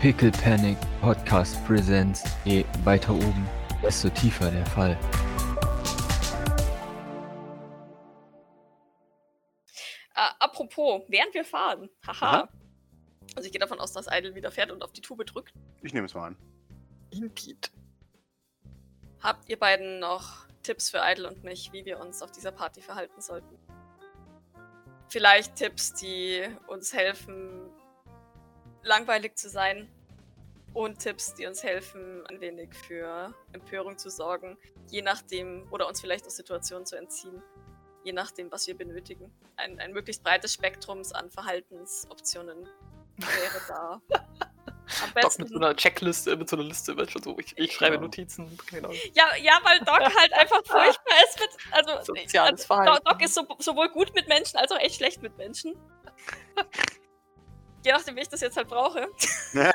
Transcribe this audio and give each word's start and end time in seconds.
Pickle 0.00 0.30
Panic 0.30 0.78
Podcast 1.00 1.56
Presents. 1.66 2.22
Je 2.44 2.64
weiter 2.84 3.12
oben, 3.12 3.48
desto 3.82 4.08
tiefer 4.08 4.48
der 4.48 4.64
Fall. 4.66 4.96
Äh, 10.14 10.30
apropos, 10.38 11.02
während 11.08 11.34
wir 11.34 11.44
fahren. 11.44 11.90
Haha. 12.06 12.48
Also 13.34 13.46
ich 13.46 13.52
gehe 13.52 13.58
davon 13.58 13.80
aus, 13.80 13.92
dass 13.92 14.06
Idle 14.08 14.36
wieder 14.36 14.52
fährt 14.52 14.70
und 14.70 14.84
auf 14.84 14.92
die 14.92 15.00
Tube 15.00 15.26
drückt. 15.26 15.52
Ich 15.82 15.92
nehme 15.92 16.06
es 16.06 16.14
mal 16.14 16.28
an. 16.28 16.36
Indeed. 17.10 17.72
Habt 19.20 19.48
ihr 19.48 19.58
beiden 19.58 19.98
noch 19.98 20.46
Tipps 20.62 20.90
für 20.90 21.00
Idle 21.02 21.26
und 21.26 21.42
mich, 21.42 21.72
wie 21.72 21.84
wir 21.84 21.98
uns 21.98 22.22
auf 22.22 22.30
dieser 22.30 22.52
Party 22.52 22.82
verhalten 22.82 23.20
sollten? 23.20 23.58
Vielleicht 25.08 25.56
Tipps, 25.56 25.92
die 25.94 26.46
uns 26.68 26.92
helfen, 26.92 27.67
langweilig 28.82 29.36
zu 29.36 29.48
sein. 29.48 29.88
Und 30.74 30.98
Tipps, 30.98 31.34
die 31.34 31.46
uns 31.46 31.62
helfen, 31.62 32.26
ein 32.26 32.40
wenig 32.40 32.74
für 32.74 33.34
Empörung 33.52 33.96
zu 33.96 34.10
sorgen. 34.10 34.58
Je 34.88 35.02
nachdem, 35.02 35.66
oder 35.72 35.88
uns 35.88 36.00
vielleicht 36.00 36.26
aus 36.26 36.36
Situationen 36.36 36.86
zu 36.86 36.96
entziehen. 36.96 37.42
Je 38.04 38.12
nachdem, 38.12 38.52
was 38.52 38.66
wir 38.66 38.76
benötigen. 38.76 39.32
Ein, 39.56 39.80
ein 39.80 39.92
möglichst 39.92 40.22
breites 40.22 40.52
Spektrum 40.54 41.02
an 41.14 41.30
Verhaltensoptionen 41.30 42.68
wäre 43.16 43.60
da. 43.66 44.00
Am 45.02 45.12
Doc 45.20 45.38
mit 45.38 45.48
so 45.48 45.56
einer 45.56 45.76
Checkliste, 45.76 46.36
mit 46.36 46.48
so 46.48 46.56
einer 46.56 46.64
Liste, 46.64 46.96
wird 46.96 47.10
schon 47.10 47.22
so, 47.22 47.38
ich, 47.38 47.56
ich 47.58 47.72
schreibe 47.72 47.96
Ja. 47.96 48.00
Notizen. 48.00 48.58
Genau. 48.70 48.90
Ja, 49.12 49.36
ja, 49.36 49.58
weil 49.62 49.78
Doc 49.80 50.00
halt 50.00 50.32
einfach 50.32 50.62
furchtbar 50.64 51.14
ist 51.28 51.40
mit. 51.40 51.50
Also, 51.72 52.14
Soziales 52.14 52.52
also, 52.52 52.66
Verhalten. 52.66 53.04
Doc 53.04 53.22
ist 53.22 53.34
so, 53.34 53.46
sowohl 53.58 53.90
gut 53.90 54.14
mit 54.14 54.28
Menschen 54.28 54.56
als 54.56 54.72
auch 54.72 54.78
echt 54.78 54.96
schlecht 54.96 55.22
mit 55.22 55.36
Menschen. 55.36 55.76
Je 57.84 57.92
nachdem, 57.92 58.16
wie 58.16 58.20
ich 58.22 58.28
das 58.28 58.40
jetzt 58.40 58.56
halt 58.56 58.68
brauche. 58.68 59.08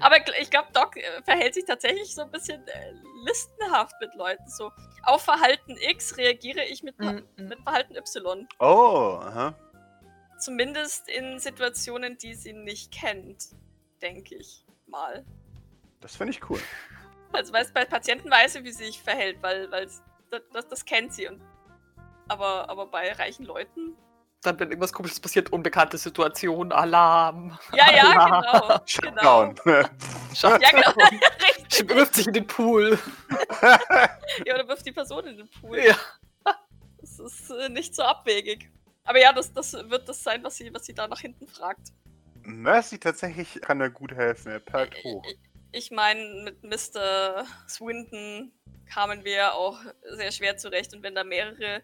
Aber 0.00 0.16
ich 0.40 0.50
glaube, 0.50 0.68
Doc 0.72 0.96
äh, 0.96 1.22
verhält 1.24 1.54
sich 1.54 1.64
tatsächlich 1.64 2.14
so 2.14 2.22
ein 2.22 2.30
bisschen 2.30 2.66
äh, 2.68 2.92
listenhaft 3.24 3.94
mit 4.00 4.14
Leuten. 4.14 4.46
So, 4.48 4.70
auf 5.04 5.22
Verhalten 5.22 5.76
X 5.78 6.16
reagiere 6.16 6.64
ich 6.64 6.82
mit, 6.82 6.98
Mhm. 6.98 7.26
mit 7.36 7.60
Verhalten 7.62 7.96
Y. 7.96 8.46
Oh, 8.60 9.18
aha. 9.22 9.54
Zumindest 10.38 11.08
in 11.08 11.38
Situationen, 11.38 12.18
die 12.18 12.34
sie 12.34 12.52
nicht 12.52 12.92
kennt, 12.92 13.46
denke 14.02 14.34
ich 14.34 14.66
mal. 14.86 15.24
Das 16.00 16.16
finde 16.16 16.32
ich 16.32 16.50
cool. 16.50 16.60
Also, 17.32 17.52
weil 17.52 17.64
es 17.64 17.72
bei 17.72 17.84
Patienten 17.84 18.30
weiß 18.30 18.54
sie, 18.54 18.64
wie 18.64 18.72
sie 18.72 18.84
sich 18.86 19.02
verhält, 19.02 19.42
weil, 19.42 19.70
weil 19.70 19.86
das, 19.86 20.02
das, 20.52 20.68
das 20.68 20.84
kennt 20.84 21.14
sie. 21.14 21.28
Und, 21.28 21.40
aber, 22.28 22.68
aber 22.68 22.86
bei 22.86 23.12
reichen 23.12 23.46
Leuten. 23.46 23.96
Dann, 24.42 24.58
wenn 24.58 24.68
irgendwas 24.70 24.92
komisches 24.92 25.20
passiert, 25.20 25.52
unbekannte 25.52 25.96
Situation, 25.98 26.72
Alarm. 26.72 27.56
Ja, 27.74 27.92
ja, 27.94 28.12
genau. 28.12 28.60
genau. 28.60 28.80
Shutdown. 28.86 29.54
Schau, 30.34 30.56
Ja, 30.56 30.70
genau. 30.70 30.90
Richtig. 31.70 31.88
wirft 31.88 32.14
sich 32.16 32.26
in 32.26 32.32
den 32.32 32.46
Pool. 32.46 32.98
Ja, 34.44 34.54
oder 34.54 34.66
wirft 34.68 34.84
die 34.86 34.92
Person 34.92 35.26
in 35.26 35.36
den 35.38 35.48
Pool. 35.60 35.78
Ja. 35.78 35.96
Das 37.00 37.18
ist 37.18 37.50
äh, 37.50 37.68
nicht 37.68 37.94
so 37.94 38.02
abwegig. 38.02 38.68
Aber 39.04 39.20
ja, 39.20 39.32
das, 39.32 39.52
das 39.52 39.72
wird 39.72 40.08
das 40.08 40.22
sein, 40.22 40.42
was 40.44 40.56
sie, 40.56 40.72
was 40.72 40.86
sie 40.86 40.94
da 40.94 41.06
nach 41.08 41.20
hinten 41.20 41.46
fragt. 41.46 41.88
Mercy 42.42 42.98
tatsächlich 42.98 43.60
kann 43.60 43.78
da 43.78 43.88
gut 43.88 44.12
helfen. 44.12 44.50
Er 44.52 44.60
perlt 44.60 44.94
hoch. 45.04 45.24
ich- 45.26 45.38
ich 45.74 45.90
meine, 45.90 46.20
mit 46.44 46.62
Mr. 46.62 47.46
Swinton 47.66 48.52
kamen 48.92 49.24
wir 49.24 49.54
auch 49.54 49.78
sehr 50.16 50.30
schwer 50.30 50.58
zurecht. 50.58 50.92
Und 50.94 51.02
wenn 51.02 51.14
da 51.14 51.24
mehrere 51.24 51.80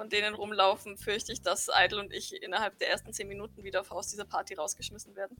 von 0.00 0.08
denen 0.08 0.34
rumlaufen, 0.34 0.96
fürchte 0.96 1.30
ich, 1.30 1.42
dass 1.42 1.68
Idle 1.68 2.00
und 2.00 2.10
ich 2.10 2.42
innerhalb 2.42 2.78
der 2.78 2.88
ersten 2.88 3.12
zehn 3.12 3.28
Minuten 3.28 3.62
wieder 3.62 3.84
aus 3.90 4.08
dieser 4.08 4.24
Party 4.24 4.54
rausgeschmissen 4.54 5.14
werden. 5.14 5.36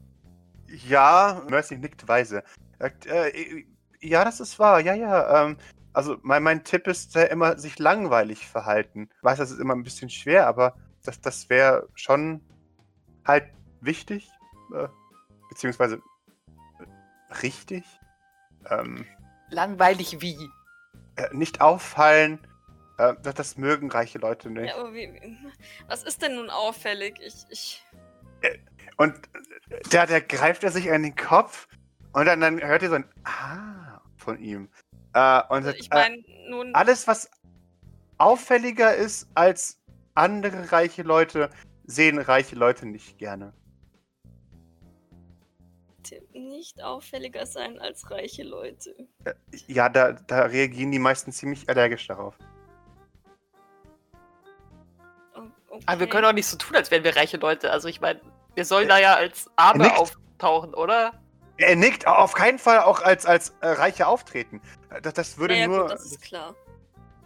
Ja, 0.86 1.42
Mercy 1.48 1.78
nickt 1.78 2.06
weise. 2.06 2.44
Sagt, 2.78 3.06
äh, 3.06 3.64
ja, 4.02 4.22
das 4.22 4.38
ist 4.38 4.58
wahr. 4.58 4.80
Ja, 4.80 4.92
ja. 4.92 5.46
Ähm, 5.46 5.56
also 5.94 6.18
mein, 6.20 6.42
mein 6.42 6.62
Tipp 6.62 6.86
ist 6.88 7.16
äh, 7.16 7.28
immer 7.28 7.58
sich 7.58 7.78
langweilig 7.78 8.46
verhalten. 8.46 9.08
Ich 9.16 9.22
weiß, 9.22 9.38
das 9.38 9.50
ist 9.50 9.60
immer 9.60 9.74
ein 9.74 9.82
bisschen 9.82 10.10
schwer, 10.10 10.46
aber 10.46 10.76
das, 11.04 11.22
das 11.22 11.48
wäre 11.48 11.88
schon 11.94 12.42
halt 13.24 13.46
wichtig. 13.80 14.30
Äh, 14.74 14.88
beziehungsweise 15.48 16.02
äh, 16.78 17.34
richtig. 17.36 17.86
Ähm, 18.68 19.06
Langweilig 19.48 20.20
wie? 20.20 20.36
äh, 21.16 21.28
nicht 21.32 21.60
auffallen. 21.60 22.38
Äh, 23.00 23.14
das, 23.22 23.34
das 23.34 23.56
mögen 23.56 23.90
reiche 23.90 24.18
Leute 24.18 24.50
nicht. 24.50 24.68
Ja, 24.68 24.76
aber 24.76 24.92
wie, 24.92 25.10
was 25.88 26.02
ist 26.02 26.20
denn 26.20 26.34
nun 26.34 26.50
auffällig? 26.50 27.18
Ich, 27.20 27.46
ich, 27.48 27.82
Und 28.98 29.14
äh, 29.70 29.80
da, 29.90 30.04
da 30.04 30.20
greift 30.20 30.64
er 30.64 30.70
sich 30.70 30.90
an 30.92 31.02
den 31.02 31.16
Kopf 31.16 31.66
und 32.12 32.26
dann, 32.26 32.40
dann 32.40 32.60
hört 32.60 32.82
ihr 32.82 32.90
so 32.90 32.96
ein 32.96 33.08
Ah 33.24 34.00
von 34.16 34.38
ihm. 34.38 34.68
Äh, 35.14 35.40
und 35.48 35.64
also 35.64 35.68
sagt, 35.68 35.80
ich 35.80 35.92
äh, 35.92 35.94
meine, 35.94 36.24
nun, 36.48 36.74
alles, 36.74 37.06
was 37.06 37.30
auffälliger 38.18 38.94
ist 38.94 39.28
als 39.34 39.80
andere 40.14 40.70
reiche 40.70 41.02
Leute, 41.02 41.48
sehen 41.84 42.18
reiche 42.18 42.54
Leute 42.54 42.86
nicht 42.86 43.16
gerne. 43.18 43.54
nicht 46.32 46.82
auffälliger 46.82 47.46
sein 47.46 47.78
als 47.78 48.10
reiche 48.10 48.42
Leute. 48.42 48.94
Äh, 49.24 49.34
ja, 49.68 49.88
da, 49.88 50.12
da 50.12 50.42
reagieren 50.42 50.90
die 50.90 50.98
meisten 50.98 51.32
ziemlich 51.32 51.68
allergisch 51.68 52.06
darauf. 52.08 52.36
Okay. 55.80 55.84
Aber 55.86 56.00
wir 56.00 56.08
können 56.08 56.24
auch 56.26 56.32
nicht 56.32 56.46
so 56.46 56.56
tun, 56.56 56.76
als 56.76 56.90
wären 56.90 57.04
wir 57.04 57.16
reiche 57.16 57.36
Leute. 57.36 57.70
Also 57.70 57.88
ich 57.88 58.00
meine, 58.00 58.20
wir 58.54 58.64
sollen 58.64 58.88
da 58.88 58.98
ja 58.98 59.14
als 59.14 59.50
Arme 59.56 59.96
auftauchen, 59.98 60.74
oder? 60.74 61.12
Er 61.56 61.76
nickt 61.76 62.06
auf 62.06 62.32
keinen 62.32 62.58
Fall 62.58 62.80
auch 62.80 63.02
als, 63.02 63.26
als 63.26 63.50
äh, 63.60 63.68
Reiche 63.68 64.06
auftreten. 64.06 64.60
Äh, 64.90 65.00
Das, 65.02 65.14
das 65.14 65.38
würde 65.38 65.54
ja, 65.54 65.60
ja, 65.60 65.66
nur. 65.68 65.82
gut, 65.82 65.92
das 65.92 66.06
ist 66.06 66.22
klar. 66.22 66.54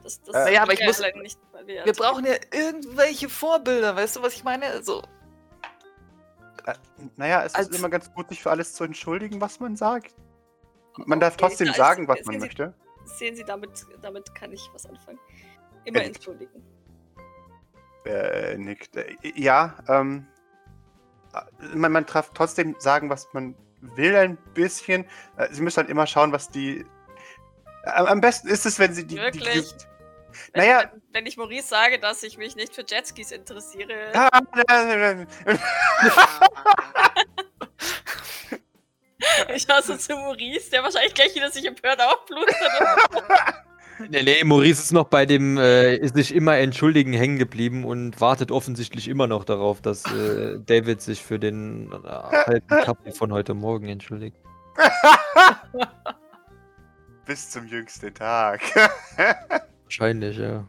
Das, 0.03 0.21
das 0.23 0.35
Äh, 0.35 0.45
Naja, 0.45 0.63
aber 0.63 0.73
ich 0.73 0.85
muss- 0.85 0.99
leider 0.99 1.21
nicht, 1.23 1.39
wir, 1.67 1.93
brauchen 1.93 2.27
ja 2.27 2.35
irgendwelche 2.53 3.29
Vorbilder, 3.29 3.95
weißt 3.97 4.17
du, 4.17 4.23
was 4.23 4.35
ich 4.35 4.45
meine? 4.45 4.83
So, 4.83 5.03
äh, 6.67 6.75
naja, 7.17 7.45
es 7.45 7.55
als- 7.55 7.69
ist 7.69 7.79
immer 7.79 7.89
ganz 7.89 8.13
gut, 8.13 8.29
sich 8.29 8.43
für 8.43 8.51
alles 8.51 8.75
zu 8.75 8.85
entschuldigen, 8.85 9.41
was 9.41 9.61
man 9.61 9.77
sagt. 9.77 10.15
Man 10.97 11.21
darf 11.21 11.35
Okay, 11.35 11.47
trotzdem 11.47 11.67
ja, 11.69 11.75
sagen, 11.75 12.07
was 12.09 12.25
man 12.25 12.35
Sie- 12.35 12.41
möchte. 12.41 12.75
Sehen 13.05 13.37
Sie, 13.37 13.45
damit, 13.45 13.71
damit 14.03 14.35
kann 14.35 14.53
ich 14.53 14.69
was 14.73 14.87
anfangen. 14.87 15.19
Immer 15.85 16.01
Er- 16.01 16.07
entschuldigen. 16.07 16.63
Äh, 18.05 18.57
nickt. 18.59 18.97
Äh, 18.97 19.15
ja, 19.35 19.75
ähm. 19.89 20.27
äh, 21.35 21.41
Man, 21.75 21.93
man 21.93 22.07
darf 22.07 22.31
trotzdem 22.35 22.75
sagen, 22.79 23.11
was 23.11 23.29
man 23.33 23.55
will, 23.81 24.15
ein 24.17 24.37
bisschen. 24.55 25.05
Äh, 25.37 25.49
Sie 25.53 25.63
müssen 25.63 25.79
halt 25.79 25.91
immer 25.91 26.07
schauen, 26.07 26.33
was 26.33 26.49
die. 26.51 26.85
Am 27.85 28.21
besten 28.21 28.49
ist 28.49 28.65
es, 28.67 28.79
wenn 28.79 28.95
sie 28.95 29.07
die. 29.07 29.17
Wirklich? 29.17 29.73
Die, 29.77 29.85
Wenn, 30.53 30.63
naja. 30.63 30.91
wenn, 30.93 31.03
wenn 31.13 31.27
ich 31.27 31.37
Maurice 31.37 31.69
sage, 31.69 31.99
dass 31.99 32.23
ich 32.23 32.39
mich 32.39 32.57
nicht 32.57 32.75
für 32.75 32.85
Jetskis 32.87 33.31
interessiere, 33.31 34.11
Ah, 34.15 34.31
ich 39.55 39.67
hasse 39.69 39.99
zu 39.99 40.15
Maurice, 40.17 40.71
der 40.71 40.83
wahrscheinlich 40.83 41.15
gleich 41.15 41.35
wieder 41.35 41.51
sich 41.51 41.65
empört 41.67 42.01
aufblutet. 42.01 42.55
Nee, 44.09 44.23
nee, 44.23 44.45
Maurice 44.45 44.83
ist 44.83 44.93
noch 44.93 45.09
bei 45.09 45.27
dem 45.27 45.57
äh, 45.57 45.97
ist 45.97 46.15
sich 46.15 46.35
immer 46.35 46.57
entschuldigen 46.57 47.13
hängen 47.13 47.39
geblieben 47.39 47.85
und 47.85 48.21
wartet 48.21 48.51
offensichtlich 48.51 49.09
immer 49.09 49.27
noch 49.27 49.45
darauf, 49.45 49.81
dass 49.81 50.05
äh, 50.13 50.59
David 50.65 51.01
sich 51.01 51.23
für 51.23 51.39
den 51.39 51.93
äh, 51.93 52.09
halben 52.09 52.67
Kaffee 52.67 53.13
von 53.13 53.33
heute 53.33 53.55
Morgen 53.55 53.89
entschuldigt. 53.89 54.37
Bis 57.27 57.51
zum 57.51 57.67
jüngsten 57.67 58.13
Tag. 58.13 58.61
Wahrscheinlich, 59.85 60.37
ja. 60.37 60.69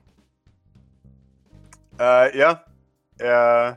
äh, 2.00 2.38
ja. 2.38 2.63
Äh. 3.18 3.75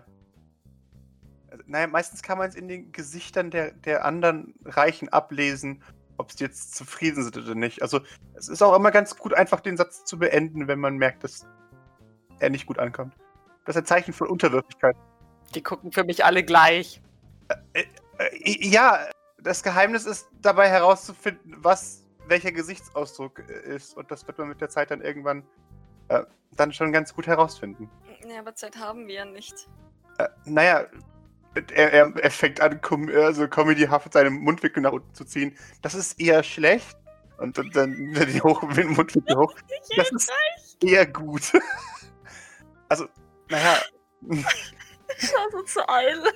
Naja, 1.67 1.87
meistens 1.87 2.23
kann 2.23 2.39
man 2.39 2.49
es 2.49 2.55
in 2.55 2.69
den 2.69 2.93
Gesichtern 2.93 3.51
der, 3.51 3.73
der 3.73 4.05
anderen 4.05 4.55
Reichen 4.65 5.09
ablesen, 5.09 5.83
ob 6.19 6.33
sie 6.33 6.45
jetzt 6.45 6.77
zufrieden 6.77 7.23
sind 7.23 7.37
oder 7.37 7.55
nicht. 7.55 7.83
Also, 7.83 8.01
es 8.35 8.49
ist 8.49 8.63
auch 8.63 8.75
immer 8.77 8.91
ganz 8.91 9.17
gut, 9.17 9.35
einfach 9.35 9.61
den 9.61 9.77
Satz 9.77 10.05
zu 10.05 10.19
beenden, 10.19 10.69
wenn 10.69 10.79
man 10.79 10.97
merkt, 10.97 11.25
dass 11.25 11.47
er 12.39 12.51
nicht 12.51 12.67
gut 12.67 12.79
ankommt. 12.79 13.15
Das 13.65 13.77
ist 13.77 13.83
ein 13.83 13.87
Zeichen 13.87 14.13
von 14.13 14.29
Unterwürfigkeit. 14.29 14.97
die 15.55 15.63
gucken 15.63 15.93
für 15.93 16.05
mich 16.05 16.25
alle 16.25 16.45
gleich. 16.45 17.01
Äh, 17.73 17.85
ja, 18.45 19.09
das 19.41 19.63
Geheimnis 19.63 20.05
ist 20.05 20.29
dabei 20.43 20.69
herauszufinden, 20.69 21.57
was 21.59 22.05
welcher 22.27 22.53
Gesichtsausdruck 22.53 23.41
äh, 23.49 23.75
ist. 23.75 23.97
Und 23.97 24.11
das 24.11 24.27
wird 24.27 24.39
man 24.39 24.49
mit 24.49 24.61
der 24.61 24.69
Zeit 24.69 24.91
dann 24.91 25.01
irgendwann 25.01 25.43
äh, 26.09 26.25
dann 26.53 26.73
schon 26.73 26.93
ganz 26.93 27.15
gut 27.15 27.27
herausfinden. 27.27 27.91
ja, 28.29 28.41
aber 28.41 28.55
Zeit 28.55 28.77
haben 28.77 29.07
wir 29.07 29.15
ja 29.15 29.25
nicht. 29.25 29.69
Äh, 30.19 30.29
naja, 30.45 30.87
er, 31.73 31.93
er, 31.93 32.17
er 32.17 32.31
fängt 32.31 32.61
an, 32.61 32.81
com 32.81 33.09
also 33.09 33.49
comedyhaft 33.49 34.13
seinen 34.13 34.35
Mundwinkel 34.41 34.83
nach 34.83 34.93
unten 34.93 35.15
zu 35.15 35.25
ziehen. 35.25 35.57
Das 35.83 35.95
ist 35.95 36.21
eher 36.21 36.43
schlecht. 36.43 36.97
Und, 37.39 37.57
dann- 37.57 37.71
dann 37.71 37.95
die 38.15 38.41
hoch, 38.43 38.63
den 38.73 38.89
Mundwinkel 38.95 39.37
hoch. 39.39 39.55
Das 39.97 40.11
ist 40.11 40.31
eher 40.83 41.07
gut. 41.07 41.53
also, 42.89 43.07
naja. 43.49 43.79
Also 45.45 45.63
zu 45.63 45.89
Eile. 45.89 46.33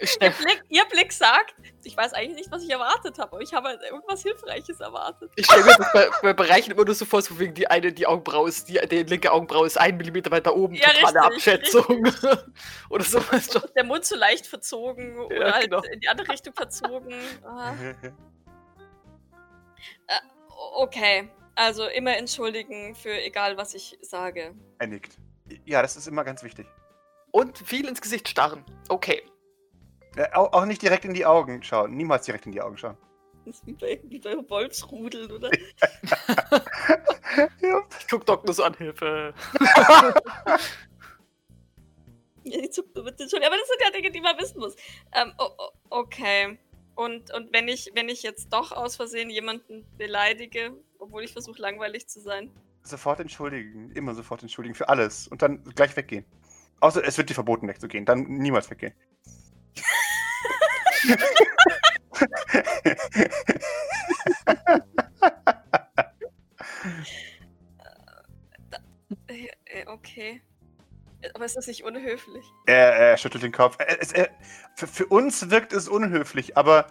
Ich 0.00 0.20
Ihr 0.20 0.30
Blick, 0.30 0.62
ihr 0.68 0.84
Blick 0.86 1.12
sagt, 1.12 1.54
ich 1.84 1.96
weiß 1.96 2.12
eigentlich 2.12 2.36
nicht, 2.36 2.50
was 2.50 2.62
ich 2.62 2.70
erwartet 2.70 3.18
habe, 3.18 3.32
aber 3.32 3.40
ich 3.40 3.52
habe 3.52 3.68
halt 3.68 3.80
irgendwas 3.82 4.22
Hilfreiches 4.22 4.80
erwartet. 4.80 5.30
ich 5.36 5.46
stell 5.46 5.62
mir 5.64 5.74
das 5.76 5.92
bei, 5.92 6.08
bei 6.22 6.32
Bereichen 6.32 6.70
immer 6.72 6.84
nur 6.84 6.94
so 6.94 7.04
vor, 7.04 7.22
so 7.22 7.38
wegen 7.38 7.54
die 7.54 7.68
eine, 7.68 7.92
die 7.92 8.06
Augenbraue 8.06 8.48
ist, 8.48 8.68
die, 8.68 8.80
die 8.88 9.02
linke 9.04 9.32
Augenbraue 9.32 9.66
ist 9.66 9.78
ein 9.78 9.96
Millimeter 9.96 10.30
weiter 10.30 10.54
oben, 10.56 10.74
Ja, 10.74 10.90
totale 10.92 11.34
richtig, 11.34 11.54
Abschätzung. 11.54 12.06
Oder 12.90 13.04
so, 13.04 13.18
weißt 13.32 13.54
du. 13.54 13.60
Der 13.76 13.84
Mund 13.84 14.04
so 14.04 14.16
leicht 14.16 14.46
verzogen 14.46 15.18
oder 15.18 15.36
Ja, 15.48 15.52
halt 15.54 15.64
genau. 15.70 15.82
in 15.82 16.00
die 16.00 16.08
andere 16.08 16.28
Richtung 16.28 16.54
verzogen. 16.54 17.14
Ah, 17.44 17.74
o- 20.50 20.82
okay, 20.82 21.28
also 21.54 21.86
immer 21.88 22.16
entschuldigen 22.16 22.94
für 22.94 23.12
egal, 23.12 23.56
was 23.56 23.74
ich 23.74 23.98
sage. 24.02 24.54
er 24.78 24.86
nickt. 24.86 25.16
Ja, 25.64 25.80
das 25.82 25.96
ist 25.96 26.06
immer 26.06 26.24
ganz 26.24 26.42
wichtig. 26.42 26.66
Und 27.30 27.58
viel 27.58 27.86
ins 27.86 28.00
Gesicht 28.00 28.28
starren. 28.28 28.64
Okay. 28.88 29.22
Äh, 30.16 30.32
auch, 30.32 30.52
auch 30.52 30.64
nicht 30.64 30.82
direkt 30.82 31.04
in 31.04 31.14
die 31.14 31.26
Augen 31.26 31.62
schauen. 31.62 31.96
Niemals 31.96 32.24
direkt 32.26 32.46
in 32.46 32.52
die 32.52 32.60
Augen 32.60 32.76
schauen. 32.78 32.96
Das 33.44 33.56
ist 33.56 33.66
wie 33.66 33.72
bei, 33.72 34.00
wie 34.04 34.18
bei 34.18 34.36
Wolfsrudeln, 34.48 35.30
oder? 35.30 35.50
ja. 37.60 37.80
Ich 38.00 38.08
guck 38.10 38.26
Doc 38.26 38.44
nur 38.44 38.54
so 38.54 38.64
an 38.64 38.74
Hilfe. 38.74 39.34
Ja, 42.44 42.60
die 42.62 43.02
mit 43.02 43.20
den 43.20 43.28
Schultern. 43.28 43.46
Aber 43.46 43.56
das 43.58 43.68
sind 43.68 43.80
ja 43.84 43.90
Dinge, 43.90 44.10
die 44.10 44.20
man 44.22 44.38
wissen 44.38 44.58
muss. 44.58 44.74
Ähm, 45.12 45.32
o- 45.38 45.50
o- 45.58 45.70
okay. 45.90 46.58
Und, 46.94 47.32
und 47.34 47.52
wenn 47.52 47.68
ich, 47.68 47.90
wenn 47.94 48.08
ich 48.08 48.22
jetzt 48.22 48.50
doch 48.52 48.72
aus 48.72 48.96
Versehen 48.96 49.28
jemanden 49.28 49.84
beleidige, 49.98 50.72
obwohl 50.98 51.24
ich 51.24 51.32
versuche, 51.32 51.60
langweilig 51.60 52.08
zu 52.08 52.20
sein. 52.20 52.50
Sofort 52.82 53.20
entschuldigen. 53.20 53.90
Immer 53.92 54.14
sofort 54.14 54.40
entschuldigen 54.42 54.74
für 54.74 54.88
alles. 54.88 55.28
Und 55.28 55.42
dann 55.42 55.62
gleich 55.74 55.94
weggehen. 55.96 56.24
Außer 56.80 57.04
es 57.04 57.18
wird 57.18 57.30
dir 57.30 57.34
verboten, 57.34 57.68
wegzugehen. 57.68 58.04
Dann 58.04 58.24
niemals 58.24 58.70
weggehen. 58.70 58.94
Äh, 69.26 69.48
äh, 69.64 69.86
okay. 69.86 70.42
Aber 71.34 71.44
ist 71.44 71.56
das 71.56 71.66
nicht 71.66 71.84
unhöflich? 71.84 72.44
er, 72.66 72.92
er 72.92 73.16
schüttelt 73.16 73.42
den 73.42 73.52
Kopf. 73.52 73.76
Er, 73.78 74.00
es, 74.00 74.12
er, 74.12 74.30
für, 74.76 74.86
für 74.86 75.06
uns 75.06 75.50
wirkt 75.50 75.72
es 75.72 75.88
unhöflich, 75.88 76.56
aber 76.56 76.86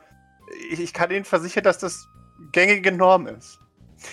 ich, 0.70 0.80
ich 0.80 0.94
kann 0.94 1.12
Ihnen 1.12 1.26
versichern, 1.26 1.64
dass 1.64 1.78
das 1.78 2.08
gängige 2.52 2.92
Norm 2.92 3.28
ist. 3.28 3.60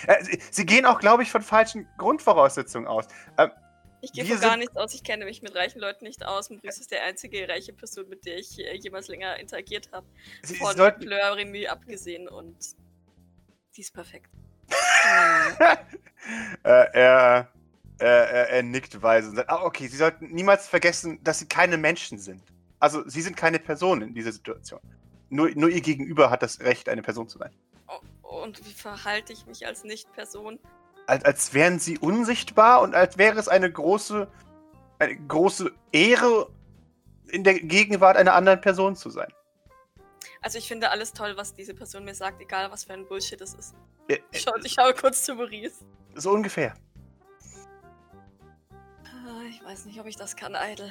Äh, 0.07 0.23
sie, 0.23 0.39
sie 0.51 0.65
gehen 0.65 0.85
auch, 0.85 0.99
glaube 0.99 1.23
ich, 1.23 1.31
von 1.31 1.41
falschen 1.41 1.87
Grundvoraussetzungen 1.97 2.87
aus. 2.87 3.07
Ähm, 3.37 3.51
Ich 4.05 4.13
gehe 4.13 4.25
von 4.25 4.39
gar 4.39 4.51
sind- 4.51 4.59
nichts 4.59 4.75
aus. 4.75 4.93
Ich 4.93 5.03
kenne 5.03 5.25
mich 5.25 5.41
mit 5.41 5.55
reichen 5.55 5.79
Leuten 5.79 6.05
nicht 6.05 6.25
aus. 6.25 6.49
Maurice 6.49 6.81
ist 6.81 6.91
der 6.91 7.03
einzige 7.03 7.47
reiche 7.47 7.73
Person, 7.73 8.07
mit 8.09 8.25
der 8.25 8.37
ich 8.37 8.59
äh, 8.59 8.75
jemals 8.77 9.07
länger 9.07 9.37
interagiert 9.39 9.91
habe. 9.91 10.05
sie, 10.43 10.55
Von 10.55 10.75
sollten, 10.77 11.01
Fleur 11.03 11.35
Remy 11.35 11.67
abgesehen 11.67 12.27
und 12.27 12.55
die 13.75 13.81
ist 13.81 13.93
perfekt. 13.93 14.29
äh, 15.63 15.77
er, 16.63 16.89
er, 16.93 17.49
er, 17.99 18.49
er 18.49 18.63
nickt 18.63 19.01
weise 19.01 19.29
und 19.29 19.35
sagt, 19.35 19.49
ah, 19.49 19.63
okay, 19.63 19.87
Sie 19.87 19.97
sollten 19.97 20.31
niemals 20.33 20.67
vergessen, 20.67 21.19
dass 21.23 21.39
Sie 21.39 21.47
keine 21.47 21.77
Menschen 21.77 22.17
sind. 22.19 22.41
Also, 22.79 23.07
Sie 23.07 23.21
sind 23.21 23.37
keine 23.37 23.59
Person 23.59 24.01
in 24.01 24.13
dieser 24.13 24.31
Situation. 24.31 24.79
Nur, 25.29 25.49
nur 25.55 25.69
Ihr 25.69 25.81
Gegenüber 25.81 26.29
hat 26.29 26.41
das 26.43 26.59
Recht, 26.61 26.89
eine 26.89 27.01
Person 27.01 27.27
zu 27.27 27.37
sein. 27.37 27.53
Und 28.21 28.65
wie 28.65 28.73
verhalte 28.73 29.33
ich 29.33 29.45
mich 29.45 29.65
als 29.65 29.83
Nicht-Person? 29.83 30.59
Als, 31.07 31.23
als 31.25 31.53
wären 31.53 31.79
Sie 31.79 31.97
unsichtbar 31.99 32.81
und 32.81 32.95
als 32.95 33.17
wäre 33.17 33.37
es 33.39 33.47
eine 33.47 33.71
große, 33.71 34.27
eine 34.99 35.15
große 35.15 35.71
Ehre, 35.91 36.49
in 37.27 37.43
der 37.43 37.55
Gegenwart 37.55 38.17
einer 38.17 38.33
anderen 38.33 38.61
Person 38.61 38.95
zu 38.95 39.09
sein. 39.09 39.27
Also 40.41 40.57
ich 40.59 40.67
finde 40.67 40.89
alles 40.91 41.11
toll, 41.11 41.33
was 41.37 41.55
diese 41.55 41.73
Person 41.73 42.05
mir 42.05 42.13
sagt, 42.15 42.39
egal 42.41 42.71
was 42.71 42.83
für 42.83 42.93
ein 42.93 43.05
Bullshit 43.07 43.41
es 43.41 43.53
ist. 43.55 43.73
Äh, 44.07 44.19
Ich 44.31 44.41
schaue, 44.41 44.59
ich 44.63 44.71
schaue 44.73 44.93
kurz 44.93 45.23
zu 45.23 45.33
Maurice. 45.35 45.83
So 46.13 46.31
ungefähr. 46.31 46.73
Ah, 49.03 49.41
Ich 49.49 49.63
weiß 49.63 49.85
nicht, 49.85 49.99
ob 49.99 50.05
ich 50.05 50.15
das 50.15 50.35
kann, 50.35 50.55
Idle. 50.55 50.89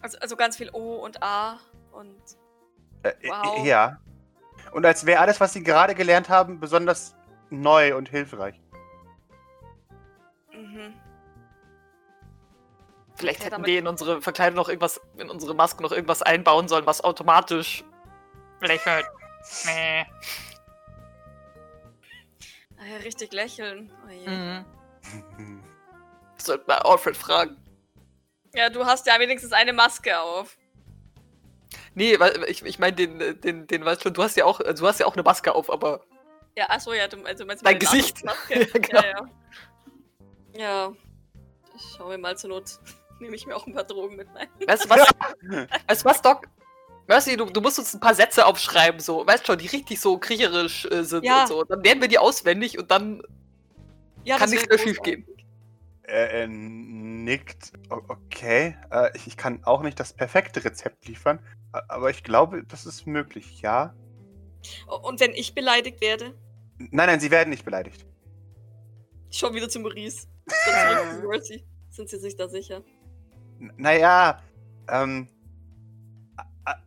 Also, 0.00 0.18
also 0.18 0.36
ganz 0.36 0.56
viel 0.56 0.70
O 0.72 0.96
und 1.04 1.22
A 1.22 1.58
und 1.92 2.16
Äh, 3.02 3.12
Wow. 3.28 3.64
Ja. 3.64 3.98
Und 4.72 4.84
als 4.86 5.04
wäre 5.06 5.20
alles, 5.20 5.38
was 5.40 5.52
Sie 5.52 5.62
gerade 5.62 5.94
gelernt 5.94 6.28
haben, 6.28 6.58
besonders 6.58 7.14
neu 7.50 7.94
und 7.96 8.08
hilfreich. 8.08 8.60
Vielleicht 13.16 13.44
hätten 13.44 13.64
wir 13.64 13.78
in 13.78 13.86
unsere 13.86 14.20
Verkleidung 14.20 14.56
noch 14.56 14.68
irgendwas, 14.68 15.00
in 15.16 15.30
unsere 15.30 15.54
Maske 15.54 15.82
noch 15.82 15.92
irgendwas 15.92 16.22
einbauen 16.22 16.66
sollen, 16.68 16.86
was 16.86 17.02
automatisch 17.04 17.84
lächelt. 18.60 19.06
Nee. 19.64 20.06
Ah, 22.76 22.86
ja, 22.90 22.96
richtig 23.04 23.32
lächeln. 23.32 23.92
Oh 24.04 24.10
je. 24.10 24.28
Mhm. 24.28 24.64
Sollten 26.36 26.66
wir 26.68 26.84
Alfred 26.84 27.16
fragen. 27.16 27.56
Ja, 28.54 28.68
du 28.68 28.84
hast 28.84 29.06
ja 29.06 29.18
wenigstens 29.18 29.52
eine 29.52 29.72
Maske 29.72 30.18
auf. 30.18 30.56
Nee, 31.94 32.18
weil 32.18 32.44
ich, 32.48 32.64
ich 32.64 32.78
meine, 32.78 32.94
den, 32.94 33.40
den, 33.40 33.66
den, 33.66 33.84
weißt 33.84 34.04
du, 34.04 34.10
du 34.10 34.22
hast 34.22 34.36
ja 34.36 34.44
auch, 34.44 34.58
du 34.58 34.86
hast 34.86 35.00
ja 35.00 35.06
auch 35.06 35.14
eine 35.14 35.22
Maske 35.22 35.54
auf, 35.54 35.70
aber 35.70 36.04
Ja, 36.56 36.68
achso, 36.68 36.92
ja, 36.92 37.08
du, 37.08 37.22
also 37.24 37.44
meinst 37.46 37.62
du 37.62 37.64
Dein 37.64 37.78
Gesicht. 37.78 38.24
Maske? 38.24 38.60
Ja, 38.72 38.78
genau. 38.78 39.00
Ja, 39.00 39.08
ja. 39.08 39.28
Ja. 40.56 40.92
Ich 41.76 41.96
schaue 41.96 42.18
mal 42.18 42.36
zur 42.36 42.50
Not. 42.50 42.78
Nehme 43.24 43.36
ich 43.36 43.46
mir 43.46 43.56
auch 43.56 43.66
ein 43.66 43.72
paar 43.72 43.84
Drogen 43.84 44.16
mit 44.16 44.28
rein. 44.34 44.48
weißt 44.66 44.84
du 44.84 44.90
was? 44.90 45.00
weißt 45.88 46.02
du 46.04 46.08
was, 46.10 46.20
Doc? 46.20 46.46
Mercy, 47.06 47.38
du, 47.38 47.46
du 47.46 47.60
musst 47.62 47.78
uns 47.78 47.94
ein 47.94 48.00
paar 48.00 48.14
Sätze 48.14 48.44
aufschreiben, 48.44 49.00
so, 49.00 49.26
weißt 49.26 49.46
schon, 49.46 49.56
die 49.56 49.66
richtig 49.66 49.98
so 49.98 50.18
kriecherisch 50.18 50.84
äh, 50.90 51.04
sind 51.04 51.24
Ja. 51.24 51.42
und 51.42 51.48
so. 51.48 51.64
Dann 51.64 51.82
lernen 51.82 52.02
wir 52.02 52.08
die 52.08 52.18
auswendig 52.18 52.78
und 52.78 52.90
dann 52.90 53.22
Ja, 54.24 54.36
Kann 54.36 54.50
nichts 54.50 54.68
mehr 54.68 54.78
schief 54.78 54.98
großartig. 54.98 55.24
Er, 56.02 56.30
er 56.32 56.48
nickt. 56.48 57.72
O 57.90 57.94
okay. 58.08 58.76
Äh, 58.90 59.16
ich, 59.16 59.26
ich 59.26 59.36
kann 59.38 59.64
auch 59.64 59.80
nicht 59.82 59.98
das 59.98 60.12
perfekte 60.12 60.62
Rezept 60.62 61.06
liefern, 61.08 61.38
aber 61.72 62.10
ich 62.10 62.22
glaube, 62.24 62.62
das 62.68 62.84
ist 62.84 63.06
möglich, 63.06 63.62
ja. 63.62 63.94
Und 65.02 65.18
wenn 65.20 65.32
ich 65.32 65.54
beleidigt 65.54 66.02
werde, 66.02 66.34
Nein, 66.76 67.06
nein, 67.06 67.20
Sie 67.20 67.30
werden 67.30 67.48
nicht 67.50 67.64
beleidigt. 67.64 68.04
ich 69.30 69.38
schaue 69.38 69.54
wieder 69.54 69.70
zu 69.70 69.80
Maurice. 69.80 70.26
Sind 71.90 72.08
sie 72.08 72.18
sich 72.18 72.36
da 72.36 72.48
sicher? 72.48 72.82
Naja, 73.58 74.42
ähm. 74.88 75.28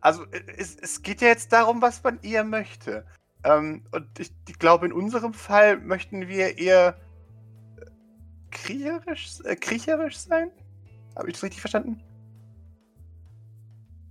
Also, 0.00 0.24
es, 0.56 0.76
es 0.76 1.02
geht 1.02 1.20
ja 1.20 1.28
jetzt 1.28 1.52
darum, 1.52 1.80
was 1.80 2.02
man 2.02 2.20
eher 2.22 2.42
möchte. 2.42 3.06
Ähm, 3.44 3.84
und 3.92 4.18
ich, 4.18 4.32
ich 4.48 4.58
glaube, 4.58 4.86
in 4.86 4.92
unserem 4.92 5.32
Fall 5.32 5.78
möchten 5.78 6.26
wir 6.26 6.58
eher 6.58 6.98
äh, 7.76 7.84
kriecherisch, 8.50 9.38
äh, 9.44 9.54
kriecherisch 9.54 10.16
sein? 10.16 10.50
Habe 11.16 11.28
ich 11.28 11.34
das 11.34 11.44
richtig 11.44 11.60
verstanden? 11.60 12.02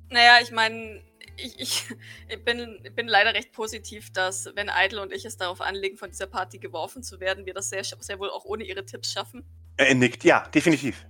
Naja, 0.09 0.37
ich 0.41 0.51
meine, 0.51 1.01
ich, 1.37 1.59
ich, 1.59 1.95
ich 2.29 2.43
bin, 2.43 2.79
bin 2.95 3.07
leider 3.07 3.33
recht 3.33 3.51
positiv, 3.51 4.11
dass, 4.11 4.49
wenn 4.55 4.69
Idle 4.73 5.01
und 5.01 5.13
ich 5.13 5.25
es 5.25 5.37
darauf 5.37 5.61
anlegen, 5.61 5.97
von 5.97 6.09
dieser 6.09 6.27
Party 6.27 6.59
geworfen 6.59 7.03
zu 7.03 7.19
werden, 7.19 7.45
wir 7.45 7.53
das 7.53 7.69
sehr, 7.69 7.83
sehr 7.83 8.19
wohl 8.19 8.29
auch 8.29 8.45
ohne 8.45 8.63
ihre 8.63 8.85
Tipps 8.85 9.11
schaffen. 9.11 9.43
Er 9.77 9.93
nickt, 9.93 10.23
ja, 10.23 10.47
definitiv. 10.53 11.05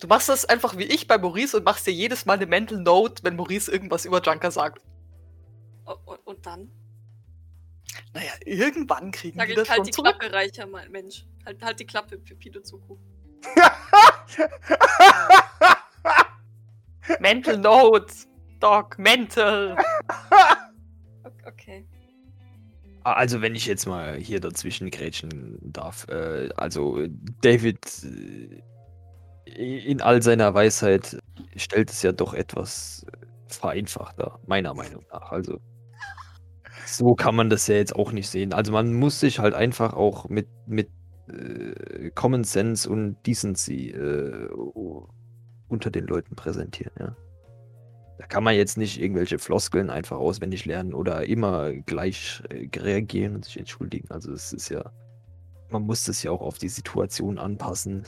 Du 0.00 0.06
machst 0.08 0.28
das 0.28 0.44
einfach 0.44 0.76
wie 0.76 0.84
ich 0.84 1.06
bei 1.06 1.18
Maurice 1.18 1.56
und 1.56 1.64
machst 1.64 1.86
dir 1.86 1.92
jedes 1.92 2.26
Mal 2.26 2.34
eine 2.34 2.46
Mental 2.46 2.78
Note, 2.78 3.22
wenn 3.24 3.36
Maurice 3.36 3.70
irgendwas 3.70 4.04
über 4.04 4.20
Junker 4.22 4.50
sagt. 4.50 4.82
Und, 5.84 6.26
und 6.26 6.44
dann? 6.46 6.70
Naja, 8.12 8.30
irgendwann 8.44 9.10
kriegen 9.10 9.38
Sag 9.38 9.46
die 9.46 9.52
ich, 9.52 9.58
das 9.58 9.68
halt 9.68 9.76
schon 9.78 9.84
die 9.86 9.90
zurück. 9.92 10.18
Klappe, 10.18 10.34
reicher 10.34 10.66
mein 10.66 10.90
Mensch. 10.90 11.24
Halt, 11.44 11.62
halt 11.62 11.80
die 11.80 11.86
Klappe, 11.86 12.18
Pipido 12.18 12.60
Zuku. 12.60 12.96
Mental 17.20 17.56
Note, 17.58 18.12
Doc, 18.60 18.98
Mental. 18.98 19.76
Ok- 21.24 21.32
Okay. 21.46 21.86
Ah, 23.04 23.12
Also, 23.14 23.40
wenn 23.40 23.54
ich 23.54 23.66
jetzt 23.66 23.86
mal 23.86 24.16
hier 24.16 24.40
dazwischen 24.40 24.90
grätschen 24.90 25.58
darf. 25.62 26.08
Äh, 26.08 26.48
also, 26.56 27.06
David 27.40 27.78
äh, 28.04 28.60
in 29.46 30.00
all 30.00 30.22
seiner 30.22 30.52
Weisheit 30.54 31.18
stellt 31.56 31.90
es 31.90 32.02
ja 32.02 32.12
doch 32.12 32.34
etwas 32.34 33.06
vereinfachter, 33.46 34.40
meiner 34.46 34.74
Meinung 34.74 35.04
nach. 35.12 35.30
Also, 35.30 35.58
so 36.86 37.14
kann 37.14 37.34
man 37.34 37.50
das 37.50 37.66
ja 37.66 37.76
jetzt 37.76 37.96
auch 37.96 38.12
nicht 38.12 38.28
sehen. 38.28 38.52
Also, 38.52 38.72
man 38.72 38.92
muss 38.92 39.20
sich 39.20 39.38
halt 39.38 39.54
einfach 39.54 39.94
auch 39.94 40.28
mit, 40.28 40.48
mit 40.66 40.90
äh, 41.28 42.10
Common 42.14 42.44
Sense 42.44 42.88
und 42.88 43.16
Decency 43.26 43.90
äh, 43.90 44.48
unter 45.68 45.90
den 45.90 46.06
Leuten 46.06 46.36
präsentieren, 46.36 46.92
ja. 46.98 47.16
Da 48.18 48.26
kann 48.26 48.44
man 48.44 48.54
jetzt 48.54 48.78
nicht 48.78 48.98
irgendwelche 49.00 49.38
Floskeln 49.38 49.90
einfach 49.90 50.16
auswendig 50.16 50.64
lernen 50.64 50.94
oder 50.94 51.26
immer 51.26 51.72
gleich 51.74 52.42
äh, 52.48 52.68
reagieren 52.78 53.36
und 53.36 53.44
sich 53.44 53.58
entschuldigen. 53.58 54.10
Also 54.10 54.32
es 54.32 54.52
ist 54.52 54.70
ja, 54.70 54.90
man 55.68 55.82
muss 55.82 56.04
das 56.04 56.22
ja 56.22 56.30
auch 56.30 56.40
auf 56.40 56.56
die 56.56 56.70
Situation 56.70 57.38
anpassen. 57.38 58.04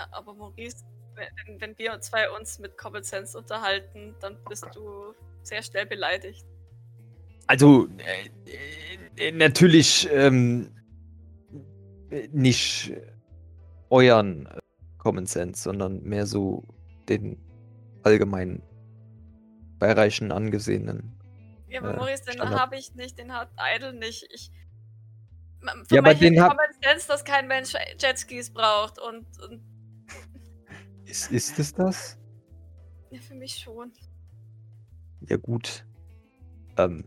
A- 0.00 0.08
Aber 0.18 0.34
Maurice, 0.34 0.84
wenn, 1.14 1.60
wenn 1.60 1.78
wir 1.78 2.00
zwei 2.00 2.30
uns 2.30 2.58
mit 2.58 2.76
Common 2.78 3.02
Sense 3.02 3.36
unterhalten, 3.36 4.14
dann 4.20 4.38
bist 4.48 4.66
du 4.74 5.14
sehr 5.42 5.62
schnell 5.62 5.86
beleidigt. 5.86 6.46
Also, 7.46 7.88
äh, 7.98 8.30
äh, 9.16 9.32
natürlich 9.32 10.08
ähm, 10.12 10.72
nicht 12.32 12.92
euren 13.90 14.46
äh, 14.46 14.58
Common 14.98 15.26
Sense, 15.26 15.62
sondern 15.62 16.02
mehr 16.02 16.26
so 16.26 16.62
den 17.08 17.38
allgemein 18.02 18.62
bei 19.78 19.92
Reichen 19.92 20.30
angesehenen. 20.32 21.16
Ja, 21.68 21.80
aber 21.80 21.94
Äh, 21.94 21.96
Maurice, 21.96 22.24
den 22.24 22.40
habe 22.50 22.76
ich 22.76 22.94
nicht, 22.94 23.18
den 23.18 23.32
hat 23.32 23.50
Idle 23.58 23.92
nicht. 23.94 24.26
Ich. 24.32 24.50
Für 25.88 25.94
Ja, 25.96 26.00
aber 26.00 26.10
mich 26.10 26.20
den 26.20 26.34
ist 26.34 26.40
hab- 26.40 26.50
Common 26.50 26.72
Sense, 26.82 27.08
dass 27.08 27.24
kein 27.24 27.46
Mensch 27.48 27.74
Jetskis 27.98 28.50
braucht 28.52 28.98
und, 28.98 29.26
und 29.42 29.62
Ist, 31.10 31.32
ist 31.32 31.58
es 31.58 31.74
das? 31.74 32.18
ja, 33.10 33.20
für 33.20 33.34
mich 33.34 33.56
schon. 33.56 33.92
Ja, 35.28 35.36
gut. 35.36 35.84
Ähm, 36.76 37.04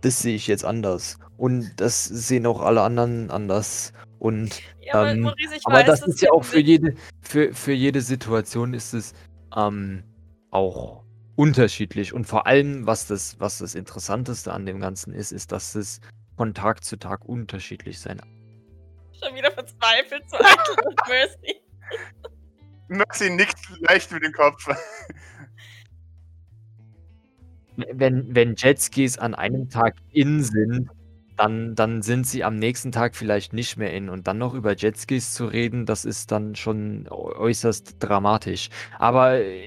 das 0.00 0.20
sehe 0.20 0.34
ich 0.34 0.46
jetzt 0.48 0.64
anders. 0.64 1.18
Und 1.36 1.80
das 1.80 2.04
sehen 2.04 2.44
auch 2.46 2.60
alle 2.60 2.82
anderen 2.82 3.30
anders. 3.30 3.92
Und 4.18 4.60
Ja, 4.80 4.94
aber 4.94 5.12
Ähm, 5.12 5.20
Maurice, 5.20 5.54
ich 5.54 5.62
Aber 5.64 5.76
weiß, 5.76 5.86
das 5.86 6.00
dass 6.00 6.08
ist 6.08 6.22
ja 6.22 6.30
auch 6.32 6.44
für 6.44 6.58
jede, 6.58 6.94
für, 7.22 7.54
für 7.54 7.72
jede 7.72 8.00
Situation 8.00 8.74
ist 8.74 8.92
es 8.94 9.14
ähm, 9.56 10.02
auch 10.50 11.04
unterschiedlich. 11.36 12.12
Und 12.12 12.24
vor 12.24 12.46
allem, 12.46 12.86
was 12.86 13.06
das, 13.06 13.38
was 13.38 13.58
das 13.58 13.74
Interessanteste 13.76 14.52
an 14.52 14.66
dem 14.66 14.80
Ganzen 14.80 15.14
ist, 15.14 15.30
ist, 15.30 15.52
dass 15.52 15.74
es 15.76 16.00
von 16.36 16.52
Tag 16.52 16.82
zu 16.82 16.96
Tag 16.98 17.24
unterschiedlich 17.24 18.00
sein. 18.00 18.20
schon 19.22 19.34
wieder 19.36 19.52
verzweifelt 19.52 20.28
zu 20.28 20.36
Mercy. 21.08 21.60
Mercy 22.90 23.30
nickt 23.30 23.56
leicht 23.88 24.12
mit 24.12 24.22
dem 24.22 24.32
Kopf. 24.32 24.66
Wenn, 27.76 28.34
wenn 28.34 28.56
Jetskis 28.56 29.16
an 29.16 29.34
einem 29.34 29.70
Tag 29.70 29.94
in 30.10 30.42
sind, 30.42 30.90
dann, 31.36 31.74
dann 31.74 32.02
sind 32.02 32.26
sie 32.26 32.44
am 32.44 32.56
nächsten 32.56 32.92
Tag 32.92 33.14
vielleicht 33.16 33.52
nicht 33.54 33.78
mehr 33.78 33.94
in. 33.94 34.10
Und 34.10 34.26
dann 34.26 34.38
noch 34.38 34.52
über 34.54 34.76
Jetskis 34.76 35.32
zu 35.32 35.46
reden, 35.46 35.86
das 35.86 36.04
ist 36.04 36.30
dann 36.32 36.54
schon 36.56 37.06
äu- 37.08 37.36
äußerst 37.38 37.96
dramatisch. 38.00 38.68
Aber 38.98 39.40
äh, 39.40 39.62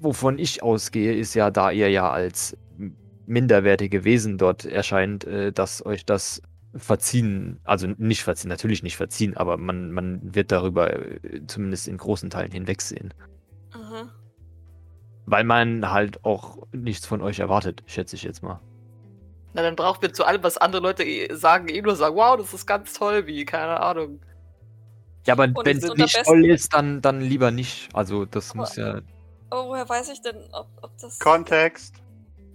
wovon 0.00 0.38
ich 0.38 0.62
ausgehe, 0.62 1.14
ist 1.14 1.34
ja, 1.34 1.50
da 1.50 1.70
ihr 1.70 1.88
ja 1.88 2.10
als 2.10 2.56
minderwertige 3.26 4.04
Wesen 4.04 4.36
dort 4.38 4.66
erscheint, 4.66 5.24
äh, 5.24 5.52
dass 5.52 5.84
euch 5.86 6.04
das 6.04 6.42
verziehen, 6.78 7.60
also 7.64 7.86
nicht 7.98 8.22
verziehen, 8.24 8.48
natürlich 8.48 8.82
nicht 8.82 8.96
verziehen, 8.96 9.36
aber 9.36 9.56
man, 9.56 9.92
man 9.92 10.34
wird 10.34 10.52
darüber 10.52 10.92
äh, 10.92 11.40
zumindest 11.46 11.88
in 11.88 11.96
großen 11.96 12.30
Teilen 12.30 12.52
hinwegsehen. 12.52 13.12
Aha. 13.72 14.08
Weil 15.26 15.44
man 15.44 15.90
halt 15.90 16.24
auch 16.24 16.58
nichts 16.72 17.06
von 17.06 17.20
euch 17.20 17.38
erwartet, 17.40 17.82
schätze 17.86 18.16
ich 18.16 18.22
jetzt 18.22 18.42
mal. 18.42 18.60
Na, 19.54 19.62
dann 19.62 19.74
brauchen 19.76 20.02
wir 20.02 20.12
zu 20.12 20.24
allem, 20.24 20.42
was 20.42 20.58
andere 20.58 20.82
Leute 20.82 21.02
eh 21.02 21.34
sagen, 21.34 21.68
eh 21.68 21.80
nur 21.80 21.96
sagen, 21.96 22.14
wow, 22.16 22.36
das 22.36 22.52
ist 22.52 22.66
ganz 22.66 22.92
toll, 22.92 23.26
wie, 23.26 23.44
keine 23.44 23.80
Ahnung. 23.80 24.20
Ja, 25.26 25.34
aber 25.34 25.44
Und 25.44 25.64
wenn 25.64 25.78
es 25.78 25.94
nicht 25.94 26.24
toll 26.24 26.46
ist, 26.46 26.72
dann, 26.74 27.00
dann 27.02 27.20
lieber 27.20 27.50
nicht. 27.50 27.88
Also 27.94 28.24
das 28.26 28.50
Aber- 28.50 28.60
muss 28.60 28.76
ja. 28.76 29.00
Aber 29.50 29.68
woher 29.68 29.88
weiß 29.88 30.10
ich 30.10 30.20
denn, 30.22 30.36
ob, 30.52 30.68
ob 30.82 30.96
das. 30.98 31.18
Kontext. 31.18 31.94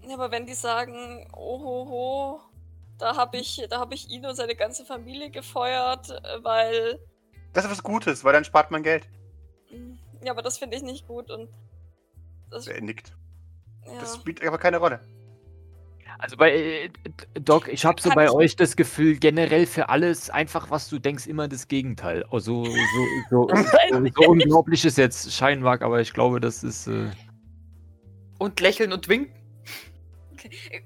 Ja, 0.07 0.15
aber 0.15 0.31
wenn 0.31 0.45
die 0.45 0.53
sagen, 0.53 1.25
ohoho, 1.33 2.39
da 3.01 3.15
habe 3.17 3.37
ich, 3.37 3.61
da 3.69 3.79
hab 3.79 3.93
ich 3.93 4.09
ihn 4.09 4.25
und 4.25 4.35
seine 4.35 4.55
ganze 4.55 4.85
Familie 4.85 5.29
gefeuert, 5.31 6.09
äh, 6.11 6.43
weil. 6.43 6.99
Das 7.53 7.65
ist 7.65 7.71
was 7.71 7.83
Gutes, 7.83 8.23
weil 8.23 8.33
dann 8.33 8.45
spart 8.45 8.71
man 8.71 8.83
Geld. 8.83 9.07
mm, 9.71 9.93
Ja, 10.23 10.31
aber 10.31 10.41
das 10.41 10.57
finde 10.57 10.77
ich 10.77 10.83
nicht 10.83 11.07
gut 11.07 11.29
und. 11.29 11.49
Das, 12.49 12.67
Er 12.67 12.81
nickt. 12.81 13.13
ja. 13.85 13.99
Das 13.99 14.15
spielt 14.15 14.45
aber 14.45 14.57
keine 14.57 14.77
Rolle. 14.77 14.99
Also 16.19 16.35
bei 16.37 16.51
äh, 16.53 16.89
Doc, 17.39 17.67
ich 17.69 17.83
habe 17.85 17.99
so 18.01 18.09
bei 18.11 18.25
ich- 18.25 18.31
euch 18.31 18.55
das 18.55 18.75
Gefühl, 18.75 19.17
generell 19.17 19.65
für 19.65 19.89
alles 19.89 20.29
einfach, 20.29 20.69
was 20.69 20.87
du 20.89 20.99
denkst, 20.99 21.25
immer 21.25 21.47
das 21.47 21.67
Gegenteil. 21.67 22.23
Also 22.29 22.65
so, 22.65 22.71
so, 23.29 23.49
so, 23.49 23.49
so, 23.89 24.05
so 24.15 24.29
unglaublich 24.29 24.85
es 24.85 24.97
jetzt 24.97 25.33
scheinen 25.33 25.63
mag, 25.63 25.81
aber 25.81 25.99
ich 26.01 26.13
glaube, 26.13 26.39
das 26.39 26.63
ist. 26.63 26.87
Äh, 26.87 27.09
Und 28.37 28.59
lächeln 28.59 28.93
und 28.93 29.07
winken. 29.07 29.33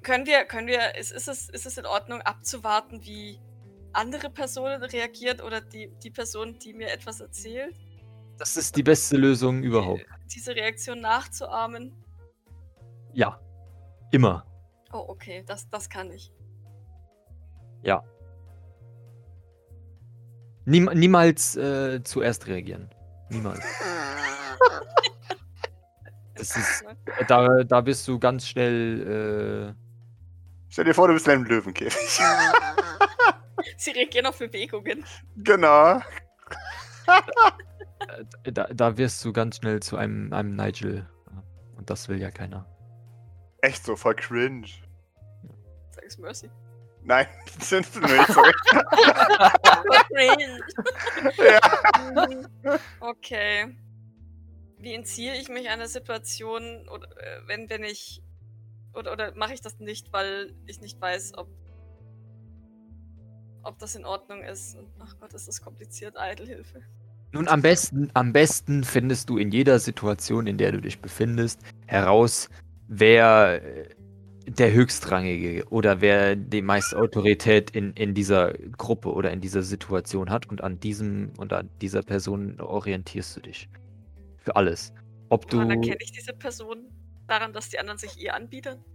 Können 0.02 0.26
wir, 0.26 0.46
können 0.46 0.68
wir, 0.68 0.96
ist, 0.96 1.12
ist, 1.12 1.28
es, 1.28 1.50
ist 1.50 1.66
es 1.66 1.78
in 1.78 1.86
Ordnung 1.86 2.22
abzuwarten, 2.22 3.04
wie 3.06 3.40
andere 3.94 4.30
Personen 4.30 4.84
reagiert 4.84 5.42
oder 5.42 5.62
die, 5.62 5.92
die 6.04 6.12
Person, 6.12 6.60
die 6.60 6.74
mir 6.74 6.92
etwas 6.92 7.22
erzählt, 7.22 7.76
das 8.38 8.58
ist 8.58 8.76
die 8.76 8.84
beste 8.84 9.16
Lösung 9.16 9.64
überhaupt. 9.64 10.06
diese 10.34 10.56
Reaktion 10.56 11.00
nachzuahmen? 11.00 11.94
Ja. 13.14 13.40
Immer. 14.12 14.46
Oh, 14.92 15.06
okay, 15.08 15.44
das, 15.46 15.70
das 15.70 15.90
kann 15.90 16.12
ich. 16.12 16.32
Ja. 17.82 18.04
Niem 20.66 20.90
niemals 20.94 21.56
äh, 21.56 22.04
zuerst 22.04 22.48
reagieren. 22.48 22.90
Niemals. 23.30 23.64
Das 26.36 26.56
ist, 26.56 26.86
da, 27.28 27.64
da 27.64 27.82
bist 27.82 28.08
du 28.08 28.20
ganz 28.20 28.48
schnell. 28.48 29.74
Äh, 29.76 29.82
Stell 30.70 30.86
dir 30.86 30.94
vor, 30.94 31.08
du 31.08 31.14
bist 31.14 31.28
in 31.28 31.34
einem 31.34 31.46
Löwenkäfig. 31.46 32.20
Sie 33.78 33.92
reagieren 33.92 34.26
auf 34.26 34.38
Bewegungen. 34.38 35.06
genau. 35.38 36.02
da, 38.44 38.68
da 38.74 38.98
wirst 38.98 39.24
du 39.24 39.32
ganz 39.32 39.58
schnell 39.58 39.80
zu 39.82 39.98
einem, 39.98 40.34
einem 40.34 40.56
Nigel. 40.56 41.08
Und 41.78 41.90
das 41.90 42.10
will 42.10 42.22
ja 42.22 42.32
keiner. 42.32 42.66
Echt 43.62 43.86
so, 43.86 43.96
voll 43.96 44.16
cringe. 44.16 44.68
Sag's 45.92 46.18
Mercy. 46.18 46.50
Nein, 47.04 47.28
sind 47.60 47.86
sie 47.86 48.00
nicht. 48.00 48.28
Sorry. 48.28 48.52
ja. 51.38 52.80
Okay. 53.00 53.76
Wie 54.86 54.94
entziehe 54.94 55.34
ich 55.34 55.50
mich 55.50 55.68
einer 55.68 55.88
Situation, 55.88 56.88
oder, 56.90 57.08
äh, 57.18 57.48
wenn, 57.48 57.68
wenn 57.72 57.84
ich. 57.84 58.22
Oder, 58.94 59.14
oder 59.14 59.34
mache 59.36 59.56
ich 59.56 59.62
das 59.62 59.80
nicht, 59.80 60.14
weil 60.14 60.54
ich 60.68 60.80
nicht 60.80 61.02
weiß, 61.02 61.40
ob. 61.40 61.48
ob 63.64 63.80
das 63.80 63.96
in 63.96 64.06
Ordnung 64.06 64.44
ist. 64.44 64.76
Und, 64.76 64.88
ach 65.00 65.16
Gott, 65.20 65.34
ist 65.34 65.48
das 65.48 65.60
kompliziert, 65.60 66.20
Eitelhilfe. 66.20 66.84
Nun, 67.32 67.48
am 67.48 67.64
besten, 67.64 68.12
am 68.14 68.32
besten 68.32 68.84
findest 68.84 69.28
du 69.28 69.40
in 69.40 69.50
jeder 69.50 69.80
Situation, 69.80 70.46
in 70.46 70.60
der 70.60 70.72
du 70.72 70.82
dich 70.82 71.00
befindest, 71.00 71.62
heraus, 71.88 72.48
wer 72.88 73.64
äh, 73.64 73.90
der 74.48 74.72
Höchstrangige 74.72 75.68
oder 75.70 76.00
wer 76.00 76.36
die 76.36 76.62
meiste 76.62 76.96
Autorität 76.96 77.72
in, 77.72 77.94
in 77.94 78.14
dieser 78.14 78.54
Gruppe 78.54 79.12
oder 79.12 79.32
in 79.32 79.42
dieser 79.42 79.64
Situation 79.64 80.30
hat 80.30 80.48
und 80.48 80.64
an 80.64 80.80
diesem 80.80 81.34
und 81.38 81.54
an 81.54 81.72
dieser 81.82 82.04
Person 82.04 82.62
orientierst 82.62 83.36
du 83.36 83.42
dich. 83.42 83.68
Für 84.46 84.56
alles. 84.56 84.94
Ob 85.30 85.50
du. 85.50 85.58
Woran 85.58 85.72
erkenne 85.72 85.98
ich 86.00 86.12
diese 86.12 86.34
Person? 86.34 86.86
Daran, 87.28 87.52
dass 87.54 87.70
die 87.70 87.80
anderen 87.80 87.98
sich 87.98 88.18
ihr 88.20 88.36
anbieten? 88.36 88.86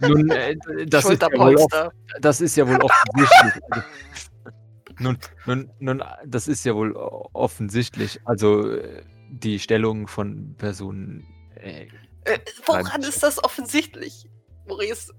Nun, 0.00 0.28
äh, 0.30 0.54
das, 0.56 0.76
ist 0.76 0.92
ja 0.92 1.00
Schulterpolster. 1.00 1.92
das 2.20 2.40
ist 2.42 2.56
ja 2.56 2.68
wohl 2.68 2.78
offensichtlich. 2.82 3.62
nun, 4.98 5.18
nun, 5.46 5.70
nun, 5.78 6.04
das 6.26 6.46
ist 6.46 6.64
ja 6.66 6.74
wohl 6.74 6.94
offensichtlich. 6.94 8.20
Also 8.26 8.70
äh, 8.70 9.02
die 9.30 9.58
Stellung 9.58 10.06
von 10.08 10.54
Personen. 10.58 11.26
Äh, 11.56 11.88
Äh, 12.24 12.38
woran 12.66 13.02
ist 13.02 13.22
das 13.22 13.42
offensichtlich? 13.42 14.28
Maurice, 14.66 15.14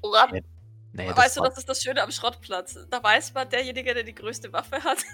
woran? 0.00 0.34
Ja. 0.34 0.40
naja, 0.94 1.10
das 1.10 1.18
weißt 1.18 1.36
du, 1.36 1.40
war- 1.42 1.48
das 1.50 1.58
ist 1.58 1.68
das 1.68 1.82
Schöne 1.82 2.02
am 2.02 2.10
Schrottplatz. 2.10 2.76
Da 2.90 3.00
weiß 3.02 3.34
man, 3.34 3.48
derjenige, 3.50 3.92
der 3.94 4.02
die 4.02 4.14
größte 4.14 4.52
Waffe 4.52 4.82
hat. 4.82 4.98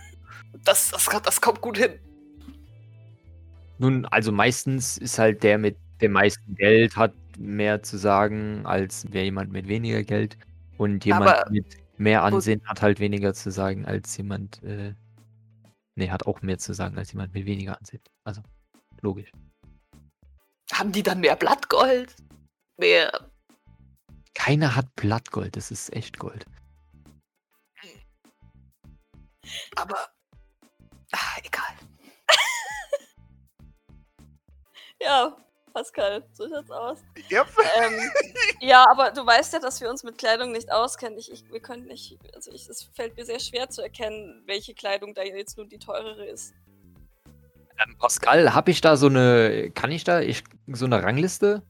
Das, 0.65 0.91
das, 0.91 1.09
das 1.25 1.41
kommt 1.41 1.61
gut 1.61 1.77
hin. 1.79 1.99
Nun, 3.83 4.07
also 4.07 4.31
meistens 4.31 4.97
ist 4.97 5.19
halt 5.19 5.43
der 5.43 5.59
mit 5.59 5.77
dem 6.01 6.13
meisten 6.13 6.55
Geld 6.55 6.97
hat 6.97 7.13
mehr 7.37 7.83
zu 7.83 7.99
sagen 7.99 8.65
als 8.65 9.07
wer 9.11 9.25
jemand 9.25 9.51
mit 9.51 9.67
weniger 9.67 10.05
Geld. 10.05 10.39
Und 10.79 11.05
jemand 11.05 11.27
Aber- 11.29 11.51
mit 11.51 11.67
mehr 11.99 12.23
Ansehen 12.23 12.63
hat 12.65 12.81
halt 12.81 13.01
weniger 13.01 13.35
zu 13.35 13.51
sagen 13.51 13.85
als 13.85 14.17
jemand. 14.17 14.63
Äh, 14.63 14.95
nee, 15.97 16.11
hat 16.11 16.27
auch 16.29 16.43
mehr 16.43 16.59
zu 16.59 16.75
sagen 16.75 16.97
als 16.97 17.11
jemand 17.11 17.35
mit 17.35 17.45
weniger 17.45 17.77
Ansehen. 17.77 18.01
Also, 18.23 18.41
logisch. 19.01 19.33
Haben 20.73 20.93
die 20.93 21.03
dann 21.03 21.19
mehr 21.19 21.35
Blattgold? 21.35 22.15
Mehr. 22.79 23.11
Keiner 24.35 24.77
hat 24.77 24.95
Blattgold, 24.95 25.57
das 25.57 25.73
ist 25.73 25.93
echt 25.93 26.21
Gold. 26.21 26.47
Aber. 29.75 29.99
Ah, 31.11 31.37
egal. 31.43 31.72
Ja, 35.05 35.37
Pascal, 35.73 36.23
so 36.33 36.49
schaut's 36.49 36.71
aus. 36.71 36.99
Yep. 37.31 37.47
ähm, 37.79 38.01
ja, 38.61 38.85
aber 38.91 39.11
du 39.11 39.25
weißt 39.25 39.55
ja, 39.55 39.59
dass 39.59 39.81
wir 39.81 39.89
uns 39.91 40.05
mit 40.05 40.19
Kleidung 40.19 40.53
nicht 40.53 40.71
auskennen. 40.71 41.19
Ich, 41.19 41.33
ich, 41.33 41.51
wir 41.51 41.61
können 41.61 41.87
nicht, 41.87 42.19
also 42.35 42.51
ich, 42.53 42.69
es 42.69 42.91
fällt 42.95 43.17
mir 43.17 43.25
sehr 43.25 43.41
schwer 43.41 43.69
zu 43.71 43.83
erkennen, 43.83 44.43
welche 44.47 44.75
Kleidung 44.75 45.15
da 45.15 45.23
jetzt 45.23 45.57
nun 45.57 45.69
die 45.69 45.79
teurere 45.79 46.27
ist. 46.27 46.53
Ähm, 47.83 47.97
Pascal, 47.99 48.53
habe 48.55 48.71
ich 48.71 48.81
da 48.83 48.97
so 48.97 49.07
eine, 49.07 49.71
kann 49.71 49.91
ich 49.91 50.05
da 50.05 50.21
ich, 50.21 50.45
so 50.69 50.85
eine 50.85 51.03
Rangliste? 51.03 51.63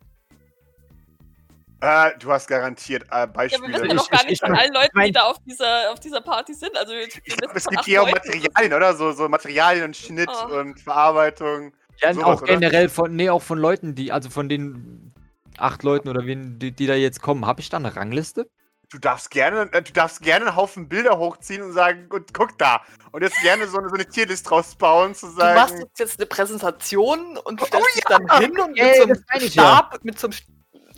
Äh, 1.80 2.16
du 2.18 2.30
hast 2.30 2.46
garantiert 2.46 3.02
äh, 3.04 3.06
Ja, 3.12 3.26
Beispiele. 3.26 3.68
wir 3.68 3.74
wissen 3.74 3.88
ja 3.88 3.94
noch 3.94 4.08
gar 4.10 4.20
ich- 4.22 4.26
nicht 4.30 4.42
ich- 4.42 4.48
von 4.48 4.56
allen 4.56 4.72
Leuten, 4.72 4.90
mein- 4.94 5.06
die 5.06 5.12
da 5.12 5.22
auf 5.24 5.38
dieser, 5.44 5.90
auf 5.92 5.98
dieser 5.98 6.20
Party 6.20 6.54
sind. 6.54 6.76
Also 6.76 6.92
wir, 6.92 7.06
wir 7.08 7.36
glaub, 7.36 7.56
es 7.56 7.66
gibt 7.66 7.84
hier 7.84 8.02
auch. 8.02 8.10
Materialien, 8.10 8.72
oder? 8.72 8.94
So, 8.94 9.10
so 9.12 9.28
Materialien 9.28 9.84
und 9.86 9.96
Schnitt 9.96 10.30
Oh. 10.30 10.58
und 10.58 10.78
Verarbeitung. 10.80 11.72
Ja, 12.00 12.14
Sowas, 12.14 12.26
auch 12.26 12.42
oder? 12.42 12.54
generell 12.54 12.88
von, 12.88 13.14
nee, 13.14 13.30
auch 13.30 13.42
von 13.42 13.58
Leuten, 13.58 13.94
die, 13.94 14.12
also 14.12 14.30
von 14.30 14.48
den 14.48 15.12
acht 15.58 15.82
Leuten 15.82 16.08
oder 16.08 16.26
wen, 16.26 16.58
die, 16.58 16.72
die 16.72 16.86
da 16.86 16.94
jetzt 16.94 17.22
kommen, 17.22 17.46
habe 17.46 17.60
ich 17.60 17.68
da 17.68 17.76
eine 17.76 17.94
Rangliste? 17.94 18.48
Du 18.90 18.98
darfst 18.98 19.30
gerne, 19.30 19.72
äh, 19.72 19.82
du 19.82 19.92
darfst 19.92 20.20
gerne 20.20 20.46
einen 20.46 20.56
Haufen 20.56 20.88
Bilder 20.88 21.18
hochziehen 21.18 21.62
und 21.62 21.72
sagen, 21.72 22.08
gut, 22.10 22.34
guck 22.34 22.58
da. 22.58 22.82
Und 23.10 23.22
jetzt 23.22 23.40
gerne 23.42 23.66
so 23.66 23.78
eine, 23.78 23.88
so 23.88 23.94
eine 23.94 24.04
Tierlist 24.06 24.50
draus 24.50 24.74
bauen, 24.74 25.14
zu 25.14 25.28
Du 25.28 25.32
machst 25.36 25.76
sagen. 25.78 25.90
jetzt 25.96 26.18
eine 26.18 26.26
Präsentation 26.26 27.38
und 27.38 27.62
Oh 27.62 27.64
stellst 27.66 27.96
dich 27.96 28.04
dann 28.04 28.28
hin 28.40 28.58
und 28.58 28.76
Ey, 28.78 29.06
mit 29.06 29.16
so 29.16 29.24
einem 29.28 29.42
ich 29.46 29.54
ja. 29.54 29.62
Stab, 29.62 30.04
mit 30.04 30.18
so 30.18 30.26
einem 30.26 30.36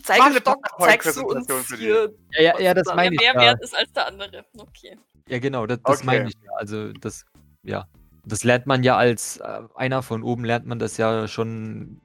Zeigestock 0.02 0.58
zeigst 0.80 1.16
du 1.16 1.26
uns 1.26 1.46
hier. 1.76 2.12
Ja, 2.32 2.42
ja, 2.42 2.60
ja 2.60 2.74
das 2.74 2.86
meine 2.94 3.10
Der 3.16 3.28
ich. 3.28 3.34
mehr 3.34 3.34
Ja. 3.34 3.40
wert 3.52 3.62
ist 3.62 3.76
als 3.76 3.92
der 3.92 4.06
andere. 4.08 4.44
Okay. 4.58 4.98
ja, 5.28 5.38
genau, 5.38 5.66
das, 5.66 5.78
das 5.84 5.98
Okay. 5.98 6.06
meine 6.06 6.28
ich 6.28 6.34
ja. 6.42 6.50
Also, 6.56 6.92
das, 6.94 7.24
ja. 7.62 7.86
Das 8.26 8.44
lernt 8.44 8.66
man 8.66 8.82
ja 8.82 8.96
als 8.96 9.38
äh, 9.38 9.62
einer 9.74 10.02
von 10.02 10.22
oben, 10.22 10.44
lernt 10.44 10.66
man 10.66 10.78
das 10.78 10.96
ja 10.96 11.28
schon 11.28 12.00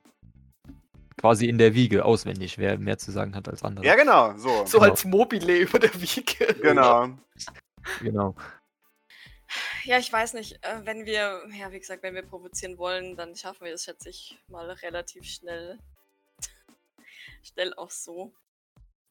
quasi 1.17 1.47
in 1.47 1.57
der 1.57 1.73
Wiege 1.73 2.05
auswendig, 2.05 2.57
wer 2.57 2.77
mehr 2.77 2.97
zu 2.97 3.11
sagen 3.11 3.35
hat 3.35 3.47
als 3.49 3.63
andere. 3.63 3.85
Ja, 3.85 3.95
genau, 3.95 4.37
so. 4.37 4.65
So 4.65 4.79
Genau. 4.79 4.91
als 4.91 5.05
Mobile 5.05 5.57
über 5.57 5.79
der 5.79 5.93
Wiege. 6.01 6.53
Genau. 6.61 7.09
Genau. 8.01 8.35
Ja, 9.83 9.97
ich 9.97 10.11
weiß 10.11 10.33
nicht. 10.33 10.63
Äh, 10.63 10.85
wenn 10.85 11.05
wir, 11.05 11.41
ja, 11.57 11.71
wie 11.71 11.79
gesagt, 11.79 12.03
wenn 12.03 12.13
wir 12.15 12.21
provozieren 12.21 12.77
wollen, 12.77 13.15
dann 13.15 13.35
schaffen 13.35 13.65
wir 13.65 13.71
das, 13.71 13.83
schätze 13.83 14.09
ich, 14.09 14.37
mal 14.47 14.69
relativ 14.69 15.25
schnell. 15.25 15.79
schnell 17.41 17.73
auch 17.73 17.89
so. 17.91 18.31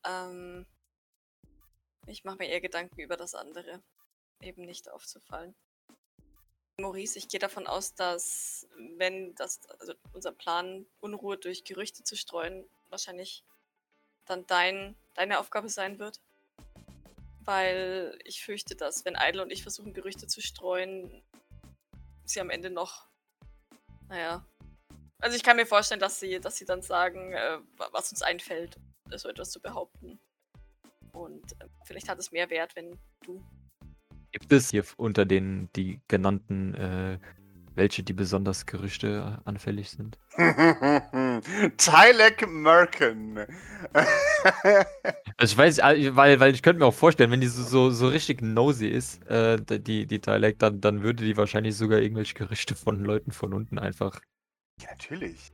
Ähm, 0.07 0.65
ich 2.07 2.25
mache 2.25 2.39
mir 2.39 2.49
eher 2.49 2.61
Gedanken 2.61 3.01
über 3.01 3.17
das 3.17 3.35
andere. 3.35 3.83
Eben 4.41 4.65
nicht 4.65 4.91
aufzufallen. 4.91 5.55
Maurice, 6.81 7.19
ich 7.19 7.29
gehe 7.29 7.41
davon 7.41 7.67
aus, 7.67 7.95
dass, 7.95 8.69
wenn 8.97 9.35
das, 9.35 9.61
also 9.81 9.95
unser 10.13 10.31
Plan, 10.33 10.87
Unruhe 11.01 11.37
durch 11.37 11.65
Gerüchte 11.65 12.05
zu 12.05 12.17
streuen, 12.17 12.65
wahrscheinlich 12.89 13.45
dann 14.27 14.47
dein, 14.47 14.95
deine 15.15 15.41
Aufgabe 15.41 15.69
sein 15.69 15.99
wird. 15.99 16.21
Weil 17.41 18.17
ich 18.25 18.45
fürchte, 18.45 18.77
dass, 18.77 19.05
wenn 19.05 19.17
Idle 19.21 19.43
und 19.43 19.51
ich 19.51 19.63
versuchen, 19.63 19.93
Gerüchte 19.93 20.29
zu 20.29 20.41
streuen, 20.41 21.23
sie 22.25 22.41
am 22.41 22.51
Ende 22.51 22.71
noch, 22.71 23.09
naja. 24.09 24.47
Also 25.19 25.37
ich 25.37 25.43
kann 25.43 25.57
mir 25.57 25.67
vorstellen, 25.67 26.01
dass 26.01 26.21
sie, 26.21 26.39
dass 26.39 26.57
sie 26.59 26.65
dann 26.65 26.83
sagen, 26.83 27.33
äh, 27.33 27.59
wa- 27.77 27.89
was 27.91 28.13
uns 28.13 28.23
einfällt, 28.23 28.77
so 29.17 29.29
etwas 29.29 29.51
zu 29.51 29.61
behaupten. 29.61 30.21
Und 31.13 31.53
äh, 31.61 31.67
vielleicht 31.85 32.09
hat 32.09 32.19
es 32.21 32.31
mehr 32.31 32.51
Wert, 32.51 32.77
wenn 32.77 32.97
du. 33.23 33.45
Gibt 34.33 34.53
es 34.53 34.71
hier 34.71 34.85
unter 34.97 35.25
den 35.25 35.69
die 35.75 36.01
genannten 36.09 36.75
äh, 36.75 37.19
welche, 37.79 38.03
die 38.03 38.13
besonders 38.13 38.67
Gerüchte 38.67 39.41
anfällig 39.45 39.91
sind? 39.91 40.19
Tylek 41.79 42.47
Merkin. 42.49 43.47
Also 45.41 45.53
ich 45.53 45.59
weiß, 45.59 45.79
äh, 45.79 46.17
weil, 46.17 46.41
weil 46.41 46.53
ich 46.53 46.63
könnte 46.63 46.81
mir 46.81 46.87
auch 46.87 46.95
vorstellen, 46.95 47.31
wenn 47.31 47.41
die 47.41 47.47
so, 47.47 47.63
so, 47.63 47.91
so 47.91 48.09
richtig 48.09 48.43
nosy 48.43 48.89
ist, 48.89 49.25
äh, 49.29 49.57
die, 49.61 50.07
die 50.07 50.21
Dialekt, 50.21 50.63
dann, 50.63 50.81
dann 50.81 51.03
würde 51.05 51.25
die 51.25 51.37
wahrscheinlich 51.37 51.77
sogar 51.77 52.01
irgendwelche 52.01 52.35
Gerüchte 52.35 52.75
von 52.75 53.05
Leuten 53.05 53.31
von 53.31 53.53
unten 53.55 53.79
einfach. 53.79 54.21
ja, 54.81 54.91
natürlich. 54.91 55.53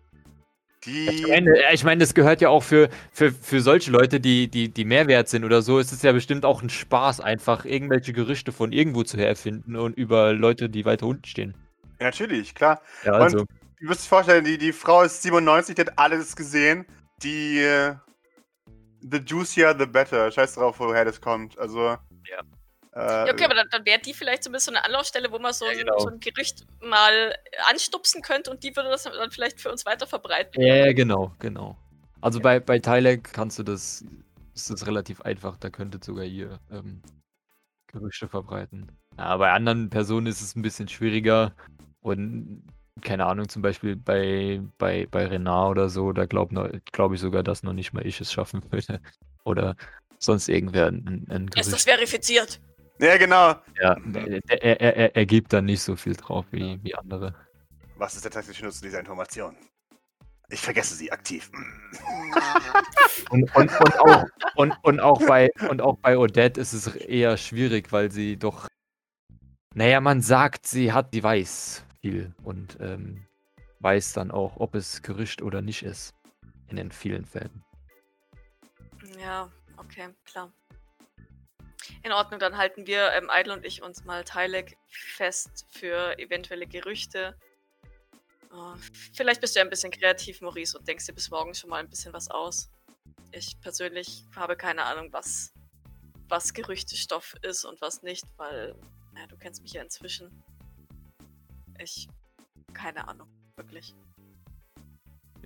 Ich 0.87 1.23
Die. 1.23 1.27
meine, 1.27 1.51
äh, 1.51 1.75
ich 1.75 1.85
meine, 1.85 2.01
das 2.01 2.15
gehört 2.15 2.41
ja 2.41 2.49
auch 2.49 2.63
für, 2.63 2.89
für, 3.13 3.33
für 3.33 3.61
solche 3.61 3.91
Leute, 3.91 4.21
die, 4.21 4.49
die, 4.49 4.69
die 4.69 4.85
Mehrwert 4.85 5.29
sind 5.29 5.45
oder 5.45 5.63
so, 5.63 5.79
ist 5.79 5.93
es 5.93 6.03
ja 6.03 6.13
bestimmt 6.13 6.45
auch 6.45 6.63
ein 6.63 6.71
Spaß, 6.71 7.21
einfach 7.21 7.65
irgendwelche 7.65 8.13
Gerüchte 8.13 8.53
von 8.53 8.73
irgendwo 8.73 9.03
zu 9.03 9.17
erfinden 9.17 9.77
und 9.77 9.97
über 9.97 10.33
Leute, 10.33 10.69
die 10.69 10.85
weiter 10.85 11.07
unten 11.07 11.25
stehen. 11.25 11.55
Ja, 11.99 12.07
natürlich, 12.07 12.55
klar. 12.55 12.83
Ja, 13.05 13.13
also. 13.13 13.45
Du 13.81 13.87
musst 13.87 14.05
dir 14.05 14.09
vorstellen, 14.09 14.45
die, 14.45 14.59
die 14.59 14.73
Frau 14.73 15.03
ist 15.03 15.23
97, 15.23 15.75
die 15.75 15.83
hat 15.83 15.99
alles 15.99 16.37
gesehen. 16.37 16.87
Die. 17.23 17.61
äh, 17.61 17.95
The 19.07 19.19
juicier, 19.19 19.77
the 19.79 19.85
better. 19.85 20.31
Scheiß 20.31 20.55
drauf, 20.55 20.77
woher 20.79 21.05
das 21.05 21.21
kommt. 21.21 21.59
Also. 21.59 21.81
Ja. 21.81 22.41
Äh, 22.95 23.27
Ja, 23.27 23.33
okay, 23.33 23.45
aber 23.45 23.55
dann, 23.55 23.69
dann 23.71 23.85
wäre 23.85 23.99
die 24.01 24.15
vielleicht 24.15 24.45
so 24.45 24.51
ein 24.51 24.53
bisschen 24.53 24.77
eine 24.77 24.85
Anlaufstelle, 24.85 25.31
wo 25.33 25.39
man 25.39 25.53
so, 25.53 25.65
Ja, 25.67 25.73
ein, 25.73 25.79
genau. 25.79 25.99
so 25.99 26.09
ein 26.09 26.21
Gerücht 26.21 26.65
mal 26.81 27.35
anstupsen 27.71 28.23
könnte 28.23 28.51
und 28.51 28.63
die 28.63 28.75
würde 28.75 28.91
das 28.91 29.03
dann 29.05 29.31
vielleicht 29.31 29.61
für 29.61 29.71
uns 29.71 29.85
weiter 29.85 30.07
verbreiten. 30.07 30.61
Ja, 30.63 30.77
ja, 30.77 30.93
genau, 30.93 31.35
genau. 31.39 31.77
Also 32.21 32.41
bei, 32.41 32.61
bei 32.61 32.79
Tylek 32.79 33.33
kannst 33.33 33.59
du 33.59 33.63
das, 33.63 34.05
ist 34.55 34.71
das 34.71 34.87
relativ 34.87 35.21
einfach, 35.23 35.57
da 35.59 35.71
könntet 35.71 36.05
sogar 36.05 36.25
ihr 36.25 36.59
ähm, 36.71 37.03
Gerüchte 37.89 38.29
verbreiten. 38.29 38.91
Ja, 39.19 39.37
bei 39.37 39.51
anderen 39.51 39.91
Personen 39.91 40.27
ist 40.27 40.41
es 40.41 40.57
ein 40.57 40.63
bisschen 40.63 40.89
schwieriger 40.89 41.55
und 42.01 42.65
keine 43.03 43.27
Ahnung, 43.27 43.49
zum 43.49 43.61
Beispiel 43.61 43.97
bei, 43.97 44.61
bei, 44.79 45.07
bei 45.11 45.27
Renard 45.27 45.73
oder 45.73 45.89
so, 45.89 46.13
da 46.13 46.27
glaube 46.27 46.81
glaub 46.93 47.13
ich 47.13 47.21
sogar, 47.21 47.43
dass 47.43 47.63
noch 47.65 47.73
nicht 47.73 47.93
mal 47.93 48.07
ich 48.07 48.21
es 48.21 48.33
schaffen 48.33 48.63
würde. 48.71 49.01
Oder 49.45 49.77
sonst 50.19 50.49
irgendwer 50.49 50.87
ein, 50.87 51.27
ein 51.29 51.49
Ist 51.49 51.73
das 51.73 51.85
Gerücht. 51.85 51.89
verifiziert? 51.89 52.61
Ja, 52.99 53.17
genau. 53.17 53.55
Ja, 53.81 53.97
er, 54.15 54.63
er, 54.63 54.81
er, 54.81 54.97
er, 54.97 55.17
er 55.17 55.27
gibt 55.27 55.53
da 55.53 55.61
nicht 55.61 55.83
so 55.83 55.97
viel 55.97 56.15
drauf 56.15 56.47
wie, 56.51 56.83
wie 56.83 56.95
andere. 56.95 57.35
Was 57.97 58.15
ist 58.15 58.25
der 58.25 58.33
taktische 58.33 58.65
Nutzen 58.65 58.85
dieser 58.85 59.01
Information? 59.01 59.57
Ich 60.51 60.61
vergesse 60.61 60.95
sie 60.95 61.11
aktiv. 61.11 61.51
Und, 63.31 63.55
und, 63.57 63.71
und, 63.81 63.99
auch, 63.99 64.25
und, 64.57 64.75
und, 64.83 65.01
auch 65.01 65.19
bei, 65.27 65.51
und 65.71 65.81
auch 65.81 65.97
bei 65.99 66.19
Odette 66.19 66.61
ist 66.61 66.73
es 66.73 66.87
eher 66.95 67.37
schwierig, 67.37 67.91
weil 67.93 68.11
sie 68.11 68.37
doch. 68.37 68.69
Naja, 69.75 70.01
man 70.01 70.21
sagt, 70.21 70.67
sie 70.67 70.93
hat, 70.93 71.09
sie 71.13 71.23
weiß 71.23 71.85
viel 72.01 72.35
und 72.43 72.77
ähm, 72.81 73.27
weiß 73.81 74.13
dann 74.13 74.31
auch, 74.31 74.57
ob 74.59 74.75
es 74.75 75.03
Gerücht 75.03 75.43
oder 75.43 75.63
nicht 75.63 75.83
ist. 75.83 76.15
In 76.69 76.77
den 76.77 76.93
vielen 76.93 77.25
Fällen. 77.25 77.65
Ja, 79.21 79.51
okay, 79.77 80.09
klar. 80.25 80.53
In 82.03 82.13
Ordnung, 82.13 82.41
dann 82.41 82.57
halten 82.57 82.87
wir, 82.87 83.13
ähm, 83.13 83.31
Idle 83.33 83.53
und 83.53 83.65
ich, 83.65 83.83
uns 83.83 84.05
mal 84.05 84.25
Tylek 84.25 84.77
fest 84.89 85.67
für 85.71 86.19
eventuelle 86.19 86.67
Gerüchte. 86.67 87.37
Oh, 88.53 88.75
vielleicht 89.13 89.41
bist 89.41 89.55
du 89.55 89.59
ja 89.59 89.65
ein 89.65 89.71
bisschen 89.71 89.91
kreativ, 89.91 90.41
Maurice, 90.41 90.79
und 90.79 90.87
denkst 90.87 91.07
dir 91.07 91.13
bis 91.13 91.31
morgen 91.31 91.55
schon 91.55 91.71
mal 91.71 91.81
ein 91.81 91.91
bisschen 91.91 92.13
was 92.13 92.31
aus. 92.31 92.71
Ich 93.33 93.61
persönlich 93.61 94.25
habe 94.37 94.57
keine 94.57 94.85
Ahnung, 94.85 95.13
was, 95.13 95.53
was 96.29 96.55
Gerüchtestoff 96.55 97.35
ist 97.43 97.65
und 97.65 97.81
was 97.81 98.03
nicht, 98.03 98.25
weil, 98.37 98.77
naja, 99.13 99.27
du 99.27 99.37
kennst 99.37 99.63
mich 99.63 99.73
ja 99.73 99.83
inzwischen. 99.83 100.31
Ich, 101.79 102.07
keine 102.73 103.09
Ahnung, 103.09 103.29
wirklich. 103.57 103.95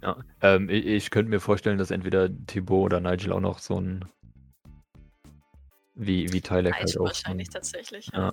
Ja. 0.02 0.16
Ähm, 0.42 0.68
ich, 0.68 0.86
ich 0.86 1.10
könnte 1.10 1.30
mir 1.30 1.40
vorstellen, 1.40 1.78
dass 1.78 1.90
entweder 1.90 2.28
Thibaut 2.46 2.92
oder 2.92 3.00
Nigel 3.00 3.32
auch 3.32 3.40
noch 3.40 3.58
so 3.58 3.80
ein. 3.80 4.04
Wie, 6.00 6.32
wie 6.32 6.40
Tylek 6.40 6.74
halt 6.74 6.96
auch. 6.96 7.06
Wahrscheinlich 7.06 7.48
ein, 7.48 7.52
tatsächlich. 7.52 8.08
Ja. 8.12 8.32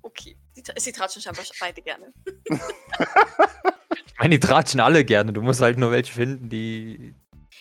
okay, 0.00 0.34
sie, 0.54 0.62
sie 0.78 0.92
tratschen 0.92 1.20
scheinbar 1.20 1.44
beide 1.60 1.82
gerne. 1.82 2.14
ich 2.46 4.18
meine, 4.18 4.38
die 4.38 4.40
tratschen 4.40 4.80
alle 4.80 5.04
gerne. 5.04 5.34
Du 5.34 5.42
musst 5.42 5.60
halt 5.60 5.76
nur 5.76 5.90
welche 5.90 6.14
finden, 6.14 6.48
die. 6.48 7.14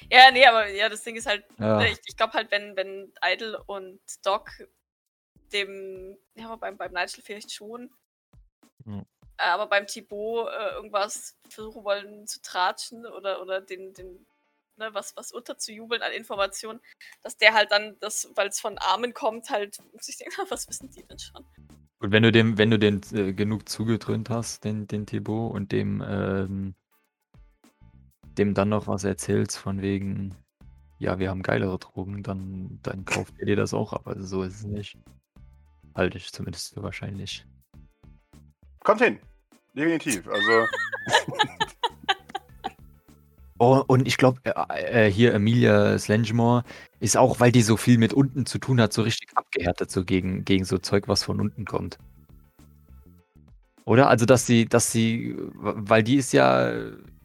Ja, 0.10 0.32
nee, 0.32 0.46
aber 0.46 0.70
ja, 0.70 0.88
das 0.88 1.04
Ding 1.04 1.18
ist 1.18 1.28
halt, 1.28 1.44
Ja. 1.60 1.80
ne, 1.80 1.90
ich, 1.90 2.00
ich 2.06 2.16
glaube 2.16 2.32
halt, 2.34 2.50
wenn, 2.50 2.78
wenn 2.78 3.12
Idle 3.22 3.62
und 3.66 4.00
Doc 4.24 4.50
dem, 5.52 6.18
ja, 6.36 6.56
beim, 6.56 6.78
beim 6.78 6.94
Nigel 6.94 7.22
vielleicht 7.22 7.52
schon, 7.52 7.90
Hm. 8.86 9.06
äh, 9.38 9.44
aber 9.44 9.68
beim 9.68 9.86
Thibaut 9.86 10.48
äh, 10.48 10.76
irgendwas 10.76 11.36
versuchen 11.50 11.84
wollen 11.84 12.26
zu 12.26 12.42
tratschen 12.42 13.06
oder, 13.06 13.42
oder 13.42 13.60
den, 13.60 13.94
den 13.94 14.26
ne, 14.80 14.90
was, 14.94 15.16
was 15.16 15.32
unterzujubeln 15.32 16.02
an 16.02 16.12
Informationen, 16.12 16.80
dass 17.22 17.38
der 17.38 17.54
halt 17.54 17.72
dann, 17.72 17.98
das, 18.00 18.32
weil 18.36 18.48
es 18.48 18.60
von 18.60 18.78
Armen 18.80 19.14
kommt, 19.14 19.50
halt 19.50 19.78
sich 20.00 20.18
denkt, 20.18 20.38
"Ah, 20.40 20.46
was 20.50 20.68
wissen 20.68 20.90
die 20.90 21.04
denn 21.04 21.20
schon? 21.20 21.46
Gut, 22.00 22.12
wenn 22.12 22.24
du 22.24 22.32
dem, 22.32 22.58
wenn 22.58 22.72
du 22.72 22.80
den 22.80 23.02
äh, 23.14 23.34
genug 23.34 23.68
zugedröhnt 23.68 24.30
hast, 24.30 24.64
den, 24.64 24.88
den 24.88 25.06
Thibaut, 25.06 25.54
und 25.54 25.72
dem, 25.72 26.04
ähm, 26.08 26.74
dem 28.38 28.54
dann 28.54 28.70
noch 28.70 28.88
was 28.88 29.04
erzählst 29.04 29.58
von 29.58 29.82
wegen, 29.82 30.34
ja, 30.98 31.20
wir 31.20 31.30
haben 31.30 31.44
geilere 31.44 31.78
Drogen, 31.78 32.24
dann, 32.24 32.80
dann 32.84 33.04
kauft 33.04 33.34
er 33.40 33.46
dir 33.46 33.58
das 33.58 33.74
auch 33.74 33.92
ab. 33.92 34.08
Also 34.08 34.26
so 34.26 34.44
ist 34.44 34.56
es 34.56 34.64
nicht. 34.64 34.98
Halte 35.94 36.18
ich 36.18 36.32
zumindest 36.32 36.74
für 36.74 36.84
wahrscheinlich. 36.84 37.46
Kommt 38.84 39.02
hin. 39.02 39.20
Definitiv. 39.74 40.28
Also. 40.28 40.68
Oh, 43.62 43.84
und 43.88 44.08
ich 44.08 44.16
glaube, 44.18 44.40
äh, 44.46 45.08
äh, 45.08 45.12
hier 45.12 45.34
Emilia 45.34 46.00
Slangemore 46.00 46.64
ist 47.02 47.18
auch, 47.18 47.42
weil 47.42 47.52
die 47.52 47.62
so 47.62 47.76
viel 47.76 47.98
mit 47.98 48.14
unten 48.14 48.46
zu 48.46 48.58
tun 48.58 48.80
hat, 48.80 48.94
so 48.94 49.02
richtig 49.02 49.36
abgehärtet, 49.36 49.92
so 49.92 50.06
gegen, 50.06 50.46
gegen 50.46 50.64
so 50.64 50.78
Zeug, 50.78 51.10
was 51.10 51.24
von 51.24 51.42
unten 51.42 51.66
kommt. 51.66 51.98
Oder? 53.84 54.08
Also, 54.08 54.26
dass 54.26 54.46
sie, 54.46 54.66
dass 54.66 54.94
sie, 54.94 55.36
weil 55.56 56.04
die 56.04 56.16
ist 56.16 56.32
ja, 56.32 56.72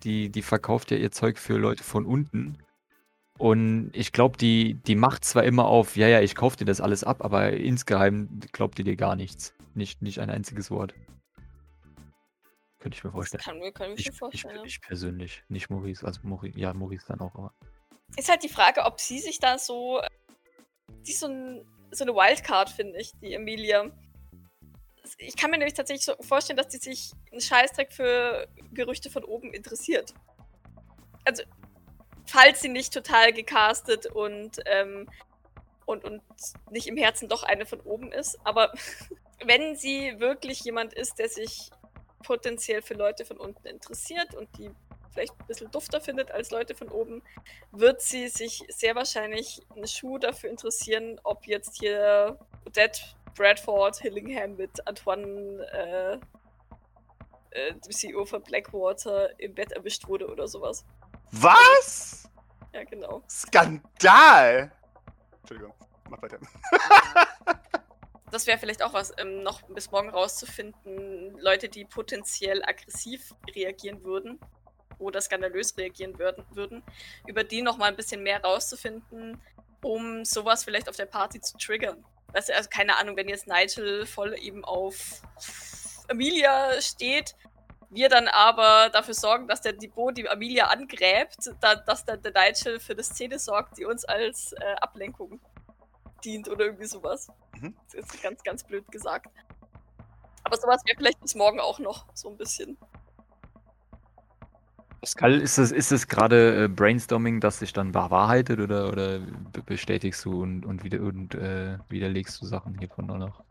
die, 0.03 0.29
die 0.29 0.43
verkauft 0.43 0.91
ja 0.91 0.97
ihr 0.97 1.13
Zeug 1.13 1.39
für 1.39 1.57
Leute 1.57 1.85
von 1.85 2.05
unten. 2.05 2.59
Und 3.39 3.91
ich 3.93 4.11
glaube, 4.11 4.37
die, 4.37 4.75
die 4.75 4.97
macht 4.97 5.25
zwar 5.25 5.45
immer 5.45 5.67
auf, 5.67 5.97
ja, 5.97 6.09
ja, 6.09 6.21
ich 6.21 6.35
kaufe 6.35 6.57
dir 6.57 6.65
das 6.65 6.81
alles 6.81 7.05
ab, 7.05 7.25
aber 7.25 7.53
insgeheim 7.53 8.29
glaubt 8.53 8.79
die 8.79 8.85
dir 8.85 8.97
gar 8.97 9.15
nichts. 9.15 9.55
Nicht, 9.75 10.03
nicht 10.03 10.19
ein 10.19 10.31
einziges 10.31 10.71
Wort. 10.71 10.95
Könnte 12.85 12.99
ich 12.99 13.05
mir 13.05 13.13
vorstellen. 13.13 13.43
Kann, 13.43 13.59
mir- 13.61 13.73
kann 13.73 13.93
ich 13.93 14.01
Ich, 14.01 14.07
mir 14.09 14.13
ich, 14.13 14.19
vorstellen. 14.19 14.57
ja. 14.57 14.63
ich 14.65 14.79
persönlich, 14.83 15.43
nicht 15.49 15.71
Maurice. 15.71 16.05
Also 16.07 16.21
Maurice, 16.23 16.59
ja, 16.59 16.75
Maurice 16.75 17.07
dann 17.09 17.19
auch, 17.21 17.35
aber. 17.35 17.55
Ist 18.15 18.29
halt 18.29 18.43
die 18.43 18.51
Frage, 18.51 18.83
ob 18.83 19.01
sie 19.01 19.21
sich 19.21 19.39
da 19.39 19.57
so. 19.59 20.03
Die 21.07 21.13
ist 21.13 21.21
so, 21.21 21.29
ein, 21.29 21.67
so 21.93 22.05
eine 22.05 22.13
Wildcard, 22.13 22.69
finde 22.69 23.01
ich, 23.01 23.11
die 23.23 23.33
Emilia. 23.33 23.91
Ich 25.17 25.35
kann 25.35 25.51
mir 25.51 25.57
nämlich 25.57 25.73
tatsächlich 25.73 26.05
so 26.05 26.15
vorstellen, 26.21 26.59
dass 26.59 26.69
die 26.69 26.77
sich 26.77 27.13
einen 27.33 27.41
Scheißdreck 27.41 27.91
für 27.91 28.47
Gerüchte 28.75 29.09
von 29.09 29.25
oben 29.25 29.55
interessiert. 29.55 30.13
Also, 31.25 31.43
falls 32.27 32.61
sie 32.61 32.69
nicht 32.69 32.93
total 32.93 33.33
gecastet 33.33 34.05
und, 34.05 34.61
ähm, 34.67 35.09
und, 35.87 36.05
und 36.05 36.21
nicht 36.71 36.87
im 36.87 36.99
Herzen 36.99 37.31
doch 37.31 37.45
eine 37.45 37.65
von 37.65 37.81
oben 37.81 38.13
ist. 38.13 38.39
Aber 38.45 38.73
wenn 39.47 39.75
sie 39.75 40.21
wirklich 40.21 40.61
jemand 40.65 40.93
ist, 40.93 41.19
der 41.19 41.31
sich 41.31 41.71
potenziell 42.25 42.83
für 42.83 42.95
Leute 42.95 43.25
von 43.25 43.37
unten 43.37 43.67
interessiert 43.67 44.35
und 44.35 44.49
die 44.59 44.71
vielleicht 45.13 45.39
ein 45.39 45.47
bisschen 45.47 45.71
dufter 45.71 46.01
findet 46.01 46.33
als 46.33 46.51
Leute 46.51 46.75
von 46.75 46.89
oben, 46.89 47.23
wird 47.71 48.03
sie 48.03 48.29
sich 48.29 48.65
sehr 48.69 48.97
wahrscheinlich 48.97 49.63
einen 49.75 49.87
Schuh 49.87 50.19
dafür 50.19 50.51
interessieren, 50.51 51.21
ob 51.23 51.47
jetzt 51.47 51.79
hier 51.79 52.39
Odette 52.67 53.01
Bradford 53.37 53.97
Hillingham 53.99 54.57
mit 54.57 54.87
Antoine, 54.87 55.65
äh, 55.73 56.19
äh, 57.51 57.75
dem 57.75 57.93
CEO 57.93 58.25
von 58.25 58.43
Blackwater, 58.43 59.39
im 59.39 59.55
Bett 59.55 59.73
erwischt 59.73 60.09
wurde 60.09 60.27
oder 60.29 60.49
sowas. 60.49 60.85
Was? 61.31 62.29
Ja, 62.73 62.85
genau. 62.85 63.23
Skandal! 63.29 64.73
Entschuldigung, 65.41 65.75
mach 66.09 66.23
weiter. 66.23 66.39
Das 68.35 68.49
wäre 68.49 68.59
vielleicht 68.59 68.83
auch 68.83 68.93
was, 68.93 69.13
ähm, 69.19 69.45
noch 69.45 69.63
bis 69.63 69.93
morgen 69.93 70.11
rauszufinden. 70.11 71.39
Leute, 71.39 71.69
die 71.69 71.85
potenziell 71.85 72.65
aggressiv 72.65 73.33
reagieren 73.55 74.03
würden 74.03 74.41
oder 74.99 75.21
skandalös 75.21 75.77
reagieren 75.79 76.19
würden, 76.19 76.45
würden 76.51 76.83
über 77.29 77.45
die 77.45 77.63
noch 77.63 77.77
mal 77.77 77.87
ein 77.87 77.95
bisschen 77.95 78.25
mehr 78.25 78.43
rauszufinden, 78.43 79.41
um 79.85 80.25
sowas 80.25 80.65
vielleicht 80.65 80.89
auf 80.89 80.97
der 80.97 81.07
Party 81.07 81.41
zu 81.41 81.57
triggern. 81.59 82.05
Weißt 82.33 82.49
du, 82.49 82.57
also 82.57 82.69
keine 82.69 82.97
Ahnung, 82.99 83.17
wenn 83.17 83.29
jetzt 83.29 83.47
Nigel 83.47 84.05
voll 84.05 84.37
eben 84.37 84.65
auf 84.65 85.23
Amelia 86.09 86.81
steht, 86.81 87.37
wir 87.91 88.09
dann 88.09 88.27
aber 88.27 88.91
dafür 88.91 89.15
sorgen, 89.15 89.47
dass 89.47 89.61
der 89.61 89.75
Depot 89.75 90.17
die 90.17 90.29
Amelia 90.29 90.67
angräbt, 90.67 91.51
da, 91.61 91.77
dass 91.77 92.05
dann 92.05 92.21
der 92.21 92.33
Nigel 92.33 92.81
für 92.81 92.95
eine 92.95 93.05
Szene 93.05 93.39
sorgt, 93.39 93.79
die 93.79 93.85
uns 93.85 94.05
als 94.05 94.55
äh, 94.55 94.75
Ablenkung 94.81 95.41
dient 96.25 96.49
oder 96.49 96.65
irgendwie 96.65 96.87
sowas. 96.87 97.31
Mhm. 97.65 97.75
Das 97.93 97.95
ist 97.95 98.23
ganz, 98.23 98.43
ganz 98.43 98.65
blöd 98.65 98.91
gesagt. 98.91 99.29
Aber 100.45 100.57
sowas 100.57 100.83
wäre 100.85 100.97
vielleicht 100.97 101.21
bis 101.21 101.35
morgen 101.35 101.61
auch 101.61 101.79
noch 101.79 102.07
so 102.15 102.29
ein 102.29 102.37
bisschen. 102.37 102.77
Pascal, 105.01 105.41
ist 105.41 105.59
es, 105.59 105.71
ist 105.73 105.93
es 105.93 106.09
gerade 106.09 106.65
äh, 106.65 106.69
Brainstorming, 106.69 107.41
das 107.41 107.59
sich 107.59 107.73
dann 107.73 107.93
bewahrheitet 107.93 108.61
oder, 108.61 108.89
oder 108.89 109.19
be- 109.19 109.63
bestätigst 109.63 110.25
du 110.25 110.43
und, 110.43 110.65
und, 110.65 110.83
wieder, 110.83 111.01
und 111.01 111.35
äh, 111.35 111.79
widerlegst 111.89 112.41
du 112.41 112.47
Sachen 112.47 112.79
hiervon 112.79 113.11
auch 113.11 113.19
noch? 113.19 113.45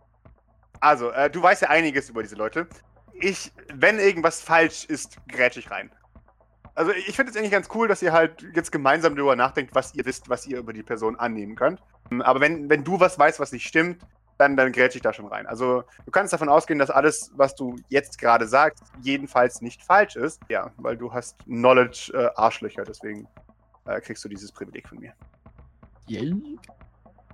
Also, 0.80 1.12
äh, 1.12 1.30
du 1.30 1.42
weißt 1.42 1.64
ja 1.64 1.70
einiges 1.70 2.10
über 2.10 2.24
diese 2.24 2.36
Leute. 2.36 2.68
Ich, 3.14 3.52
wenn 3.74 4.00
irgendwas 4.00 4.42
falsch 4.42 4.86
ist, 4.86 5.18
grätsch 5.28 5.58
ich 5.58 5.70
rein. 5.70 5.92
Also, 6.76 6.92
ich 6.92 7.16
finde 7.16 7.32
es 7.32 7.38
eigentlich 7.38 7.52
ganz 7.52 7.70
cool, 7.76 7.88
dass 7.88 8.02
ihr 8.02 8.12
halt 8.12 8.46
jetzt 8.56 8.72
gemeinsam 8.72 9.16
darüber 9.16 9.36
nachdenkt, 9.36 9.76
was 9.76 9.94
ihr 9.94 10.06
wisst, 10.06 10.30
was 10.30 10.48
ihr 10.48 10.58
über 10.58 10.74
die 10.74 10.84
Person 10.84 11.16
annehmen 11.18 11.56
könnt. 11.56 11.82
Ähm, 12.12 12.22
Aber 12.22 12.40
wenn, 12.40 12.70
wenn 12.70 12.84
du 12.84 13.00
was 13.00 13.18
weißt, 13.20 13.40
was 13.40 13.52
nicht 13.52 13.68
stimmt, 13.68 14.06
dann, 14.40 14.58
dann 14.58 14.72
grätsch 14.72 14.96
ich 14.96 15.04
da 15.04 15.14
schon 15.14 15.28
rein. 15.28 15.46
Also, 15.46 15.84
du 16.06 16.12
kannst 16.12 16.34
davon 16.34 16.50
ausgehen, 16.50 16.80
dass 16.80 16.90
alles, 16.90 17.32
was 17.36 17.54
du 17.56 17.76
jetzt 17.90 18.18
gerade 18.18 18.48
sagst, 18.48 18.84
jedenfalls 19.02 19.62
nicht 19.62 19.84
falsch 19.84 20.16
ist. 20.16 20.42
Ja, 20.50 20.72
weil 20.78 20.98
du 20.98 21.14
hast 21.14 21.38
Knowledge 21.46 22.12
äh, 22.14 22.30
Arschlöcher, 22.36 22.84
deswegen 22.84 23.28
äh, 23.86 24.02
kriegst 24.02 24.24
du 24.26 24.30
dieses 24.30 24.52
Privileg 24.52 24.88
von 24.88 25.00
mir. 25.00 25.14
Yay. 26.08 26.34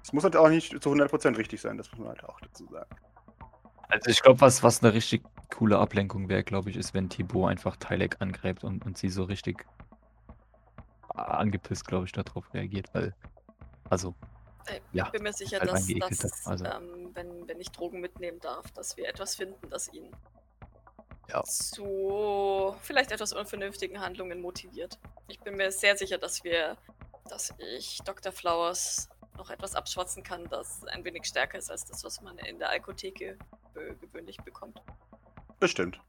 Es 0.04 0.14
muss 0.14 0.24
halt 0.24 0.36
auch 0.36 0.50
nicht 0.50 0.82
zu 0.82 0.92
100% 0.92 1.38
richtig 1.38 1.62
sein, 1.62 1.78
das 1.78 1.90
muss 1.92 2.00
man 2.00 2.10
halt 2.10 2.24
auch 2.26 2.40
dazu 2.42 2.68
sagen. 2.68 2.90
Also 3.90 4.10
ich 4.10 4.22
glaube, 4.22 4.40
was, 4.42 4.62
was 4.64 4.84
eine 4.84 4.94
richtig 4.94 5.24
coole 5.50 5.78
Ablenkung 5.78 6.30
wäre, 6.30 6.44
glaube 6.44 6.70
ich, 6.70 6.78
ist, 6.78 6.94
wenn 6.94 7.10
Thibaut 7.10 7.50
einfach 7.50 7.76
Tylek 7.78 8.18
angreift 8.22 8.64
und, 8.64 8.86
und 8.86 8.98
sie 8.98 9.10
so 9.10 9.24
richtig 9.24 9.66
angepisst, 11.10 11.86
glaube 11.86 12.06
ich, 12.06 12.12
darauf 12.12 12.54
reagiert, 12.54 12.88
weil, 12.94 13.14
also, 13.90 14.14
Ich 14.68 14.82
ja, 14.94 15.10
bin 15.10 15.24
mir 15.24 15.34
sicher, 15.34 15.60
halt 15.60 15.72
dass, 15.72 15.88
dass 16.20 16.48
also. 16.48 16.66
ähm, 16.66 17.12
wenn, 17.14 17.48
wenn 17.48 17.60
ich 17.60 17.72
Drogen 17.72 18.00
mitnehmen 18.00 18.40
darf, 18.40 18.72
dass 18.72 18.96
wir 18.96 19.08
etwas 19.08 19.36
finden, 19.36 19.70
das 19.70 19.92
ihn 19.94 20.12
Ja. 21.30 21.44
zu 21.44 22.76
vielleicht 22.82 23.12
etwas 23.12 23.34
unvernünftigen 23.34 24.00
Handlungen 24.00 24.42
motiviert. 24.42 24.98
Ich 25.28 25.40
bin 25.42 25.56
mir 25.56 25.72
sehr 25.72 25.98
sicher, 25.98 26.18
dass 26.18 26.44
wir, 26.44 26.78
dass 27.28 27.54
ich 27.58 28.00
Dr. 28.06 28.32
Flowers 28.32 29.10
noch 29.38 29.50
etwas 29.50 29.76
abschwatzen 29.76 30.24
kann, 30.24 30.48
das 30.50 30.86
ein 30.88 31.04
wenig 31.04 31.26
stärker 31.26 31.58
ist 31.58 31.72
als 31.72 31.86
das, 31.86 32.04
was 32.04 32.22
man 32.22 32.38
in 32.40 32.60
der 32.60 32.70
Alkotheke 32.70 33.38
äh, 33.76 33.96
gewöhnlich 34.02 34.38
bekommt. 34.38 34.82
Bestimmt. 35.60 36.00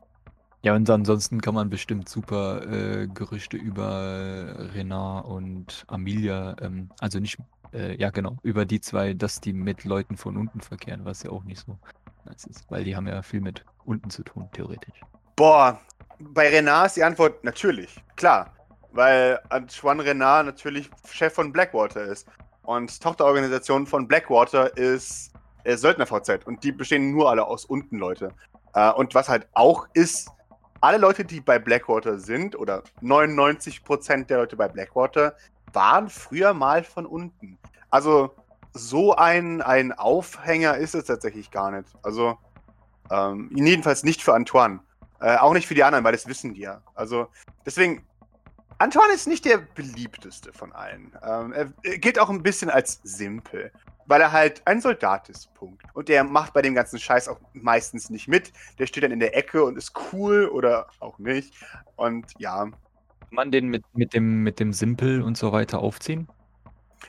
Ja, 0.62 0.74
und 0.74 0.88
ansonsten 0.90 1.40
kann 1.40 1.54
man 1.54 1.70
bestimmt 1.70 2.08
super 2.08 2.62
äh, 2.70 3.06
Gerüchte 3.06 3.56
über 3.56 4.54
Renard 4.74 5.26
und 5.26 5.84
Amelia, 5.88 6.54
ähm, 6.60 6.90
also 7.00 7.18
nicht, 7.18 7.38
äh, 7.72 7.96
ja 7.96 8.10
genau, 8.10 8.36
über 8.42 8.66
die 8.66 8.80
zwei, 8.80 9.14
dass 9.14 9.40
die 9.40 9.54
mit 9.54 9.84
Leuten 9.84 10.18
von 10.18 10.36
unten 10.36 10.60
verkehren, 10.60 11.04
was 11.04 11.22
ja 11.22 11.30
auch 11.30 11.44
nicht 11.44 11.64
so 11.64 11.78
nice 12.26 12.44
ist, 12.44 12.70
weil 12.70 12.84
die 12.84 12.94
haben 12.94 13.06
ja 13.06 13.22
viel 13.22 13.40
mit 13.40 13.64
unten 13.86 14.10
zu 14.10 14.22
tun, 14.22 14.48
theoretisch. 14.52 15.00
Boah, 15.34 15.80
bei 16.18 16.50
Renard 16.50 16.88
ist 16.88 16.96
die 16.96 17.04
Antwort 17.04 17.42
natürlich, 17.42 17.96
klar. 18.16 18.52
Weil 18.92 19.38
Antoine 19.50 20.04
Renard 20.04 20.46
natürlich 20.46 20.90
Chef 21.08 21.32
von 21.32 21.52
Blackwater 21.52 22.04
ist. 22.04 22.26
Und 22.62 23.00
Tochterorganisation 23.00 23.86
von 23.86 24.06
Blackwater 24.06 24.76
ist 24.76 25.32
äh, 25.64 25.76
Söldner 25.76 26.06
VZ. 26.06 26.44
Und 26.44 26.62
die 26.64 26.72
bestehen 26.72 27.12
nur 27.12 27.30
alle 27.30 27.46
aus 27.46 27.64
unten 27.64 27.98
Leute. 27.98 28.34
Äh, 28.74 28.90
und 28.92 29.14
was 29.14 29.28
halt 29.28 29.48
auch 29.54 29.86
ist, 29.92 30.30
alle 30.80 30.98
Leute, 30.98 31.24
die 31.24 31.40
bei 31.40 31.58
Blackwater 31.58 32.18
sind, 32.18 32.58
oder 32.58 32.82
99% 33.02 34.26
der 34.26 34.38
Leute 34.38 34.56
bei 34.56 34.68
Blackwater, 34.68 35.36
waren 35.72 36.08
früher 36.08 36.54
mal 36.54 36.84
von 36.84 37.06
unten. 37.06 37.58
Also 37.90 38.34
so 38.72 39.14
ein, 39.14 39.62
ein 39.62 39.92
Aufhänger 39.92 40.76
ist 40.76 40.94
es 40.94 41.04
tatsächlich 41.04 41.50
gar 41.50 41.70
nicht. 41.70 41.88
Also 42.02 42.38
ähm, 43.10 43.50
jedenfalls 43.54 44.04
nicht 44.04 44.22
für 44.22 44.34
Antoine. 44.34 44.80
Äh, 45.20 45.36
auch 45.36 45.52
nicht 45.52 45.66
für 45.66 45.74
die 45.74 45.84
anderen, 45.84 46.04
weil 46.04 46.12
das 46.12 46.26
wissen 46.26 46.54
die 46.54 46.62
ja. 46.62 46.80
Also 46.94 47.28
deswegen, 47.66 48.06
Antoine 48.78 49.12
ist 49.12 49.26
nicht 49.26 49.44
der 49.44 49.58
beliebteste 49.58 50.52
von 50.52 50.72
allen. 50.72 51.12
Ähm, 51.22 51.52
er, 51.52 51.72
er 51.82 51.98
gilt 51.98 52.18
auch 52.18 52.30
ein 52.30 52.42
bisschen 52.42 52.70
als 52.70 53.00
simpel, 53.02 53.70
weil 54.10 54.20
er 54.22 54.32
halt 54.32 54.62
ein 54.66 54.82
Soldat 54.82 55.30
ist, 55.30 55.54
Punkt. 55.54 55.82
Und 55.94 56.10
der 56.10 56.24
macht 56.24 56.52
bei 56.54 56.62
dem 56.62 56.74
ganzen 56.74 56.98
Scheiß 57.00 57.28
auch 57.28 57.40
meistens 57.54 58.10
nicht 58.10 58.28
mit. 58.28 58.52
Der 58.78 58.86
steht 58.86 59.04
dann 59.04 59.12
in 59.12 59.20
der 59.20 59.36
Ecke 59.36 59.64
und 59.64 59.78
ist 59.78 59.94
cool 60.12 60.46
oder 60.48 60.88
auch 61.00 61.18
nicht. 61.20 61.54
Und 61.96 62.34
ja, 62.38 62.66
Kann 63.20 63.34
man 63.36 63.50
den 63.50 63.68
mit, 63.68 63.84
mit, 63.94 64.12
dem, 64.14 64.42
mit 64.42 64.60
dem 64.60 64.72
Simpel 64.74 65.22
und 65.22 65.36
so 65.38 65.52
weiter 65.52 65.80
aufziehen? 65.80 66.28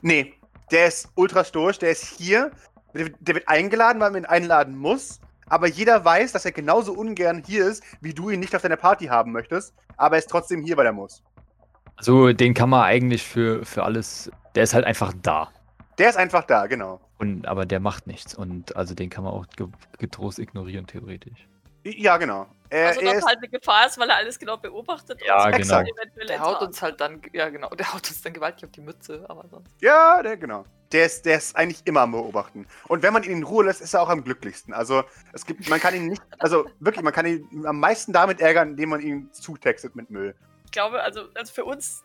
nee, 0.02 0.34
der 0.72 0.88
ist 0.88 1.10
ultra 1.16 1.44
stoisch, 1.44 1.80
der 1.80 1.92
ist 1.92 2.06
hier, 2.06 2.52
der, 2.94 3.06
wird- 3.08 3.18
der 3.20 3.36
wird 3.36 3.48
eingeladen, 3.48 4.00
weil 4.02 4.12
man 4.12 4.24
ihn 4.24 4.26
einladen 4.26 4.78
muss. 4.78 5.20
Aber 5.48 5.68
jeder 5.68 6.06
weiß, 6.06 6.32
dass 6.32 6.46
er 6.46 6.52
genauso 6.54 6.94
ungern 6.94 7.44
hier 7.46 7.68
ist, 7.68 7.84
wie 8.00 8.14
du 8.14 8.30
ihn 8.30 8.40
nicht 8.40 8.56
auf 8.56 8.62
deiner 8.62 8.78
Party 8.78 9.08
haben 9.08 9.32
möchtest. 9.34 9.74
Aber 9.98 10.16
er 10.16 10.20
ist 10.20 10.30
trotzdem 10.30 10.62
hier, 10.64 10.78
weil 10.78 10.86
er 10.86 10.94
muss. 10.94 11.24
Also 11.96 12.34
den 12.34 12.54
kann 12.54 12.70
man 12.70 12.84
eigentlich 12.84 13.24
für, 13.24 13.64
für 13.66 13.84
alles, 13.84 14.32
der 14.56 14.64
ist 14.64 14.74
halt 14.74 14.86
einfach 14.86 15.14
da. 15.22 15.52
Der 15.97 16.10
ist 16.10 16.17
einfach 16.17 16.43
da, 16.43 16.67
genau. 16.67 16.99
Und, 17.19 17.47
aber 17.47 17.65
der 17.65 17.80
macht 17.80 18.08
nichts 18.08 18.34
und 18.34 18.75
also 18.75 18.95
den 18.95 19.10
kann 19.10 19.23
man 19.23 19.34
auch 19.34 19.45
ge 19.56 19.67
getrost 19.99 20.39
ignorieren, 20.39 20.88
theoretisch. 20.88 21.47
Ja, 21.84 22.17
genau. 22.17 22.47
Er, 22.69 22.89
also, 22.89 23.01
er 23.01 23.08
dass 23.08 23.17
ist, 23.17 23.27
halt 23.27 23.38
eine 23.39 23.49
Gefahr 23.49 23.88
ist, 23.88 23.97
weil 23.97 24.10
er 24.10 24.15
alles 24.15 24.39
genau 24.39 24.56
beobachtet 24.56 25.19
Ja, 25.25 25.45
und 25.45 25.58
genau. 25.58 25.82
eventuell 25.82 26.27
Der 26.27 26.39
haut 26.39 26.62
uns 26.62 26.82
halt 26.82 27.01
dann, 27.01 27.21
ja 27.34 27.49
genau, 27.49 27.69
der 27.69 27.91
haut 27.93 28.08
uns 28.08 28.21
dann 28.21 28.34
gewaltig 28.34 28.65
auf 28.65 28.71
die 28.71 28.82
Mütze, 28.82 29.25
aber 29.27 29.45
sonst. 29.49 29.69
ja, 29.82 30.21
der, 30.23 30.38
genau. 30.38 30.63
Der 30.91 31.06
ist, 31.06 31.25
der 31.25 31.38
ist 31.38 31.56
eigentlich 31.56 31.82
immer 31.86 32.01
am 32.01 32.12
Beobachten. 32.12 32.67
Und 32.88 33.01
wenn 33.01 33.13
man 33.13 33.23
ihn 33.23 33.32
in 33.32 33.43
Ruhe 33.43 33.65
lässt, 33.65 33.82
ist 33.82 33.93
er 33.93 34.01
auch 34.01 34.10
am 34.10 34.23
glücklichsten. 34.23 34.73
Also, 34.73 35.04
es 35.34 35.45
gibt, 35.45 35.69
man 35.69 35.80
kann 35.80 35.95
ihn 35.95 36.08
nicht, 36.08 36.21
also 36.39 36.65
wirklich, 36.80 37.04
man 37.04 37.13
kann 37.13 37.25
ihn 37.25 37.65
am 37.65 37.80
meisten 37.80 38.13
damit 38.13 38.41
ärgern, 38.41 38.71
indem 38.71 38.89
man 38.89 39.01
ihn 39.01 39.30
zutextet 39.32 39.95
mit 39.95 40.10
Müll. 40.10 40.36
Ich 40.65 40.71
glaube, 40.71 41.01
also, 41.01 41.25
also 41.34 41.54
für 41.54 41.65
uns 41.65 42.04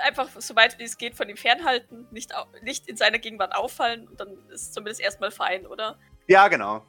einfach 0.00 0.28
so 0.40 0.54
weit 0.56 0.78
wie 0.78 0.84
es 0.84 0.98
geht 0.98 1.14
von 1.14 1.28
ihm 1.28 1.36
fernhalten, 1.36 2.06
nicht, 2.10 2.32
nicht 2.62 2.88
in 2.88 2.96
seiner 2.96 3.18
Gegenwart 3.18 3.54
auffallen 3.54 4.06
und 4.08 4.20
dann 4.20 4.36
ist 4.48 4.74
zumindest 4.74 5.00
erstmal 5.00 5.30
fein, 5.30 5.66
oder? 5.66 5.98
Ja, 6.26 6.48
genau. 6.48 6.84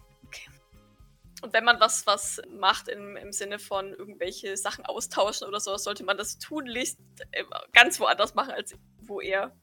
Und 1.42 1.54
wenn 1.54 1.64
man 1.64 1.80
was, 1.80 2.06
was 2.06 2.42
macht 2.50 2.90
im, 2.90 3.16
im 3.16 3.32
Sinne 3.32 3.60
von 3.60 3.94
irgendwelche 3.94 4.58
Sachen 4.58 4.86
austauschen 4.86 5.48
oder 5.48 5.60
so, 5.62 5.78
sollte 5.78 6.04
man 6.04 6.18
das 6.18 6.38
tunlichst 6.38 7.00
äh, 7.32 7.44
ganz 7.72 8.00
woanders 8.00 8.36
machen, 8.36 8.52
als 8.52 8.76
wo 9.02 9.22
er 9.22 9.56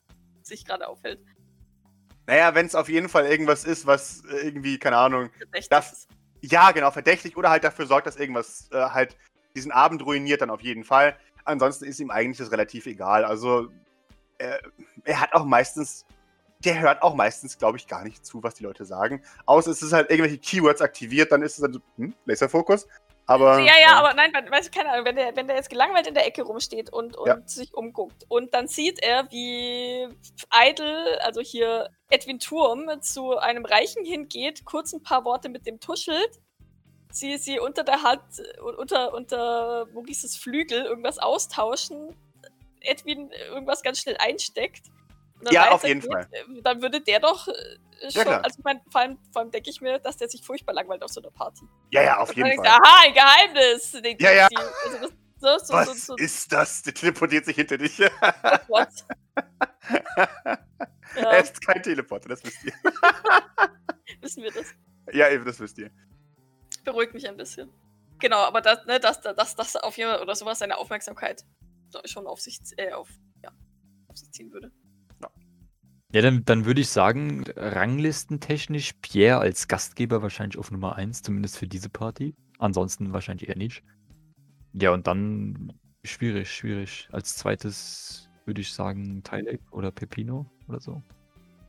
sich 0.42 0.64
gerade 0.64 0.88
aufhält. 0.88 1.20
Naja, 2.26 2.54
wenn 2.54 2.66
es 2.66 2.74
auf 2.74 2.88
jeden 2.88 3.08
Fall 3.08 3.26
irgendwas 3.26 3.64
ist, 3.64 3.86
was 3.86 4.22
irgendwie, 4.24 4.78
keine 4.78 4.96
Ahnung, 4.96 5.30
Das- 5.70 6.08
ja, 6.40 6.70
genau, 6.72 6.90
verdächtig 6.90 7.36
oder 7.36 7.50
halt 7.50 7.64
dafür 7.64 7.86
sorgt, 7.86 8.06
dass 8.06 8.16
irgendwas 8.16 8.68
äh, 8.72 8.76
halt 8.90 9.16
diesen 9.54 9.72
Abend 9.72 10.04
ruiniert, 10.04 10.40
dann 10.42 10.50
auf 10.50 10.60
jeden 10.60 10.84
Fall. 10.84 11.18
Ansonsten 11.46 11.84
ist 11.86 11.98
ihm 12.00 12.10
eigentlich 12.10 12.38
das 12.38 12.52
relativ 12.52 12.86
egal. 12.86 13.24
Also, 13.24 13.68
er, 14.38 14.60
er 15.04 15.20
hat 15.20 15.32
auch 15.32 15.44
meistens, 15.44 16.04
der 16.64 16.78
hört 16.80 17.02
auch 17.02 17.14
meistens, 17.14 17.56
glaube 17.58 17.78
ich, 17.78 17.86
gar 17.86 18.04
nicht 18.04 18.26
zu, 18.26 18.42
was 18.42 18.54
die 18.54 18.64
Leute 18.64 18.84
sagen. 18.84 19.22
Außer 19.46 19.70
es 19.70 19.82
ist 19.82 19.92
halt 19.92 20.10
irgendwelche 20.10 20.38
Keywords 20.38 20.82
aktiviert, 20.82 21.32
dann 21.32 21.42
ist 21.42 21.54
es 21.54 21.62
dann 21.62 21.72
so, 21.72 21.80
hm, 21.96 22.14
Laserfokus. 22.26 22.86
Aber. 23.28 23.58
Ja, 23.58 23.72
ja, 23.80 23.96
aber 23.96 24.14
nein, 24.14 24.32
we- 24.32 24.50
weißt 24.50 24.68
du, 24.72 24.78
keine 24.78 24.92
Ahnung, 24.92 25.04
wenn 25.04 25.16
der, 25.16 25.34
wenn 25.34 25.48
der 25.48 25.56
jetzt 25.56 25.68
gelangweilt 25.68 26.06
in 26.06 26.14
der 26.14 26.26
Ecke 26.26 26.42
rumsteht 26.42 26.92
und, 26.92 27.16
und 27.16 27.26
Ja. 27.26 27.40
sich 27.44 27.74
umguckt 27.74 28.24
und 28.28 28.54
dann 28.54 28.68
sieht 28.68 29.02
er, 29.02 29.28
wie 29.32 30.06
Idle, 30.54 31.18
also 31.24 31.40
hier 31.40 31.90
Edwin 32.08 32.38
Turm, 32.38 32.88
zu 33.02 33.36
einem 33.36 33.64
Reichen 33.64 34.04
hingeht, 34.04 34.64
kurz 34.64 34.92
ein 34.92 35.02
paar 35.02 35.24
Worte 35.24 35.48
mit 35.48 35.66
dem 35.66 35.80
tuschelt, 35.80 36.38
sie, 37.16 37.38
sie 37.38 37.58
unter 37.58 37.82
der 37.84 38.02
Hand, 38.02 38.22
äh, 38.38 38.60
unter, 38.60 39.14
unter 39.14 39.86
Maurices 39.92 40.36
Flügel 40.36 40.84
irgendwas 40.84 41.18
austauschen, 41.18 42.14
Edwin 42.80 43.30
irgendwas 43.50 43.82
ganz 43.82 44.00
schnell 44.00 44.16
einsteckt. 44.18 44.86
Ja, 45.50 45.70
auf 45.70 45.84
jeden 45.84 46.02
weitergeht, 46.02 46.32
äh, 46.32 46.62
Dann 46.62 46.80
würde 46.80 47.00
der 47.00 47.20
doch 47.20 47.48
äh, 47.48 48.10
schon, 48.10 48.22
klar. 48.22 48.42
also 48.44 48.58
ich 48.58 48.64
mein, 48.64 48.80
vor 48.90 49.00
allem, 49.02 49.18
vor 49.32 49.42
allem 49.42 49.50
denke 49.50 49.68
ich 49.70 49.80
mir, 49.80 49.98
dass 49.98 50.16
der 50.16 50.28
sich 50.28 50.42
furchtbar 50.42 50.72
langweilt 50.74 51.02
auf 51.02 51.10
so 51.10 51.20
einer 51.20 51.30
Party. 51.30 51.66
Ja, 51.90 52.02
ja, 52.02 52.18
auf 52.18 52.34
jeden 52.34 52.54
Fall. 52.56 52.66
Aha, 52.66 53.02
ein 53.04 53.14
Geheimnis. 53.14 53.92
denkt 53.92 54.22
Ja, 54.22 54.32
ja. 54.32 54.48
die. 54.48 54.56
Also 54.56 54.98
das, 55.00 55.68
so, 55.68 55.74
Was 55.74 55.86
so, 55.88 55.94
so, 55.94 56.16
ist 56.16 56.50
das? 56.50 56.82
Der 56.82 56.94
teleportiert 56.94 57.44
sich 57.44 57.56
hinter 57.56 57.76
dich. 57.76 58.00
oh 58.00 58.58
Gott. 58.68 58.88
er 60.14 60.58
Ja, 61.16 61.30
ist 61.32 61.60
kein 61.64 61.82
Teleporter, 61.82 62.30
das 62.30 62.42
wisst 62.42 62.64
ihr. 62.64 62.72
wissen 64.20 64.42
wir 64.42 64.50
das. 64.50 64.74
Ja, 65.12 65.28
eben, 65.28 65.44
das 65.44 65.60
wisst 65.60 65.76
ihr. 65.78 65.90
Beruhigt 66.86 67.12
mich 67.12 67.28
ein 67.28 67.36
bisschen. 67.36 67.70
Genau, 68.18 68.38
aber 68.38 68.62
das, 68.62 68.86
ne, 68.86 68.98
dass 68.98 69.20
das, 69.20 69.54
das 69.56 69.76
auf 69.76 69.96
Fall 69.96 70.22
oder 70.22 70.34
sowas 70.34 70.58
seine 70.58 70.78
Aufmerksamkeit 70.78 71.44
schon 72.06 72.26
auf 72.26 72.40
sich, 72.40 72.60
äh, 72.78 72.92
auf, 72.92 73.10
ja, 73.42 73.50
auf 74.08 74.16
sich 74.16 74.30
ziehen 74.32 74.50
würde. 74.52 74.72
Ja, 76.12 76.22
dann, 76.22 76.44
dann 76.44 76.64
würde 76.64 76.80
ich 76.80 76.88
sagen, 76.88 77.44
ranglistentechnisch 77.56 78.92
Pierre 79.02 79.40
als 79.40 79.68
Gastgeber 79.68 80.22
wahrscheinlich 80.22 80.56
auf 80.56 80.70
Nummer 80.70 80.96
1, 80.96 81.22
zumindest 81.22 81.58
für 81.58 81.66
diese 81.66 81.90
Party. 81.90 82.34
Ansonsten 82.58 83.12
wahrscheinlich 83.12 83.48
eher 83.48 83.56
nicht. 83.56 83.82
Ja, 84.72 84.92
und 84.92 85.06
dann 85.06 85.72
schwierig, 86.04 86.50
schwierig. 86.50 87.08
Als 87.12 87.36
zweites 87.36 88.30
würde 88.44 88.60
ich 88.60 88.72
sagen 88.72 89.22
Tylek 89.24 89.60
oder 89.72 89.90
Pepino 89.90 90.46
oder 90.68 90.80
so. 90.80 91.02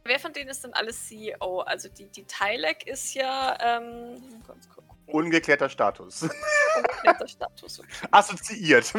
Wer 0.08 0.20
von 0.20 0.34
denen 0.34 0.50
ist 0.50 0.64
denn 0.64 0.74
alles 0.74 1.08
CEO? 1.08 1.60
Also 1.62 1.90
die, 1.90 2.08
die 2.08 2.26
Tylek 2.26 2.88
ist 2.88 3.14
ja, 3.14 3.58
ähm, 3.60 4.22
ganz 4.48 4.70
kurz 4.70 4.70
gucken. 4.70 4.98
Ungeklärter 5.08 5.70
Status. 5.70 6.24
Ungeklärter 6.24 7.28
Status. 7.28 7.80
Okay. 7.80 7.90
Assoziiert. 8.12 8.94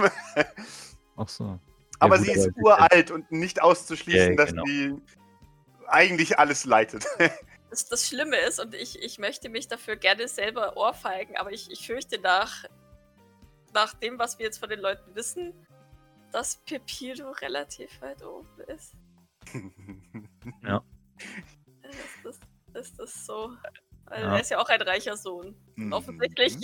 Ach 1.16 1.28
so. 1.28 1.58
Aber 1.98 2.16
gut, 2.16 2.26
sie 2.26 2.32
ist 2.32 2.48
aber- 2.48 2.62
uralt 2.62 3.10
und 3.10 3.30
nicht 3.32 3.60
auszuschließen, 3.60 4.30
Ja, 4.30 4.36
dass 4.36 4.50
genau. 4.50 4.64
sie 4.64 4.94
eigentlich 5.88 6.38
alles 6.38 6.64
leitet. 6.64 7.04
Das, 7.70 7.86
das 7.86 8.08
Schlimme 8.08 8.36
ist, 8.36 8.58
und 8.60 8.74
ich, 8.74 9.02
ich 9.02 9.18
möchte 9.18 9.50
mich 9.50 9.68
dafür 9.68 9.96
gerne 9.96 10.26
selber 10.26 10.78
ohrfeigen, 10.78 11.36
aber 11.36 11.52
ich, 11.52 11.70
ich 11.70 11.86
fürchte 11.86 12.18
nach, 12.18 12.64
nach 13.74 13.92
dem, 13.92 14.18
was 14.18 14.38
wir 14.38 14.46
jetzt 14.46 14.58
von 14.58 14.70
den 14.70 14.80
Leuten 14.80 15.14
wissen, 15.14 15.52
dass 16.32 16.56
Pepino 16.64 17.30
relativ 17.32 18.00
weit 18.00 18.24
oben 18.24 18.48
ist. 18.68 18.94
Ist 21.82 22.24
das, 22.24 22.38
ist 22.82 22.98
das 22.98 23.26
so? 23.26 23.50
Weil 24.06 24.22
Ja. 24.22 24.34
er 24.34 24.40
ist 24.40 24.50
ja 24.50 24.58
auch 24.58 24.68
ein 24.68 24.80
reicher 24.82 25.16
Sohn. 25.16 25.54
Mhm. 25.76 25.92
Offensichtlich. 25.92 26.56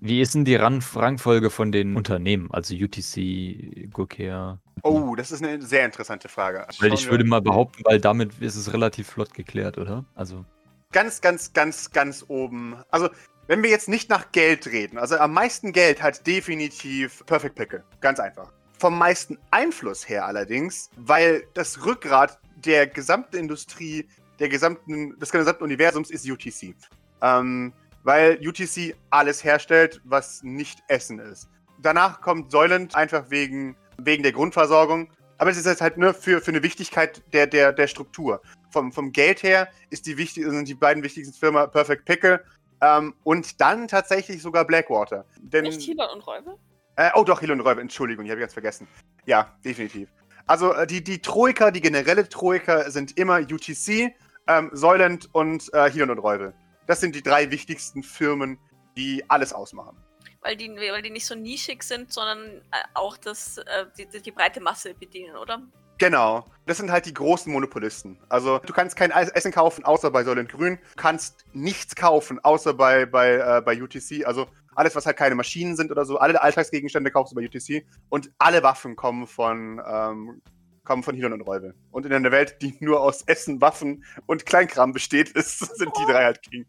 Wie 0.00 0.20
ist 0.20 0.34
denn 0.34 0.44
die 0.44 0.54
Ran 0.54 0.82
Rangfolge 0.94 1.50
von 1.50 1.72
den 1.72 1.96
Unternehmen? 1.96 2.48
Also 2.52 2.74
UTC, 2.74 3.90
Gokea? 3.92 4.60
Oh, 4.84 5.16
das 5.16 5.32
ist 5.32 5.42
eine 5.42 5.60
sehr 5.60 5.84
interessante 5.84 6.28
Frage. 6.28 6.66
Weil 6.78 6.92
ich 6.94 7.10
würde 7.10 7.24
mal 7.24 7.40
behaupten, 7.40 7.82
weil 7.84 8.00
damit 8.00 8.38
ist 8.38 8.54
es 8.54 8.72
relativ 8.72 9.08
flott 9.08 9.34
geklärt, 9.34 9.76
oder? 9.76 10.04
Also, 10.14 10.44
Ganz, 10.92 11.20
ganz, 11.20 11.52
ganz, 11.52 11.90
ganz 11.90 12.24
oben. 12.28 12.76
Also, 12.90 13.10
wenn 13.46 13.62
wir 13.62 13.68
jetzt 13.70 13.88
nicht 13.88 14.08
nach 14.08 14.32
Geld 14.32 14.66
reden, 14.66 14.98
also 14.98 15.18
am 15.18 15.34
meisten 15.34 15.72
Geld 15.72 16.02
hat 16.02 16.26
definitiv 16.26 17.24
Perfect 17.26 17.56
Pickle. 17.56 17.84
Ganz 18.00 18.20
einfach. 18.20 18.52
Vom 18.78 18.96
meisten 18.96 19.38
Einfluss 19.50 20.08
her 20.08 20.26
allerdings, 20.26 20.90
weil 20.96 21.44
das 21.54 21.84
Rückgrat 21.84 22.38
der 22.64 22.86
gesamten 22.86 23.36
Industrie, 23.36 24.08
der 24.38 24.48
gesamten, 24.48 25.18
des 25.18 25.32
gesamten 25.32 25.64
Universums 25.64 26.10
ist 26.10 26.28
UTC. 26.28 26.74
Ähm, 27.20 27.72
weil 28.04 28.38
UTC 28.46 28.94
alles 29.10 29.42
herstellt, 29.42 30.00
was 30.04 30.42
nicht 30.42 30.78
Essen 30.88 31.18
ist. 31.18 31.48
Danach 31.82 32.20
kommt 32.20 32.50
Soylent 32.50 32.94
einfach 32.94 33.30
wegen, 33.30 33.76
wegen 33.98 34.22
der 34.22 34.32
Grundversorgung. 34.32 35.10
Aber 35.38 35.50
es 35.50 35.56
ist 35.56 35.66
jetzt 35.66 35.80
halt 35.80 35.98
nur 35.98 36.14
für, 36.14 36.40
für 36.40 36.50
eine 36.50 36.62
Wichtigkeit 36.62 37.22
der, 37.32 37.46
der, 37.46 37.72
der 37.72 37.86
Struktur. 37.86 38.40
Vom, 38.70 38.92
vom 38.92 39.12
Geld 39.12 39.42
her 39.42 39.68
ist 39.90 40.06
die 40.06 40.16
wichtig, 40.16 40.44
sind 40.44 40.68
die 40.68 40.74
beiden 40.74 41.02
wichtigsten 41.02 41.34
Firmen 41.34 41.70
Perfect 41.70 42.04
Pickle 42.04 42.44
ähm, 42.80 43.14
und 43.24 43.60
dann 43.60 43.88
tatsächlich 43.88 44.42
sogar 44.42 44.64
Blackwater. 44.64 45.24
Denn, 45.40 45.64
Nicht 45.64 45.86
Healer 45.86 46.12
und 46.12 46.26
Räuber? 46.26 46.58
Äh, 46.98 47.10
oh 47.14 47.22
doch, 47.22 47.38
Hill 47.38 47.52
und 47.52 47.60
Räuber, 47.60 47.80
Entschuldigung, 47.80 48.24
die 48.24 48.30
habe 48.32 48.40
ich 48.40 48.42
ganz 48.42 48.52
vergessen. 48.52 48.88
Ja, 49.24 49.56
definitiv. 49.64 50.08
Also 50.48 50.74
äh, 50.74 50.84
die, 50.84 51.02
die 51.02 51.22
Troika, 51.22 51.70
die 51.70 51.80
generelle 51.80 52.28
Troika 52.28 52.90
sind 52.90 53.16
immer 53.16 53.38
UTC, 53.38 54.12
ähm, 54.48 54.70
Soylent 54.72 55.32
und 55.32 55.72
äh, 55.74 55.88
Hill 55.90 56.10
und 56.10 56.18
Räuber. 56.18 56.54
Das 56.88 57.00
sind 57.00 57.14
die 57.14 57.22
drei 57.22 57.52
wichtigsten 57.52 58.02
Firmen, 58.02 58.58
die 58.96 59.22
alles 59.28 59.52
ausmachen. 59.52 59.96
Weil 60.40 60.56
die, 60.56 60.68
weil 60.70 61.02
die 61.02 61.10
nicht 61.10 61.26
so 61.26 61.36
nischig 61.36 61.84
sind, 61.84 62.12
sondern 62.12 62.62
äh, 62.72 62.82
auch 62.94 63.16
das, 63.16 63.58
äh, 63.58 63.86
die, 63.96 64.20
die, 64.20 64.32
breite 64.32 64.60
Masse 64.60 64.92
bedienen, 64.94 65.36
oder? 65.36 65.62
Genau. 65.98 66.46
Das 66.66 66.78
sind 66.78 66.90
halt 66.90 67.06
die 67.06 67.14
großen 67.14 67.52
Monopolisten. 67.52 68.18
Also 68.28 68.58
du 68.58 68.72
kannst 68.72 68.96
kein 68.96 69.12
Essen 69.12 69.52
kaufen, 69.52 69.84
außer 69.84 70.10
bei 70.10 70.24
Soylent 70.24 70.50
Grün. 70.50 70.78
Du 70.96 71.02
kannst 71.02 71.44
nichts 71.52 71.94
kaufen, 71.94 72.42
außer 72.42 72.74
bei, 72.74 73.06
bei, 73.06 73.34
äh, 73.34 73.62
bei 73.64 73.80
UTC. 73.80 74.24
Also 74.24 74.48
alles, 74.78 74.94
was 74.94 75.06
halt 75.06 75.16
keine 75.16 75.34
Maschinen 75.34 75.76
sind 75.76 75.90
oder 75.90 76.04
so. 76.04 76.18
Alle 76.18 76.40
Alltagsgegenstände 76.40 77.10
kaufst 77.10 77.32
du 77.32 77.36
bei 77.36 77.44
UTC. 77.44 77.84
Und 78.08 78.30
alle 78.38 78.62
Waffen 78.62 78.94
kommen 78.94 79.26
von, 79.26 79.82
ähm, 79.84 80.40
kommen 80.84 81.02
von 81.02 81.16
Hilon 81.16 81.32
und 81.32 81.40
Räuber. 81.40 81.72
Und 81.90 82.06
in 82.06 82.12
einer 82.12 82.30
Welt, 82.30 82.62
die 82.62 82.76
nur 82.78 83.00
aus 83.00 83.22
Essen, 83.22 83.60
Waffen 83.60 84.04
und 84.26 84.46
Kleinkram 84.46 84.92
besteht, 84.92 85.30
ist, 85.30 85.58
sind 85.76 85.90
die 85.98 86.04
drei 86.10 86.24
halt 86.24 86.42
King. 86.42 86.64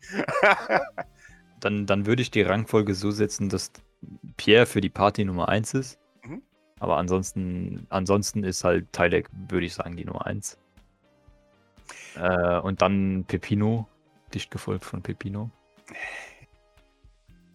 dann, 1.59 1.85
dann 1.85 2.07
würde 2.07 2.23
ich 2.23 2.31
die 2.31 2.41
Rangfolge 2.41 2.95
so 2.95 3.11
setzen, 3.11 3.47
dass 3.47 3.71
Pierre 4.37 4.65
für 4.65 4.81
die 4.81 4.89
Party 4.89 5.23
Nummer 5.23 5.47
1 5.47 5.75
ist. 5.75 5.99
Mhm. 6.23 6.41
Aber 6.79 6.97
ansonsten, 6.97 7.85
ansonsten 7.89 8.43
ist 8.43 8.63
halt 8.63 8.91
Tylek, 8.91 9.29
würde 9.49 9.67
ich 9.67 9.75
sagen, 9.75 9.95
die 9.95 10.05
Nummer 10.05 10.25
1. 10.25 10.57
Äh, 12.15 12.59
und 12.59 12.81
dann 12.81 13.25
Pepino, 13.27 13.87
dicht 14.33 14.49
gefolgt 14.49 14.83
von 14.83 15.03
Pepino. 15.03 15.51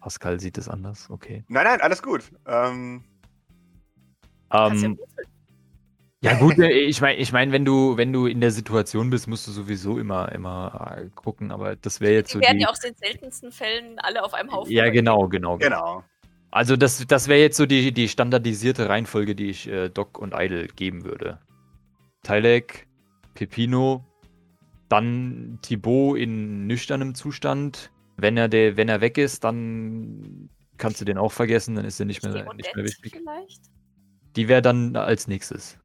Pascal 0.05 0.39
sieht 0.39 0.59
es 0.59 0.69
anders, 0.69 1.09
okay. 1.09 1.43
nein, 1.47 1.63
nein, 1.63 1.81
alles 1.81 2.03
gut. 2.03 2.31
Ähm, 2.45 3.03
ja 4.53 4.67
Ähm, 4.67 4.99
ja 6.21 6.37
gut, 6.37 6.59
äh, 6.59 6.69
ich 6.69 7.01
meine, 7.01 7.17
ich 7.17 7.31
mein, 7.31 7.51
wenn 7.51 7.65
du, 7.65 7.97
wenn 7.97 8.13
du 8.13 8.27
in 8.27 8.39
der 8.39 8.51
Situation 8.51 9.09
bist, 9.09 9.27
musst 9.27 9.47
du 9.47 9.51
sowieso 9.51 9.97
immer, 9.97 10.31
immer 10.31 10.95
äh, 10.95 11.09
gucken, 11.15 11.51
aber 11.51 11.75
das 11.75 12.01
wäre 12.01 12.13
jetzt 12.13 12.29
Die 12.29 12.33
so 12.33 12.39
werden 12.39 12.57
die. 12.59 12.65
ja 12.65 12.69
auch 12.69 12.75
in 12.83 12.91
den 12.93 12.97
seltensten 12.97 13.51
Fällen 13.51 13.97
alle 13.97 14.23
auf 14.23 14.35
einem 14.35 14.51
Haufen. 14.51 14.71
Ja, 14.71 14.91
genau, 14.91 15.27
genau. 15.27 15.57
genau. 15.57 16.03
Also 16.51 16.75
das, 16.75 17.03
das 17.07 17.27
wäre 17.27 17.39
jetzt 17.39 17.57
so 17.57 17.65
die, 17.65 17.91
die 17.91 18.07
standardisierte 18.07 18.87
Reihenfolge, 18.87 19.33
die 19.33 19.49
ich 19.49 19.67
äh, 19.67 19.89
Doc 19.89 20.19
und 20.19 20.35
Idle 20.37 20.67
geben 20.67 21.03
würde. 21.03 21.39
Tylek, 22.21 22.87
Pepino, 23.33 24.05
dann 24.87 25.57
Thibaut 25.63 26.19
in 26.19 26.67
nüchternem 26.67 27.15
Zustand. 27.15 27.91
Wenn 28.17 28.37
er, 28.37 28.47
der, 28.47 28.77
wenn 28.77 28.89
er 28.89 29.01
weg 29.01 29.17
ist, 29.17 29.43
dann 29.43 30.49
kannst 30.77 31.01
du 31.01 31.05
den 31.05 31.17
auch 31.17 31.31
vergessen, 31.31 31.75
dann 31.75 31.85
ist 31.85 31.99
er 31.99 32.05
nicht 32.05 32.23
mehr, 32.23 32.53
nicht 32.53 32.75
mehr 32.75 32.85
wichtig. 32.85 33.13
vielleicht? 33.13 33.61
Die 34.35 34.47
wäre 34.47 34.61
dann 34.61 34.95
als 34.95 35.27
nächstes. 35.27 35.77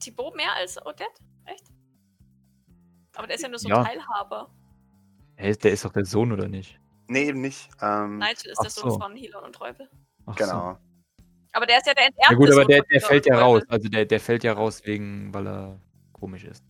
Thibaut 0.00 0.34
mehr 0.36 0.52
als 0.56 0.78
Odette? 0.84 1.04
Echt? 1.46 1.64
Aber 3.14 3.26
der 3.26 3.36
ist 3.36 3.42
ja 3.42 3.48
nur 3.48 3.58
so 3.58 3.68
ein 3.68 3.74
Ja. 3.74 3.84
Teilhaber. 3.84 4.50
Hä, 5.36 5.52
der 5.54 5.72
ist 5.72 5.84
doch 5.84 5.92
der 5.92 6.04
Sohn, 6.04 6.32
oder 6.32 6.48
nicht? 6.48 6.78
Nee, 7.08 7.28
eben 7.28 7.40
nicht. 7.40 7.68
Ähm, 7.80 8.18
Nigel 8.18 8.50
ist 8.52 8.58
Ach 8.58 8.62
der 8.62 8.70
Sohn 8.70 8.90
so. 8.92 8.98
von 8.98 9.16
Healer 9.16 9.42
und 9.44 9.60
Räuber. 9.60 9.88
Ach 10.26 10.38
so. 10.38 10.44
genau. 10.44 10.78
Aber 11.52 11.66
der 11.66 11.78
ist 11.78 11.86
ja 11.86 11.94
der 11.94 12.06
enterbte 12.06 12.32
Ja 12.32 12.36
gut, 12.38 12.46
aber 12.50 12.62
Sohn 12.62 12.68
der, 12.68 12.82
der 12.82 13.00
fällt 13.00 13.26
ja 13.26 13.38
raus. 13.40 13.62
Also 13.68 13.88
der, 13.88 14.04
der 14.06 14.20
fällt 14.20 14.44
ja 14.44 14.52
raus 14.52 14.82
wegen, 14.84 15.34
weil 15.34 15.46
er 15.46 15.80
komisch 16.12 16.44
ist. 16.44 16.64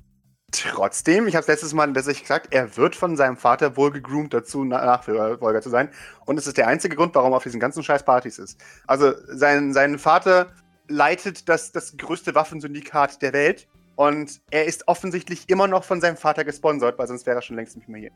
Trotzdem, 0.52 1.26
ich 1.28 1.36
habe 1.36 1.46
letztes 1.46 1.72
Mal 1.74 1.92
tatsächlich 1.92 2.22
gesagt, 2.22 2.48
er 2.50 2.76
wird 2.76 2.96
von 2.96 3.16
seinem 3.16 3.36
Vater 3.36 3.76
wohl 3.76 3.90
gegroomt 3.90 4.34
dazu, 4.34 4.64
Na- 4.64 4.84
Nachfolger 4.84 5.62
zu 5.62 5.70
sein. 5.70 5.90
Und 6.26 6.38
es 6.38 6.46
ist 6.46 6.56
der 6.56 6.66
einzige 6.66 6.96
Grund, 6.96 7.14
warum 7.14 7.32
er 7.32 7.36
auf 7.36 7.42
diesen 7.42 7.60
ganzen 7.60 7.82
scheiß 7.82 8.04
Partys 8.04 8.38
ist. 8.38 8.60
Also 8.86 9.12
sein, 9.28 9.72
sein 9.72 9.98
Vater 9.98 10.52
leitet 10.88 11.48
das, 11.48 11.70
das 11.72 11.96
größte 11.96 12.34
Waffensyndikat 12.34 13.22
der 13.22 13.32
Welt. 13.32 13.68
Und 13.96 14.40
er 14.50 14.64
ist 14.64 14.88
offensichtlich 14.88 15.48
immer 15.48 15.68
noch 15.68 15.84
von 15.84 16.00
seinem 16.00 16.16
Vater 16.16 16.44
gesponsert, 16.44 16.98
weil 16.98 17.06
sonst 17.06 17.26
wäre 17.26 17.38
er 17.38 17.42
schon 17.42 17.56
längst 17.56 17.76
nicht 17.76 17.88
mehr 17.88 18.00
hier. 18.00 18.10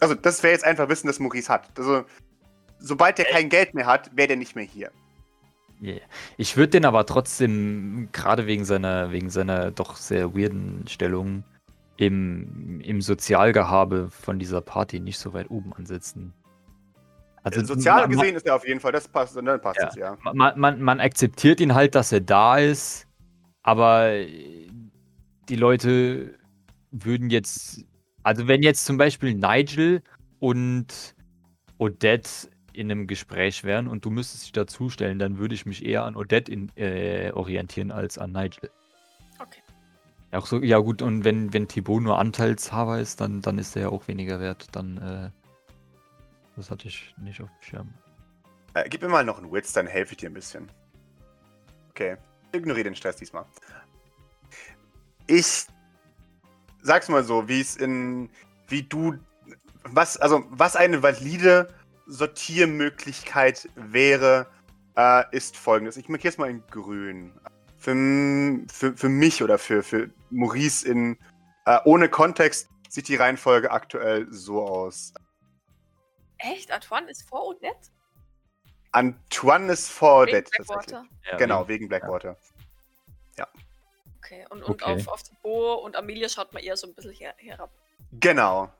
Also, 0.00 0.14
das 0.14 0.42
wäre 0.42 0.54
jetzt 0.54 0.64
einfach 0.64 0.88
Wissen, 0.88 1.08
das 1.08 1.18
Maurice 1.18 1.52
hat. 1.52 1.68
Also, 1.76 2.04
sobald 2.78 3.18
er 3.18 3.26
kein 3.26 3.50
Geld 3.50 3.74
mehr 3.74 3.84
hat, 3.84 4.10
wäre 4.16 4.28
der 4.28 4.38
nicht 4.38 4.56
mehr 4.56 4.64
hier. 4.64 4.90
Yeah. 5.82 6.00
Ich 6.36 6.56
würde 6.56 6.70
den 6.70 6.84
aber 6.86 7.06
trotzdem, 7.06 8.08
gerade 8.12 8.46
wegen 8.46 8.64
seiner, 8.64 9.12
wegen 9.12 9.30
seiner 9.30 9.70
doch 9.70 9.96
sehr 9.96 10.34
weirden 10.34 10.86
Stellung 10.88 11.44
im, 12.00 12.80
im 12.80 13.02
Sozialgehabe 13.02 14.08
von 14.10 14.38
dieser 14.38 14.62
Party 14.62 15.00
nicht 15.00 15.18
so 15.18 15.34
weit 15.34 15.50
oben 15.50 15.74
ansetzen. 15.74 16.32
Also 17.42 17.62
Sozial 17.62 18.02
ma- 18.08 18.14
ma- 18.14 18.20
gesehen 18.22 18.36
ist 18.36 18.46
er 18.46 18.56
auf 18.56 18.66
jeden 18.66 18.80
Fall, 18.80 18.92
das 18.92 19.06
passt, 19.06 19.36
dann 19.36 19.60
passt 19.60 19.80
Ja. 19.80 19.88
es, 19.88 19.94
ja. 19.96 20.16
man, 20.32 20.58
man, 20.58 20.80
man 20.80 20.98
akzeptiert 20.98 21.60
ihn 21.60 21.74
halt, 21.74 21.94
dass 21.94 22.10
er 22.10 22.22
da 22.22 22.56
ist, 22.56 23.06
aber 23.62 24.12
die 25.50 25.56
Leute 25.56 26.38
würden 26.90 27.28
jetzt, 27.28 27.84
also 28.22 28.48
wenn 28.48 28.62
jetzt 28.62 28.86
zum 28.86 28.96
Beispiel 28.96 29.34
Nigel 29.34 30.02
und 30.38 31.14
Odette 31.76 32.48
in 32.72 32.90
einem 32.90 33.06
Gespräch 33.06 33.62
wären 33.62 33.88
und 33.88 34.06
du 34.06 34.10
müsstest 34.10 34.44
dich 34.44 34.52
dazustellen, 34.52 35.18
dann 35.18 35.36
würde 35.36 35.54
ich 35.54 35.66
mich 35.66 35.84
eher 35.84 36.04
an 36.04 36.16
Odette 36.16 36.50
in, 36.50 36.70
äh, 36.76 37.30
orientieren 37.32 37.90
als 37.90 38.16
an 38.16 38.32
Nigel. 38.32 38.70
Ja, 40.32 40.38
auch 40.38 40.46
so, 40.46 40.58
ja 40.58 40.78
gut, 40.78 41.02
und 41.02 41.24
wenn, 41.24 41.52
wenn 41.52 41.66
Thibaut 41.66 42.02
nur 42.02 42.18
Anteilshaber 42.18 43.00
ist, 43.00 43.20
dann, 43.20 43.40
dann 43.42 43.58
ist 43.58 43.74
er 43.74 43.82
ja 43.82 43.88
auch 43.88 44.06
weniger 44.06 44.40
wert. 44.40 44.68
Dann, 44.72 44.96
äh, 44.98 45.30
das 46.56 46.70
hatte 46.70 46.86
ich 46.88 47.14
nicht 47.18 47.40
auf 47.40 47.48
dem 47.48 47.62
Schirm. 47.62 47.94
Äh, 48.74 48.88
gib 48.88 49.02
mir 49.02 49.08
mal 49.08 49.24
noch 49.24 49.38
einen 49.38 49.52
Witz, 49.52 49.72
dann 49.72 49.86
helfe 49.86 50.12
ich 50.12 50.18
dir 50.18 50.30
ein 50.30 50.34
bisschen. 50.34 50.70
Okay. 51.90 52.16
Ignoriere 52.52 52.84
den 52.84 52.94
Stress 52.94 53.16
diesmal. 53.16 53.44
Ich 55.26 55.66
sag's 56.82 57.08
mal 57.08 57.24
so, 57.24 57.48
wie 57.48 57.60
es 57.60 57.76
in. 57.76 58.30
Wie 58.68 58.82
du. 58.82 59.18
Was, 59.84 60.16
also, 60.16 60.44
was 60.50 60.76
eine 60.76 61.02
valide 61.02 61.72
Sortiermöglichkeit 62.06 63.68
wäre, 63.76 64.46
äh, 64.96 65.24
ist 65.34 65.56
folgendes. 65.56 65.96
Ich 65.96 66.08
markiere 66.08 66.32
es 66.32 66.38
mal 66.38 66.50
in 66.50 66.62
grün. 66.70 67.32
Für, 67.80 67.94
für, 68.72 68.96
für 68.96 69.08
mich 69.08 69.42
oder 69.42 69.58
für, 69.58 69.82
für 69.82 70.10
Maurice 70.30 70.86
in. 70.86 71.18
Äh, 71.66 71.78
ohne 71.84 72.08
Kontext 72.08 72.68
sieht 72.88 73.08
die 73.08 73.16
Reihenfolge 73.16 73.70
aktuell 73.70 74.26
so 74.30 74.62
aus. 74.64 75.12
Echt? 76.38 76.70
Antoine 76.70 77.10
ist 77.10 77.28
vor 77.28 77.46
Odette? 77.48 77.90
Antoine 78.92 79.72
ist 79.72 79.88
vor 79.90 80.26
Wegen 80.26 80.36
Odette 80.36 80.50
tatsächlich. 80.56 80.86
Blackwater? 80.86 81.08
Ja, 81.30 81.36
Genau, 81.36 81.60
wegen- 81.62 81.68
wegen 81.68 81.88
Blackwater. 81.88 82.36
Okay. 84.22 84.46
Und, 84.50 84.62
und 84.62 84.70
Okay. 84.82 84.84
auf, 84.84 85.08
auf 85.08 85.22
Thibaut 85.24 85.82
und 85.82 85.96
Amelia 85.96 86.28
schaut 86.28 86.52
man 86.52 86.62
eher 86.62 86.76
so 86.76 86.86
ein 86.86 86.94
bisschen 86.94 87.12
her, 87.12 87.34
herab. 87.38 87.70
Genau. 88.12 88.72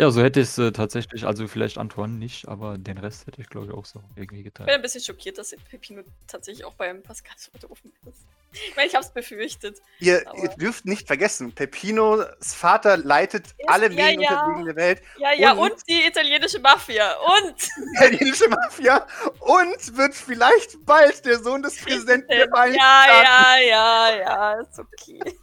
Ja, 0.00 0.10
so 0.10 0.22
hätte 0.22 0.40
ich 0.40 0.48
es 0.48 0.56
äh, 0.56 0.72
tatsächlich, 0.72 1.26
also 1.26 1.46
vielleicht 1.46 1.76
Antoine 1.76 2.14
nicht, 2.14 2.48
aber 2.48 2.78
den 2.78 2.96
Rest 2.96 3.26
hätte 3.26 3.42
ich 3.42 3.50
glaube 3.50 3.66
ich 3.66 3.72
auch 3.72 3.84
so 3.84 4.02
irgendwie 4.16 4.38
Ich 4.38 4.44
bin 4.44 4.54
geteilt. 4.54 4.70
ein 4.70 4.80
bisschen 4.80 5.02
schockiert, 5.02 5.36
dass 5.36 5.54
Pepino 5.68 6.00
tatsächlich 6.26 6.64
auch 6.64 6.72
beim 6.72 7.02
Pascal 7.02 7.34
so 7.60 7.68
oben 7.68 7.92
ist. 8.08 8.24
Ich 8.52 8.74
meine, 8.74 8.88
ich 8.88 8.94
hab's 8.96 9.10
befürchtet. 9.12 9.80
Ihr, 10.00 10.24
ihr 10.42 10.48
dürft 10.48 10.84
nicht 10.86 11.06
vergessen, 11.06 11.52
Pepinos 11.52 12.24
Vater 12.40 12.96
leitet 12.96 13.48
Ist- 13.48 13.68
alle 13.68 13.90
ja, 13.90 14.06
Medien 14.06 14.22
ja. 14.22 14.62
der 14.64 14.76
Welt, 14.76 15.02
Ja, 15.18 15.34
ja, 15.34 15.52
Und- 15.52 15.72
und, 15.72 15.88
die 15.88 16.06
italienische 16.06 16.60
Mafia. 16.60 17.12
Und 17.18 17.56
die 17.76 17.96
italienische 18.06 18.48
Mafia 18.48 19.06
und 19.40 19.96
wird 19.98 20.14
vielleicht 20.14 20.82
bald 20.86 21.26
der 21.26 21.40
Sohn 21.40 21.62
des 21.62 21.76
Präsidenten 21.76 22.26
der 22.28 22.48
Vereinigten 22.48 22.80
ja, 22.82 23.22
ja, 23.22 23.58
ja, 23.68 24.16
ja, 24.16 24.52
ist 24.62 24.78
okay. 24.78 25.20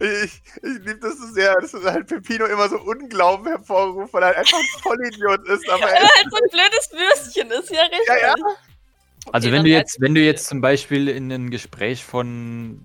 ich 0.00 0.42
ich 0.62 0.78
liebe 0.84 0.98
das 1.00 1.18
so 1.18 1.26
sehr, 1.32 1.54
dass 1.54 1.72
halt 1.72 2.06
Pepino 2.06 2.46
immer 2.46 2.68
so 2.68 2.78
Unglauben 2.80 3.46
hervorruft, 3.46 4.12
weil 4.12 4.22
er 4.22 4.36
einfach 4.36 4.58
ein 4.58 4.82
Vollidiot 4.82 5.48
ist. 5.48 5.68
Aber 5.70 5.88
er 5.88 6.00
halt 6.00 6.26
so 6.30 6.36
ein 6.36 6.50
blödes 6.50 6.90
Würstchen 6.92 7.50
ist, 7.50 7.70
ja 7.70 7.82
richtig. 7.82 8.06
Ja, 8.08 8.18
ja. 8.18 8.34
Also 9.32 9.48
Okay, 9.48 9.56
wenn 9.56 9.64
du 9.64 9.70
jetzt, 9.70 10.00
wenn 10.00 10.14
du 10.14 10.20
jetzt 10.20 10.46
zum 10.46 10.60
Beispiel 10.60 11.08
in 11.08 11.30
ein 11.30 11.50
Gespräch 11.50 12.04
von 12.04 12.80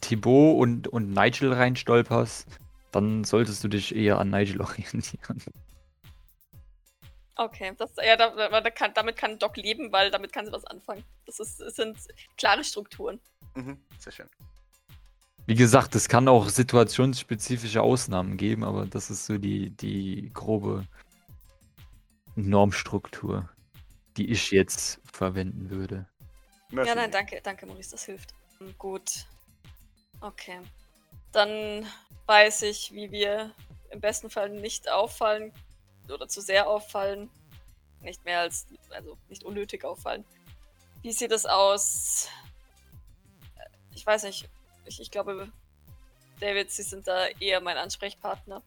Thibaut 0.00 0.58
und, 0.58 0.88
und 0.88 1.10
Nigel 1.10 1.52
reinstolperst, 1.52 2.46
dann 2.92 3.24
solltest 3.24 3.62
du 3.64 3.68
dich 3.68 3.94
eher 3.94 4.18
an 4.18 4.30
Nigel 4.30 4.60
orientieren. 4.60 5.42
Okay, 7.36 7.72
das, 7.76 7.90
ja, 7.96 8.16
da, 8.16 8.30
da, 8.30 8.60
da 8.60 8.70
kann, 8.70 8.92
damit 8.94 9.16
kann 9.16 9.38
Doc 9.38 9.56
leben, 9.56 9.90
weil 9.90 10.10
damit 10.10 10.32
kann 10.32 10.46
sie 10.46 10.52
was 10.52 10.64
anfangen. 10.66 11.04
Das, 11.26 11.40
ist, 11.40 11.60
das 11.60 11.74
sind 11.74 11.98
klare 12.36 12.62
Strukturen. 12.62 13.20
Mhm, 13.54 13.78
sehr 13.98 14.12
schön. 14.12 14.28
Wie 15.46 15.54
gesagt, 15.54 15.94
es 15.94 16.08
kann 16.08 16.28
auch 16.28 16.48
situationsspezifische 16.48 17.82
Ausnahmen 17.82 18.36
geben, 18.36 18.64
aber 18.64 18.86
das 18.86 19.10
ist 19.10 19.26
so 19.26 19.36
die, 19.36 19.70
die 19.70 20.30
grobe 20.32 20.86
Normstruktur, 22.36 23.48
die 24.16 24.30
ich 24.30 24.50
jetzt 24.52 25.00
verwenden 25.12 25.70
würde. 25.70 26.06
Mercy. 26.70 26.88
Ja, 26.88 26.94
nein, 26.94 27.10
danke, 27.10 27.40
danke, 27.42 27.66
Maurice, 27.66 27.90
das 27.90 28.04
hilft. 28.04 28.32
Hm, 28.58 28.74
Gut. 28.78 29.26
Okay. 30.20 30.60
Dann 31.32 31.86
weiß 32.26 32.62
ich, 32.62 32.92
wie 32.92 33.10
wir 33.10 33.52
im 33.90 34.00
besten 34.00 34.30
Fall 34.30 34.48
nicht 34.48 34.88
auffallen 34.88 35.52
oder 36.10 36.28
zu 36.28 36.40
sehr 36.40 36.68
auffallen. 36.68 37.30
Nicht 38.00 38.24
mehr 38.24 38.40
als, 38.40 38.66
also 38.90 39.16
nicht 39.28 39.44
unnötig 39.44 39.84
auffallen. 39.84 40.24
Wie 41.02 41.12
sieht 41.12 41.32
es 41.32 41.46
aus? 41.46 42.28
Ich 43.94 44.06
weiß 44.06 44.24
nicht. 44.24 44.48
Ich, 44.86 45.00
ich 45.00 45.10
glaube, 45.10 45.50
David, 46.40 46.70
Sie 46.70 46.82
sind 46.82 47.06
da 47.06 47.26
eher 47.40 47.60
mein 47.60 47.78
Ansprechpartner. 47.78 48.62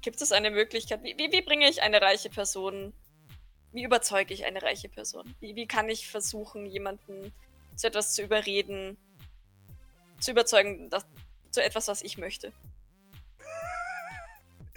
Gibt 0.00 0.22
es 0.22 0.32
eine 0.32 0.50
Möglichkeit? 0.50 1.02
Wie, 1.02 1.18
wie, 1.18 1.30
wie 1.32 1.42
bringe 1.42 1.68
ich 1.68 1.82
eine 1.82 2.00
reiche 2.00 2.30
Person 2.30 2.94
wie 3.72 3.84
überzeuge 3.84 4.32
ich 4.34 4.44
eine 4.44 4.62
reiche 4.62 4.88
Person? 4.88 5.34
Wie, 5.40 5.54
wie 5.54 5.66
kann 5.66 5.88
ich 5.88 6.08
versuchen, 6.08 6.66
jemanden 6.66 7.32
zu 7.76 7.86
etwas 7.86 8.14
zu 8.14 8.22
überreden, 8.22 8.96
zu 10.20 10.30
überzeugen, 10.30 10.90
dass, 10.90 11.06
zu 11.50 11.62
etwas, 11.62 11.88
was 11.88 12.02
ich 12.02 12.18
möchte? 12.18 12.52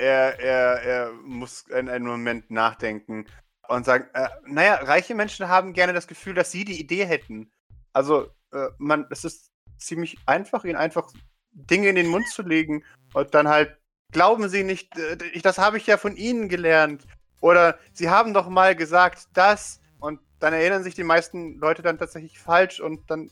Er, 0.01 0.39
er, 0.39 0.81
er 0.81 1.11
muss 1.23 1.61
in 1.67 1.87
einem 1.87 2.07
Moment 2.07 2.49
nachdenken 2.49 3.27
und 3.67 3.85
sagen, 3.85 4.07
äh, 4.13 4.27
naja, 4.47 4.75
reiche 4.75 5.13
Menschen 5.13 5.47
haben 5.47 5.73
gerne 5.73 5.93
das 5.93 6.07
Gefühl, 6.07 6.33
dass 6.33 6.51
sie 6.51 6.65
die 6.65 6.79
Idee 6.79 7.05
hätten. 7.05 7.51
Also, 7.93 8.31
äh, 8.51 8.69
man, 8.79 9.05
es 9.11 9.23
ist 9.23 9.51
ziemlich 9.77 10.17
einfach, 10.25 10.65
ihnen 10.65 10.75
einfach 10.75 11.11
Dinge 11.51 11.89
in 11.89 11.95
den 11.95 12.07
Mund 12.07 12.27
zu 12.27 12.41
legen 12.41 12.83
und 13.13 13.33
dann 13.35 13.47
halt, 13.47 13.77
glauben 14.11 14.49
sie 14.49 14.63
nicht, 14.63 14.97
äh, 14.97 15.17
ich, 15.33 15.43
das 15.43 15.59
habe 15.59 15.77
ich 15.77 15.85
ja 15.85 15.97
von 15.97 16.17
ihnen 16.17 16.49
gelernt. 16.49 17.05
Oder 17.39 17.77
sie 17.93 18.09
haben 18.09 18.33
doch 18.33 18.49
mal 18.49 18.75
gesagt, 18.75 19.27
das 19.33 19.81
und 19.99 20.19
dann 20.39 20.53
erinnern 20.53 20.83
sich 20.83 20.95
die 20.95 21.03
meisten 21.03 21.59
Leute 21.59 21.83
dann 21.83 21.99
tatsächlich 21.99 22.39
falsch 22.39 22.79
und 22.79 23.09
dann, 23.09 23.29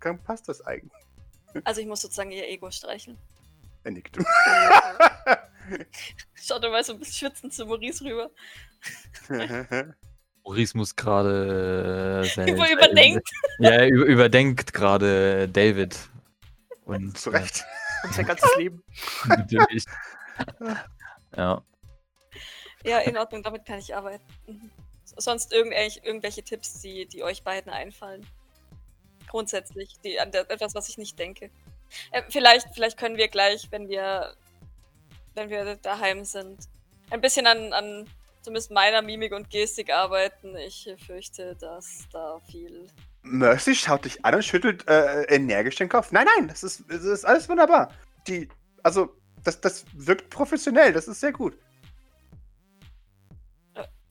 dann 0.00 0.18
passt 0.24 0.48
das 0.48 0.60
eigentlich. 0.66 0.92
Also 1.64 1.80
ich 1.80 1.86
muss 1.86 2.00
sozusagen 2.00 2.32
ihr 2.32 2.48
Ego 2.48 2.68
streicheln. 2.70 3.16
Er 3.84 3.92
nickt. 3.92 4.18
Schaut 6.34 6.62
mal 6.62 6.82
so 6.84 6.94
ein 6.94 6.98
bisschen 6.98 7.28
schwitzend 7.28 7.52
zu 7.54 7.66
Maurice 7.66 8.04
rüber. 8.04 8.30
Maurice 10.44 10.76
muss 10.76 10.94
gerade. 10.96 12.24
Äh, 12.36 12.50
Über- 12.50 12.70
überdenkt. 12.70 13.28
Ja, 13.60 13.70
er 13.70 13.88
über, 13.88 14.04
überdenkt 14.04 14.72
gerade 14.72 15.48
David. 15.48 15.98
Und, 16.84 17.18
Zu 17.18 17.30
Recht. 17.30 17.64
Und 18.04 18.14
sein 18.14 18.24
ganzes 18.26 18.48
Leben. 18.56 18.82
Äh, 19.24 19.28
natürlich. 19.36 19.84
ja. 21.36 21.62
Ja, 22.84 22.98
in 23.00 23.16
Ordnung, 23.16 23.42
damit 23.42 23.64
kann 23.66 23.80
ich 23.80 23.94
arbeiten. 23.94 24.24
Mhm. 24.46 24.70
Sonst 25.04 25.52
irgendwelche, 25.52 26.00
irgendwelche 26.04 26.44
Tipps, 26.44 26.80
die, 26.80 27.06
die 27.06 27.24
euch 27.24 27.42
beiden 27.42 27.72
einfallen. 27.72 28.24
Grundsätzlich, 29.26 29.98
die, 30.04 30.20
an 30.20 30.30
der, 30.30 30.48
etwas, 30.50 30.74
was 30.76 30.88
ich 30.88 30.96
nicht 30.96 31.18
denke. 31.18 31.50
Äh, 32.12 32.22
vielleicht, 32.28 32.68
vielleicht 32.74 32.96
können 32.96 33.16
wir 33.16 33.28
gleich, 33.28 33.70
wenn 33.70 33.88
wir, 33.88 34.34
wenn 35.38 35.50
wir 35.50 35.76
daheim 35.76 36.24
sind, 36.24 36.68
ein 37.10 37.20
bisschen 37.20 37.46
an, 37.46 37.72
an 37.72 38.06
zumindest 38.42 38.70
meiner 38.70 39.02
Mimik 39.02 39.32
und 39.32 39.48
Gestik 39.50 39.92
arbeiten. 39.92 40.56
Ich 40.56 40.88
fürchte, 41.06 41.56
dass 41.56 42.06
da 42.12 42.38
viel. 42.50 42.86
Mercy 43.22 43.74
schaut 43.74 44.04
dich 44.04 44.24
an 44.24 44.34
und 44.34 44.44
schüttelt 44.44 44.86
äh, 44.88 45.22
energisch 45.24 45.76
den 45.76 45.88
Kopf. 45.88 46.12
Nein, 46.12 46.26
nein, 46.36 46.48
das 46.48 46.62
ist, 46.62 46.84
das 46.88 47.04
ist 47.04 47.24
alles 47.24 47.48
wunderbar. 47.48 47.92
Die, 48.26 48.48
also, 48.82 49.16
das, 49.44 49.60
das 49.60 49.84
wirkt 49.94 50.30
professionell, 50.30 50.92
das 50.92 51.08
ist 51.08 51.20
sehr 51.20 51.32
gut. 51.32 51.56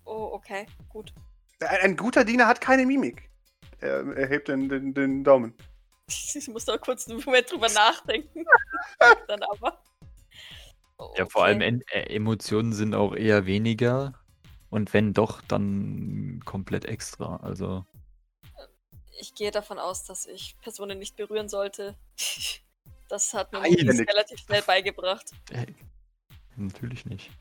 Oh, 0.06 0.30
okay, 0.34 0.66
gut. 0.90 1.14
Ein, 1.60 1.78
ein 1.82 1.98
guter 1.98 2.24
Diener 2.24 2.48
hat 2.48 2.62
keine 2.62 2.86
Mimik. 2.86 3.30
Er, 3.80 4.06
er 4.16 4.28
hebt 4.28 4.48
den, 4.48 4.70
den, 4.70 4.94
den 4.94 5.24
Daumen. 5.24 5.54
Ich 6.10 6.48
muss 6.48 6.64
da 6.64 6.78
kurz 6.78 7.10
einen 7.10 7.22
Moment 7.22 7.52
drüber 7.52 7.68
nachdenken. 7.68 8.46
Dann 9.28 9.44
aber. 9.44 9.84
Ja, 11.16 11.26
vor 11.28 11.44
allem 11.46 11.58
Okay. 11.58 11.68
en- 11.68 11.82
äh, 11.92 12.16
Emotionen 12.16 12.74
sind 12.74 12.96
auch 12.96 13.16
eher 13.16 13.46
weniger. 13.46 14.14
Und 14.70 14.94
wenn 14.94 15.14
doch, 15.14 15.42
dann 15.42 16.42
komplett 16.46 16.86
extra. 16.86 17.38
Also, 17.38 17.86
Ich 19.20 19.34
gehe 19.34 19.50
davon 19.52 19.80
aus, 19.80 20.04
dass 20.06 20.26
ich 20.28 20.56
Personen 20.62 21.00
nicht 21.00 21.16
berühren 21.16 21.50
sollte. 21.50 21.96
Das 23.10 23.34
hat 23.34 23.54
mir 23.54 23.62
relativ 23.64 24.38
schnell 24.42 24.62
beigebracht. 24.64 25.32
äh, 25.52 25.66
natürlich 26.58 27.06
nicht. 27.06 27.32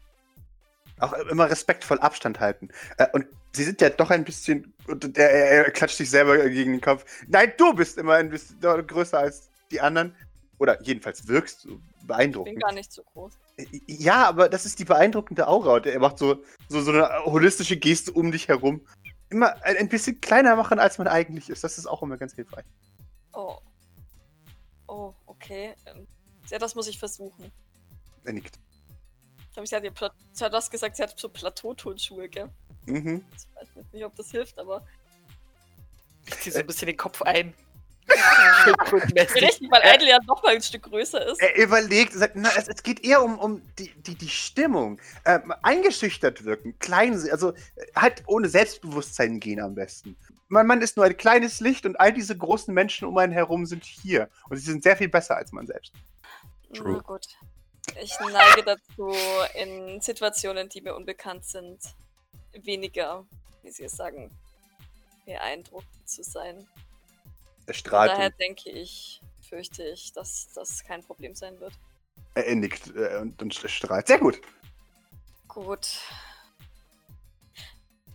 Auch 1.01 1.13
immer 1.13 1.51
respektvoll 1.51 1.99
Abstand 1.99 2.39
halten. 2.39 2.69
Äh, 2.99 3.09
und 3.13 3.27
sie 3.53 3.65
sind 3.65 3.81
ja 3.81 3.91
doch 3.91 4.11
ein 4.11 4.23
bisschen. 4.25 4.73
Und 4.87 5.19
er, 5.19 5.69
klatscht 5.73 5.97
sich 5.97 6.09
selber 6.09 6.39
gegen 6.49 6.71
den 6.71 6.81
Kopf. 6.81 7.05
Nein, 7.27 7.53
du 7.59 7.75
bist 7.75 7.99
immer 7.99 8.15
ein 8.15 8.31
bisschen 8.31 8.61
größer 8.61 9.19
als 9.19 9.51
die 9.73 9.81
anderen. 9.81 10.15
Oder 10.59 10.81
jedenfalls 10.83 11.27
wirkst 11.27 11.65
du 11.65 11.71
Ich 11.71 11.77
bin 11.99 12.07
beeindruckend. 12.07 12.61
gar 12.63 12.73
nicht 12.73 12.93
so 12.93 13.03
groß. 13.03 13.33
Ja, 13.87 14.29
aber 14.29 14.49
das 14.49 14.67
ist 14.67 14.79
die 14.79 14.85
beeindruckende 14.85 15.49
Aura. 15.49 15.75
Und 15.75 15.87
er 15.87 15.99
macht 15.99 16.19
so, 16.19 16.43
so, 16.69 16.83
so 16.83 16.91
eine 16.91 17.25
holistische 17.25 17.77
Geste 17.77 18.13
um 18.13 18.31
dich 18.31 18.49
herum. 18.49 18.87
Immer 19.31 19.55
ein, 19.65 19.77
ein 19.77 19.89
bisschen 19.89 20.21
kleiner 20.21 20.57
machen, 20.57 20.79
als 20.79 20.99
man 20.99 21.09
eigentlich 21.09 21.49
ist. 21.49 21.65
Das 21.65 21.79
ist 21.79 21.87
auch 21.87 22.03
immer 22.03 22.17
ganz 22.17 22.35
hilfreich. 22.35 22.65
Oh. 23.33 23.59
Oh, 24.87 25.15
okay. 25.27 25.75
Ähm, 25.87 26.07
Ja, 26.51 26.59
das 26.59 26.75
muss 26.75 26.87
ich 26.87 26.99
versuchen. 26.99 27.51
Er 28.25 28.33
nickt. 28.33 28.59
Ich 29.39 29.53
glaube, 29.53 29.67
sie 29.67 29.75
hat, 29.77 29.85
ihr 29.85 29.91
Pla 29.91 30.13
sie 30.33 30.45
hat 30.45 30.53
was 30.53 30.71
gesagt, 30.71 30.97
sie 30.97 31.03
hat 31.03 31.19
so 31.19 31.29
Plateauturnschuhe, 31.29 32.29
gell? 32.29 32.51
Mhm. 32.85 33.25
Ich 33.35 33.47
weiß 33.55 33.93
nicht, 33.93 34.05
ob 34.05 34.15
das 34.15 34.31
hilft, 34.31 34.59
aber. 34.59 34.87
Ich 36.27 36.39
zieh 36.41 36.51
so 36.51 36.59
ein 36.59 36.67
bisschen 36.67 36.87
den 36.87 36.97
Kopf 36.97 37.23
ein. 37.23 37.55
Richtig, 38.09 39.71
weil 39.71 39.83
Idle 39.95 40.09
ja 40.09 40.19
noch 40.27 40.43
mal 40.43 40.55
ein 40.55 40.63
Stück 40.63 40.85
größer 40.85 41.27
ist. 41.27 41.41
Er 41.41 41.57
überlegt, 41.57 42.13
sagt, 42.13 42.37
na, 42.37 42.51
es, 42.57 42.69
es 42.69 42.83
geht 42.83 43.05
eher 43.05 43.23
um, 43.23 43.39
um 43.39 43.63
die, 43.79 43.91
die, 44.03 44.15
die 44.15 44.29
Stimmung. 44.29 45.01
Ähm, 45.25 45.53
eingeschüchtert 45.63 46.45
wirken, 46.45 46.79
klein, 46.79 47.13
also 47.31 47.53
äh, 47.53 47.87
halt 47.95 48.23
ohne 48.27 48.49
Selbstbewusstsein 48.49 49.41
gehen 49.41 49.61
am 49.61 49.75
besten. 49.75 50.17
Man, 50.49 50.67
man 50.67 50.81
ist 50.83 50.97
nur 50.97 51.07
ein 51.07 51.17
kleines 51.17 51.61
Licht 51.61 51.87
und 51.87 51.99
all 51.99 52.13
diese 52.13 52.37
großen 52.37 52.73
Menschen 52.73 53.09
um 53.09 53.19
einen 53.19 53.33
herum 53.33 53.67
sind 53.67 53.85
hier. 53.85 54.29
Und 54.49 54.57
sie 54.57 54.71
sind 54.71 54.83
sehr 54.83 54.97
viel 54.97 55.09
besser 55.09 55.37
als 55.37 55.53
man 55.53 55.67
selbst. 55.67 55.93
Na 56.71 56.79
True. 56.79 57.03
gut. 57.03 57.27
Ich 58.03 58.15
neige 58.21 58.63
dazu, 58.65 59.13
in 59.55 60.01
Situationen, 60.01 60.69
die 60.69 60.81
mir 60.81 60.95
unbekannt 60.95 61.45
sind, 61.45 61.79
weniger, 62.53 63.25
wie 63.63 63.71
Sie 63.71 63.85
es 63.85 63.93
sagen, 63.93 64.31
beeindruckend 65.25 66.09
zu 66.09 66.23
sein. 66.23 66.67
Strahlt. 67.71 68.13
daher 68.13 68.31
denke 68.31 68.71
ich, 68.71 69.21
fürchte 69.49 69.83
ich, 69.83 70.13
dass 70.13 70.49
das 70.55 70.85
kein 70.85 71.03
Problem 71.03 71.35
sein 71.35 71.59
wird. 71.61 71.73
er 72.35 72.55
nickt 72.55 72.95
äh, 72.95 73.19
und, 73.21 73.41
und 73.43 73.55
strahlt. 73.55 74.07
Sehr 74.07 74.19
gut. 74.19 74.41
Gut. 75.49 76.01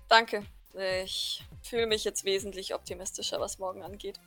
Danke. 0.08 0.46
Ich 1.04 1.44
fühle 1.64 1.88
mich 1.88 2.04
jetzt 2.04 2.24
wesentlich 2.24 2.74
optimistischer, 2.74 3.40
was 3.40 3.60
morgen 3.60 3.84
angeht. 3.84 4.20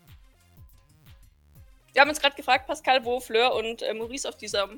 Wir 1.93 2.03
haben 2.03 2.09
uns 2.09 2.21
gerade 2.21 2.35
gefragt, 2.35 2.67
Pascal, 2.67 3.05
wo 3.05 3.21
Fleur 3.21 3.55
und 3.55 3.83
äh, 3.83 3.95
Maurice 3.95 4.29
auf 4.29 4.37
dieser, 4.37 4.69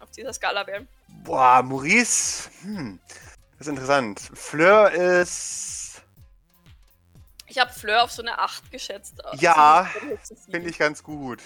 auf 0.00 0.10
dieser 0.10 0.32
Skala 0.32 0.66
wären. 0.66 0.88
Boah, 1.22 1.62
Maurice. 1.62 2.50
Hm. 2.62 2.98
Das 3.58 3.66
ist 3.66 3.68
interessant. 3.68 4.20
Fleur 4.34 4.90
ist. 4.90 5.91
Ich 7.52 7.58
habe 7.58 7.70
Fleur 7.70 8.02
auf 8.02 8.10
so 8.10 8.22
eine 8.22 8.38
8 8.38 8.70
geschätzt. 8.70 9.22
Also 9.26 9.42
Ja. 9.44 9.90
Finde 10.50 10.70
ich 10.70 10.78
ganz 10.78 11.02
gut. 11.02 11.40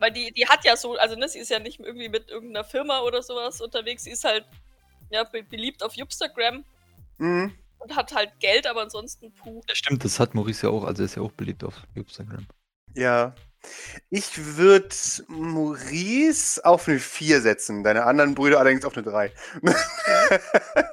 Weil 0.00 0.10
die, 0.10 0.32
die 0.32 0.48
hat 0.48 0.64
ja 0.64 0.76
so, 0.76 0.96
also 0.96 1.14
ne, 1.14 1.28
sie 1.28 1.38
ist 1.38 1.48
ja 1.48 1.60
nicht 1.60 1.78
irgendwie 1.78 2.08
mit 2.08 2.28
irgendeiner 2.28 2.64
Firma 2.64 3.02
oder 3.02 3.22
sowas 3.22 3.60
unterwegs. 3.60 4.02
Sie 4.02 4.10
ist 4.10 4.24
halt 4.24 4.44
ja, 5.10 5.22
be 5.22 5.44
beliebt 5.44 5.84
auf 5.84 5.96
Instagram 5.96 6.64
Mhm. 7.18 7.54
und 7.78 7.94
hat 7.94 8.12
halt 8.12 8.32
Geld, 8.40 8.66
aber 8.66 8.82
ansonsten 8.82 9.32
puh. 9.32 9.60
Ja, 9.68 9.76
stimmt, 9.76 10.04
das 10.04 10.18
hat 10.18 10.34
Maurice 10.34 10.66
ja 10.66 10.72
auch. 10.72 10.82
Also, 10.82 11.02
er 11.02 11.06
ist 11.06 11.14
ja 11.14 11.22
auch 11.22 11.30
beliebt 11.30 11.62
auf 11.62 11.74
Instagram. 11.94 12.48
Ja. 12.94 13.32
Ich 14.10 14.56
würde 14.56 14.88
Maurice 15.28 16.64
auf 16.64 16.88
eine 16.88 16.98
4 16.98 17.40
setzen, 17.40 17.84
deine 17.84 18.04
anderen 18.06 18.34
Brüder 18.34 18.58
allerdings 18.58 18.84
auf 18.84 18.96
eine 18.96 19.04
3. 19.06 19.32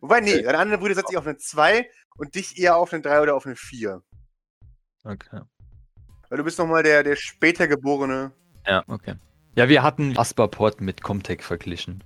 Wobei, 0.00 0.20
nee, 0.20 0.42
deine 0.42 0.58
anderen 0.58 0.80
Brüder 0.80 0.94
setze 0.94 1.12
ich 1.12 1.18
auf 1.18 1.26
eine 1.26 1.36
2 1.36 1.88
und 2.16 2.34
dich 2.34 2.58
eher 2.58 2.76
auf 2.76 2.92
eine 2.92 3.02
3 3.02 3.22
oder 3.22 3.34
auf 3.34 3.46
eine 3.46 3.56
4. 3.56 4.02
Okay. 5.04 5.40
Weil 6.28 6.38
du 6.38 6.44
bist 6.44 6.58
nochmal 6.58 6.82
der, 6.82 7.02
der 7.02 7.16
später 7.16 7.66
geborene. 7.66 8.32
Ja, 8.66 8.84
okay. 8.86 9.14
Ja, 9.56 9.68
wir 9.68 9.82
hatten 9.82 10.16
Asperport 10.16 10.80
mit 10.80 11.02
Comtech 11.02 11.42
verglichen. 11.42 12.04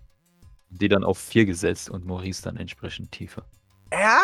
Die 0.71 0.89
dann 0.89 1.05
auf 1.05 1.19
4 1.19 1.45
gesetzt 1.45 1.91
und 1.91 2.07
Maurice 2.07 2.43
dann 2.43 2.57
entsprechend 2.57 3.13
tiefer. 3.13 3.45
Ja. 3.93 4.21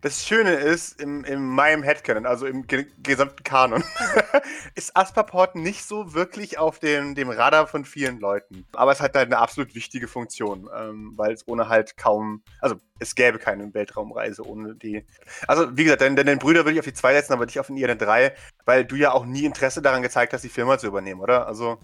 Das 0.00 0.24
Schöne 0.24 0.52
ist, 0.54 1.00
im, 1.00 1.24
in 1.24 1.44
meinem 1.44 1.82
Headcanon, 1.82 2.26
also 2.26 2.46
im 2.46 2.66
ge 2.66 2.86
gesamten 3.02 3.42
Kanon, 3.42 3.84
ist 4.74 4.96
Asperport 4.96 5.54
nicht 5.54 5.84
so 5.84 6.14
wirklich 6.14 6.58
auf 6.58 6.78
dem, 6.78 7.14
dem 7.14 7.30
Radar 7.30 7.66
von 7.66 7.84
vielen 7.84 8.20
Leuten. 8.20 8.66
Aber 8.72 8.92
es 8.92 9.00
hat 9.00 9.14
halt 9.14 9.26
eine 9.26 9.38
absolut 9.38 9.74
wichtige 9.74 10.08
Funktion, 10.08 10.68
ähm, 10.74 11.12
weil 11.16 11.32
es 11.32 11.46
ohne 11.46 11.68
halt 11.68 11.96
kaum, 11.96 12.42
also 12.60 12.76
es 12.98 13.14
gäbe 13.14 13.38
keine 13.38 13.72
Weltraumreise 13.74 14.46
ohne 14.46 14.74
die. 14.74 15.04
Also 15.46 15.76
wie 15.76 15.84
gesagt, 15.84 16.02
deinen, 16.02 16.16
deinen 16.16 16.38
Brüder 16.38 16.64
würde 16.64 16.72
ich 16.72 16.80
auf 16.80 16.86
die 16.86 16.94
2 16.94 17.14
setzen, 17.14 17.32
aber 17.32 17.46
dich 17.46 17.60
auf 17.60 17.70
eine 17.70 17.96
3, 17.96 18.34
weil 18.64 18.84
du 18.84 18.96
ja 18.96 19.12
auch 19.12 19.24
nie 19.24 19.44
Interesse 19.44 19.82
daran 19.82 20.02
gezeigt 20.02 20.32
hast, 20.32 20.42
die 20.42 20.48
Firma 20.48 20.78
zu 20.78 20.86
übernehmen, 20.86 21.20
oder? 21.20 21.46
Also. 21.46 21.78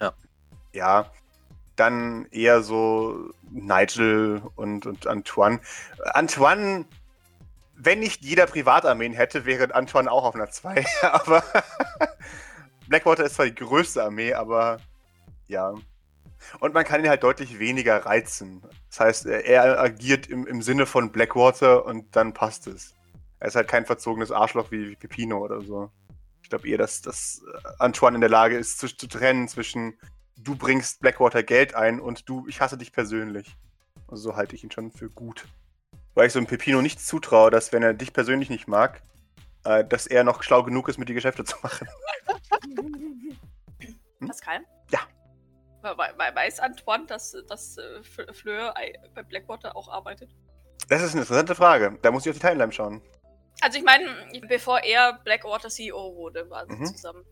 Ja. 0.00 0.12
Ja. 0.72 1.10
Dann 1.76 2.26
eher 2.30 2.62
so 2.62 3.30
Nigel 3.50 4.42
und, 4.56 4.86
und 4.86 5.06
Antoine. 5.06 5.60
Antoine, 6.12 6.84
wenn 7.76 8.00
nicht 8.00 8.22
jeder 8.22 8.46
Privatarmeen 8.46 9.12
hätte, 9.12 9.44
wäre 9.46 9.74
Antoine 9.74 10.10
auch 10.10 10.24
auf 10.24 10.34
einer 10.34 10.50
2. 10.50 10.84
aber 11.02 11.42
Blackwater 12.88 13.24
ist 13.24 13.36
zwar 13.36 13.46
die 13.46 13.54
größte 13.54 14.02
Armee, 14.02 14.34
aber 14.34 14.78
ja. 15.46 15.74
Und 16.60 16.74
man 16.74 16.84
kann 16.84 17.02
ihn 17.02 17.08
halt 17.08 17.22
deutlich 17.22 17.58
weniger 17.58 18.04
reizen. 18.04 18.62
Das 18.90 19.00
heißt, 19.00 19.26
er- 19.26 19.44
er 19.46 19.80
agiert 19.80 20.26
im, 20.26 20.46
im 20.46 20.60
Sinne 20.60 20.86
von 20.86 21.12
Blackwater 21.12 21.84
und 21.86 22.14
dann 22.16 22.34
passt 22.34 22.66
es. 22.66 22.94
Er 23.38 23.48
ist 23.48 23.56
halt 23.56 23.68
kein 23.68 23.86
verzogenes 23.86 24.30
Arschloch 24.30 24.70
wie, 24.70 24.90
wie 24.90 24.96
Pepino 24.96 25.38
oder 25.38 25.62
so. 25.62 25.90
Ich 26.42 26.50
glaube 26.50 26.68
eher, 26.68 26.78
dass, 26.78 27.00
dass 27.00 27.42
Antoine 27.78 28.16
in 28.16 28.20
der 28.20 28.30
Lage 28.30 28.58
ist, 28.58 28.78
zu, 28.78 28.88
zu 28.88 29.06
trennen 29.06 29.48
zwischen 29.48 29.98
du 30.42 30.56
bringst 30.56 31.00
Blackwater 31.00 31.42
Geld 31.42 31.74
ein 31.74 32.00
und 32.00 32.28
du, 32.28 32.46
ich 32.48 32.60
hasse 32.60 32.76
dich 32.78 32.92
persönlich. 32.92 33.56
Also 34.08 34.22
so 34.30 34.36
halte 34.36 34.54
ich 34.54 34.64
ihn 34.64 34.70
schon 34.70 34.90
für 34.90 35.08
gut. 35.10 35.46
Weil 36.14 36.26
ich 36.26 36.32
so 36.32 36.38
einem 36.38 36.46
Pepino 36.46 36.82
nicht 36.82 37.00
zutraue, 37.00 37.50
dass 37.50 37.72
wenn 37.72 37.82
er 37.82 37.94
dich 37.94 38.12
persönlich 38.12 38.50
nicht 38.50 38.68
mag, 38.68 39.02
äh, 39.64 39.84
dass 39.84 40.06
er 40.06 40.24
noch 40.24 40.42
schlau 40.42 40.62
genug 40.62 40.88
ist, 40.88 40.98
mit 40.98 41.08
dir 41.08 41.14
Geschäfte 41.14 41.44
zu 41.44 41.56
machen. 41.62 41.88
Pascal? 44.26 44.60
Ja. 44.90 45.00
We- 45.82 45.96
we- 45.96 46.34
Weiß 46.36 46.60
Antoine, 46.60 47.06
dass, 47.06 47.34
dass 47.48 47.76
äh, 47.78 48.02
Fleur 48.32 48.76
ei- 48.76 48.94
bei 49.14 49.22
Blackwater 49.22 49.74
auch 49.76 49.88
arbeitet? 49.88 50.30
Das 50.88 51.02
ist 51.02 51.12
eine 51.12 51.22
interessante 51.22 51.54
Frage. 51.54 51.98
Da 52.02 52.10
muss 52.10 52.24
ich 52.26 52.30
auf 52.30 52.36
die 52.38 52.46
Timeline 52.46 52.72
schauen. 52.72 53.02
Also 53.60 53.78
ich 53.78 53.84
meine, 53.84 54.06
bevor 54.48 54.80
er 54.80 55.18
Blackwater 55.24 55.68
CEO 55.68 56.14
wurde, 56.16 56.48
waren 56.50 56.68
sie 56.68 56.76
Mhm. 56.76 56.86
zusammen. 56.86 57.24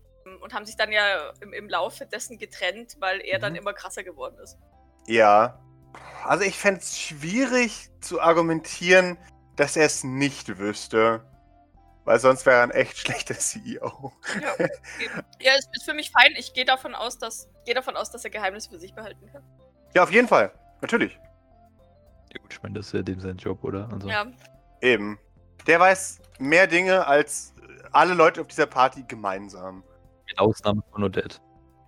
Und 0.43 0.55
haben 0.55 0.67
sich 0.67 0.77
dann 0.77 0.93
ja 0.93 1.33
im, 1.41 1.53
im 1.53 1.69
Laufe 1.69 2.07
dessen 2.07 2.39
getrennt, 2.39 2.97
weil 3.01 3.21
er 3.21 3.39
dann 3.39 3.53
Mhm. 3.53 3.59
immer 3.61 3.73
krasser 3.73 4.03
geworden 4.05 4.37
ist. 4.43 4.59
Ja. 5.07 5.59
Also 6.25 6.45
ich 6.45 6.57
fände 6.59 6.81
es 6.81 6.99
schwierig 6.99 7.91
zu 8.01 8.21
argumentieren, 8.21 9.19
dass 9.57 9.77
er 9.77 9.87
es 9.87 10.05
nicht 10.05 10.59
wüsste. 10.59 11.25
Weil 12.05 12.19
sonst 12.19 12.47
wäre 12.47 12.57
er 12.59 12.63
ein 12.65 12.71
echt 12.71 12.97
schlechter 12.99 13.39
CEO. 13.39 14.13
Ja, 14.41 14.55
eben. 15.01 15.23
ja 15.41 15.55
ist, 15.55 15.69
ist 15.75 15.85
für 15.85 15.95
mich 15.95 16.11
fein. 16.11 16.33
Ich 16.37 16.53
gehe 16.55 16.65
davon 16.65 16.95
aus, 16.95 17.19
dass 17.19 17.49
gehe 17.65 17.75
davon 17.75 17.97
aus, 17.97 18.11
dass 18.11 18.25
er 18.25 18.31
Geheimnisse 18.31 18.71
für 18.71 18.79
sich 18.79 18.95
behalten 18.95 19.27
kann. 19.33 19.43
Ja, 19.95 20.03
auf 20.03 20.11
jeden 20.13 20.29
Fall. 20.29 20.53
Natürlich. 20.81 21.19
Ja, 22.33 22.41
gut, 22.41 22.53
ich 22.53 22.63
meine, 22.63 22.77
das 22.77 22.87
ist 22.87 22.93
ja 22.95 23.03
dem 23.03 23.21
sein 23.21 23.37
Job, 23.37 23.65
oder? 23.65 23.89
Also, 23.93 24.09
Ja, 24.09 24.27
Eben. 24.81 25.19
Der 25.67 25.79
weiß 25.81 26.21
mehr 26.39 26.67
Dinge 26.67 27.07
als 27.07 27.53
alle 27.93 28.15
Leute 28.15 28.41
auf 28.41 28.47
dieser 28.47 28.67
Party 28.67 29.03
gemeinsam. 29.07 29.83
Mit 30.31 30.39
Ausnahme 30.39 30.83
von 30.93 31.05
Odette. 31.05 31.39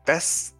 Das 0.04 0.54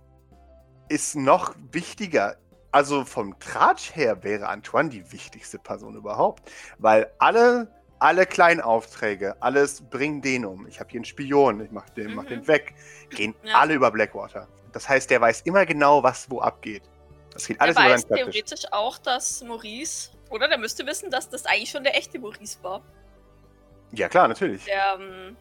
ist 0.89 1.17
noch 1.17 1.55
wichtiger. 1.71 2.37
Also 2.71 3.05
vom 3.05 3.39
Tratsch 3.39 3.95
her 3.95 4.23
wäre 4.25 4.49
Antoine 4.49 4.89
die 4.89 5.13
wichtigste 5.13 5.59
Person 5.59 5.95
überhaupt. 5.95 6.51
Weil 6.79 7.13
alle, 7.19 7.69
alle 7.99 8.25
kleinen 8.25 8.61
Aufträge, 8.61 9.37
alles 9.41 9.83
bring 9.83 10.23
den 10.23 10.47
um. 10.47 10.67
Ich 10.67 10.81
habe 10.81 10.91
hier 10.91 10.99
einen 10.99 11.05
Spion, 11.05 11.61
ich 11.61 11.71
mach 11.71 11.89
den, 11.91 12.15
mach 12.15 12.25
Mhm. 12.25 12.29
den 12.29 12.49
weg. 12.49 12.75
Gehen 13.11 13.35
Ja. 13.43 13.59
alle 13.59 13.75
über 13.75 13.91
Blackwater. 13.91 14.49
Das 14.73 14.89
heißt, 14.89 15.11
der 15.11 15.21
weiß 15.21 15.43
immer 15.43 15.67
genau, 15.67 16.03
was 16.03 16.31
wo 16.31 16.41
abgeht. 16.41 16.83
Das 17.33 17.47
geht 17.47 17.61
alles 17.61 17.77
er 17.77 17.83
über 17.85 17.93
weiß 17.95 18.07
theoretisch 18.07 18.65
auch, 18.73 18.99
dass 18.99 19.43
Maurice 19.45 20.11
Oder 20.31 20.49
der 20.49 20.57
müsste 20.57 20.87
wissen, 20.87 21.11
dass 21.11 21.29
das 21.29 21.45
eigentlich 21.45 21.69
schon 21.71 21.85
der 21.85 21.95
echte 21.95 22.19
Maurice 22.19 22.57
war. 22.63 22.81
Ja, 23.93 24.09
klar, 24.09 24.29
natürlich. 24.29 24.65
Der, 24.65 24.97
ähm, 24.99 25.37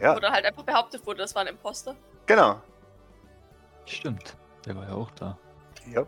Ja, 0.00 0.16
oder 0.16 0.30
halt 0.30 0.44
einfach 0.44 0.62
behauptet 0.64 1.06
wurde, 1.06 1.18
das 1.18 1.34
war 1.34 1.42
ein 1.42 1.48
Imposter. 1.48 1.94
genau. 2.26 2.60
Stimmt. 3.86 4.36
Der 4.64 4.74
war 4.76 4.86
ja 4.88 4.94
auch 4.94 5.10
da. 5.12 5.38
Yep. 5.94 6.06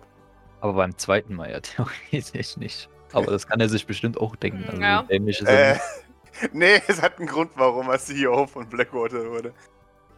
Aber 0.62 0.72
beim 0.72 0.96
zweiten 0.96 1.34
Mal 1.34 1.50
ja 1.50 1.60
theoretisch 2.12 2.56
nicht. 2.56 2.88
Aber 3.12 3.30
das 3.30 3.46
kann 3.46 3.60
er 3.60 3.68
sich 3.68 3.86
bestimmt 3.86 4.18
auch 4.18 4.34
denken. 4.36 4.64
Also 4.68 4.80
Ja. 4.82 5.02
dämlich 5.02 5.40
ist 5.40 5.46
Äh, 5.48 5.78
nee, 6.52 6.80
es 6.88 7.02
hat 7.02 7.18
einen 7.18 7.28
Grund, 7.28 7.50
warum 7.56 7.88
er 7.90 7.98
CEO 7.98 8.46
von 8.46 8.66
Blackwater 8.68 9.30
wurde. 9.30 9.52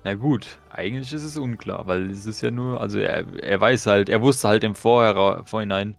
Na 0.05 0.15
gut, 0.15 0.59
eigentlich 0.71 1.13
ist 1.13 1.25
es 1.25 1.37
unklar, 1.37 1.87
weil 1.89 2.11
es 2.11 2.25
ist 2.27 2.41
ja 2.41 2.53
nur, 2.53 2.81
also 2.81 3.01
er, 3.01 3.27
er 3.43 3.61
weiß 3.61 3.87
halt, 3.87 4.09
er 4.09 4.23
wusste 4.23 4.47
halt 4.49 4.63
im 4.63 4.77
Vorher, 4.77 5.43
Vorhinein, 5.45 5.97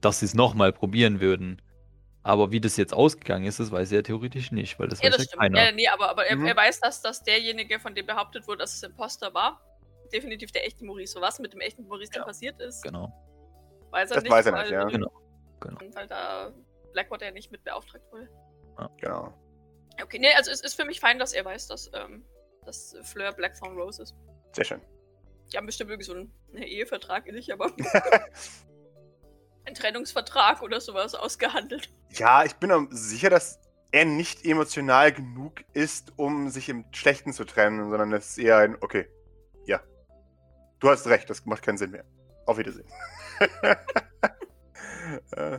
dass 0.00 0.20
sie 0.20 0.26
es 0.26 0.34
nochmal 0.34 0.72
probieren 0.72 1.20
würden. 1.20 1.60
Aber 2.24 2.52
wie 2.52 2.60
das 2.60 2.76
jetzt 2.76 2.94
ausgegangen 2.94 3.46
ist, 3.46 3.58
das 3.58 3.72
weiß 3.72 3.90
er 3.92 4.02
theoretisch 4.04 4.52
nicht, 4.52 4.78
weil 4.78 4.88
das 4.88 5.00
Ja, 5.00 5.06
weiß 5.06 5.16
das 5.16 5.24
ja 5.24 5.28
stimmt. 5.28 5.40
keiner. 5.42 5.64
Ja, 5.64 5.72
nee, 5.72 5.88
aber, 5.88 6.08
aber 6.10 6.26
er, 6.26 6.36
Mhm. 6.36 6.46
er 6.46 6.56
weiß, 6.56 6.80
dass, 6.80 7.02
dass 7.02 7.22
derjenige, 7.24 7.80
von 7.80 7.94
dem 7.94 8.06
behauptet 8.06 8.46
wurde, 8.46 8.58
dass 8.58 8.74
es 8.74 8.82
Imposter 8.84 9.34
war, 9.34 9.60
definitiv 10.12 10.52
der 10.52 10.64
echte 10.66 10.84
Maurice. 10.84 11.14
So 11.14 11.20
was 11.20 11.38
mit 11.40 11.52
dem 11.52 11.60
echten 11.60 11.86
Maurice 11.88 12.12
dann 12.12 12.20
Ja. 12.22 12.26
passiert 12.26 12.60
ist, 12.60 12.82
Genau. 12.82 13.12
weiß 13.90 14.10
er 14.10 14.14
Das 14.14 14.22
nicht. 14.22 14.32
weiß 14.32 14.46
er 14.46 14.52
weil, 14.52 14.62
nicht, 14.62 14.72
ja. 14.72 14.84
Genau. 14.84 15.10
Genau. 15.60 15.78
Weil 15.94 16.06
da 16.06 16.52
Blackwater 16.92 17.26
ja 17.26 17.30
nicht 17.32 17.50
mit 17.50 17.64
beauftragt 17.64 18.04
wurde. 18.12 18.28
Genau. 18.98 19.32
Okay, 20.02 20.18
nee, 20.18 20.32
also 20.34 20.50
es 20.50 20.60
ist 20.60 20.74
für 20.74 20.84
mich 20.84 21.00
fein, 21.00 21.18
dass 21.18 21.32
er 21.32 21.44
weiß, 21.44 21.66
dass, 21.68 21.90
ähm, 21.94 22.24
dass 22.64 22.96
Fleur 23.02 23.32
Blackthorn 23.32 23.76
Rose 23.76 24.02
ist. 24.02 24.14
Sehr 24.52 24.64
schön. 24.64 24.80
Die 25.52 25.56
haben 25.56 25.66
bestimmt 25.66 25.90
irgendwie 25.90 26.06
so 26.06 26.14
einen, 26.14 26.32
Ehevertrag 26.62 27.26
nicht, 27.32 27.50
aber 27.52 27.70
einen 29.64 29.74
Trennungsvertrag 29.74 30.62
oder 30.62 30.80
sowas 30.80 31.14
ausgehandelt. 31.14 31.90
Ja, 32.10 32.44
ich 32.44 32.54
bin 32.56 32.88
sicher, 32.90 33.30
dass 33.30 33.60
er 33.92 34.04
nicht 34.06 34.44
emotional 34.44 35.12
genug 35.12 35.64
ist, 35.74 36.12
um 36.16 36.48
sich 36.48 36.68
im 36.68 36.84
Schlechten 36.92 37.32
zu 37.32 37.44
trennen, 37.44 37.90
sondern 37.90 38.12
es 38.12 38.30
ist 38.30 38.38
eher 38.38 38.58
ein, 38.58 38.76
okay, 38.80 39.08
ja. 39.66 39.80
Du 40.80 40.88
hast 40.88 41.06
recht, 41.06 41.28
das 41.30 41.44
macht 41.44 41.62
keinen 41.62 41.78
Sinn 41.78 41.90
mehr. 41.90 42.04
Auf 42.46 42.58
Wiedersehen. 42.58 42.88
Äh, 45.32 45.58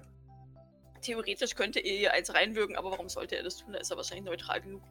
Theoretisch 1.02 1.56
könnte 1.56 1.80
er 1.80 1.94
ihr 1.94 2.14
eins 2.14 2.34
reinwürgen, 2.34 2.78
aber 2.78 2.92
warum 2.92 3.10
sollte 3.10 3.36
er 3.36 3.44
das 3.44 3.58
tun? 3.58 3.74
Da 3.74 3.80
ist 3.80 3.92
er 3.92 3.98
wahrscheinlich 3.98 4.26
neutral 4.26 4.62
genug. 4.62 4.82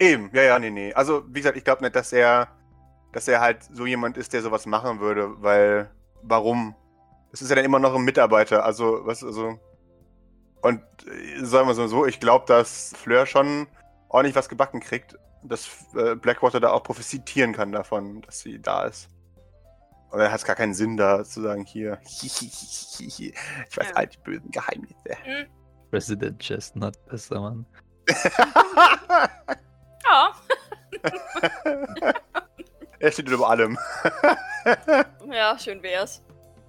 Eben, 0.00 0.30
ja, 0.34 0.42
ja, 0.42 0.58
nee, 0.58 0.70
nee. 0.70 0.92
Also, 0.92 1.22
wie 1.28 1.40
gesagt, 1.40 1.56
ich 1.56 1.64
glaube 1.64 1.82
nicht, 1.82 1.94
dass 1.94 2.12
er, 2.12 2.48
dass 3.12 3.28
er 3.28 3.40
halt 3.40 3.62
so 3.72 3.86
jemand 3.86 4.16
ist, 4.16 4.32
der 4.32 4.42
sowas 4.42 4.66
machen 4.66 4.98
würde, 4.98 5.40
weil, 5.40 5.90
warum? 6.22 6.74
Das 7.32 7.42
ist 7.42 7.48
ja 7.48 7.56
dann 7.56 7.64
immer 7.64 7.78
noch 7.78 7.94
ein 7.94 8.02
Mitarbeiter, 8.04 8.64
also, 8.64 9.00
was, 9.04 9.24
also. 9.24 9.58
Und 10.60 10.80
äh, 11.06 11.44
sagen 11.44 11.66
wir 11.66 11.74
so, 11.74 11.86
so 11.88 12.06
ich 12.06 12.20
glaube, 12.20 12.44
dass 12.46 12.92
Fleur 12.96 13.26
schon 13.26 13.66
ordentlich 14.10 14.36
was 14.36 14.48
gebacken 14.48 14.80
kriegt, 14.80 15.18
dass 15.42 15.68
äh, 15.96 16.14
Blackwater 16.14 16.60
da 16.60 16.70
auch 16.70 16.82
profitieren 16.84 17.52
kann 17.54 17.72
davon, 17.72 18.20
dass 18.22 18.40
sie 18.40 18.60
da 18.60 18.84
ist. 18.84 19.08
Und 20.10 20.18
dann 20.18 20.30
hat 20.30 20.40
es 20.40 20.44
gar 20.44 20.56
keinen 20.56 20.74
Sinn, 20.74 20.98
da 20.98 21.24
zu 21.24 21.40
sagen, 21.40 21.64
hier, 21.64 21.98
ich 22.22 23.32
weiß 23.74 23.88
Ja. 23.88 23.94
all 23.94 24.06
die 24.06 24.18
bösen 24.18 24.50
Geheimnisse. 24.50 25.16
Hm, 25.24 25.46
President 25.90 26.38
Chestnut, 26.38 27.02
besser 27.06 27.40
Mann. 27.40 27.66
ja, 30.04 30.32
er 32.98 33.10
steht 33.12 33.28
über 33.28 33.48
allem. 33.48 33.78
ja, 35.32 35.58
schön 35.58 35.82
wär's. 35.82 36.22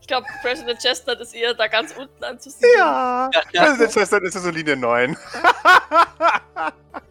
Ich 0.04 0.08
glaube, 0.08 0.28
President 0.41 0.80
Chestnut 0.80 1.22
ist 1.22 1.34
eher 1.34 1.54
da 1.54 1.68
ganz 1.68 1.95
unten 1.97 2.22
anzusiedeln. 2.26 2.74
Ja, 2.78 3.32
das 3.54 3.80
ist, 3.80 3.95
das 3.95 4.12
ist 4.12 4.34
so 4.34 4.49
Linie 4.49 4.76
9. 4.76 5.18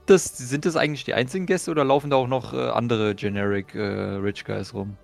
Das, 0.07 0.25
sind 0.25 0.67
das 0.67 0.77
eigentlich 0.77 1.05
die 1.05 1.15
einzigen 1.15 1.47
Gäste 1.47 1.71
oder 1.71 1.85
laufen 1.85 2.11
da 2.11 2.17
auch 2.17 2.27
noch 2.27 2.53
äh, 2.53 2.69
andere 2.69 3.15
generic 3.15 3.75
äh, 3.75 3.81
Rich 3.81 4.45
Guys 4.45 4.75
rum? 4.75 4.97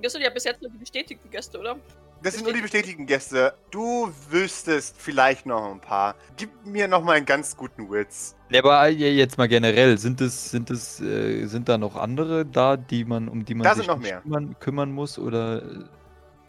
Das 0.00 0.12
sind 0.12 0.22
ja 0.22 0.30
bis 0.30 0.44
jetzt 0.44 0.62
nur 0.62 0.70
die 0.70 0.78
bestätigten 0.78 1.28
Gäste, 1.30 1.58
oder? 1.58 1.76
Das 2.22 2.34
sind 2.34 2.44
nur 2.44 2.54
die 2.54 2.62
bestätigten 2.62 3.04
Gäste. 3.06 3.54
Du 3.70 4.10
wüsstest 4.30 4.94
vielleicht 4.96 5.44
noch 5.46 5.72
ein 5.72 5.80
paar. 5.80 6.14
Gib 6.36 6.50
mir 6.64 6.88
noch 6.88 7.02
mal 7.02 7.16
einen 7.16 7.26
ganz 7.26 7.56
guten 7.56 7.90
Witz. 7.90 8.34
Ja, 8.50 8.60
aber 8.60 8.88
ja, 8.88 9.08
jetzt 9.08 9.36
mal 9.36 9.48
generell, 9.48 9.98
sind 9.98 10.20
es, 10.20 10.52
sind 10.52 10.70
es, 10.70 11.00
äh, 11.00 11.44
sind 11.46 11.68
da 11.68 11.76
noch 11.76 11.96
andere 11.96 12.46
da, 12.46 12.76
die 12.78 13.04
man, 13.04 13.28
um 13.28 13.44
die 13.44 13.54
man 13.54 13.64
Da 13.64 13.74
sich 13.74 13.84
sind 13.84 13.88
noch 13.88 13.98
nicht 13.98 14.10
mehr. 14.10 14.20
Kümmern, 14.20 14.56
kümmern 14.60 14.92
muss 14.92 15.18
oder 15.18 15.62
äh, 15.62 15.84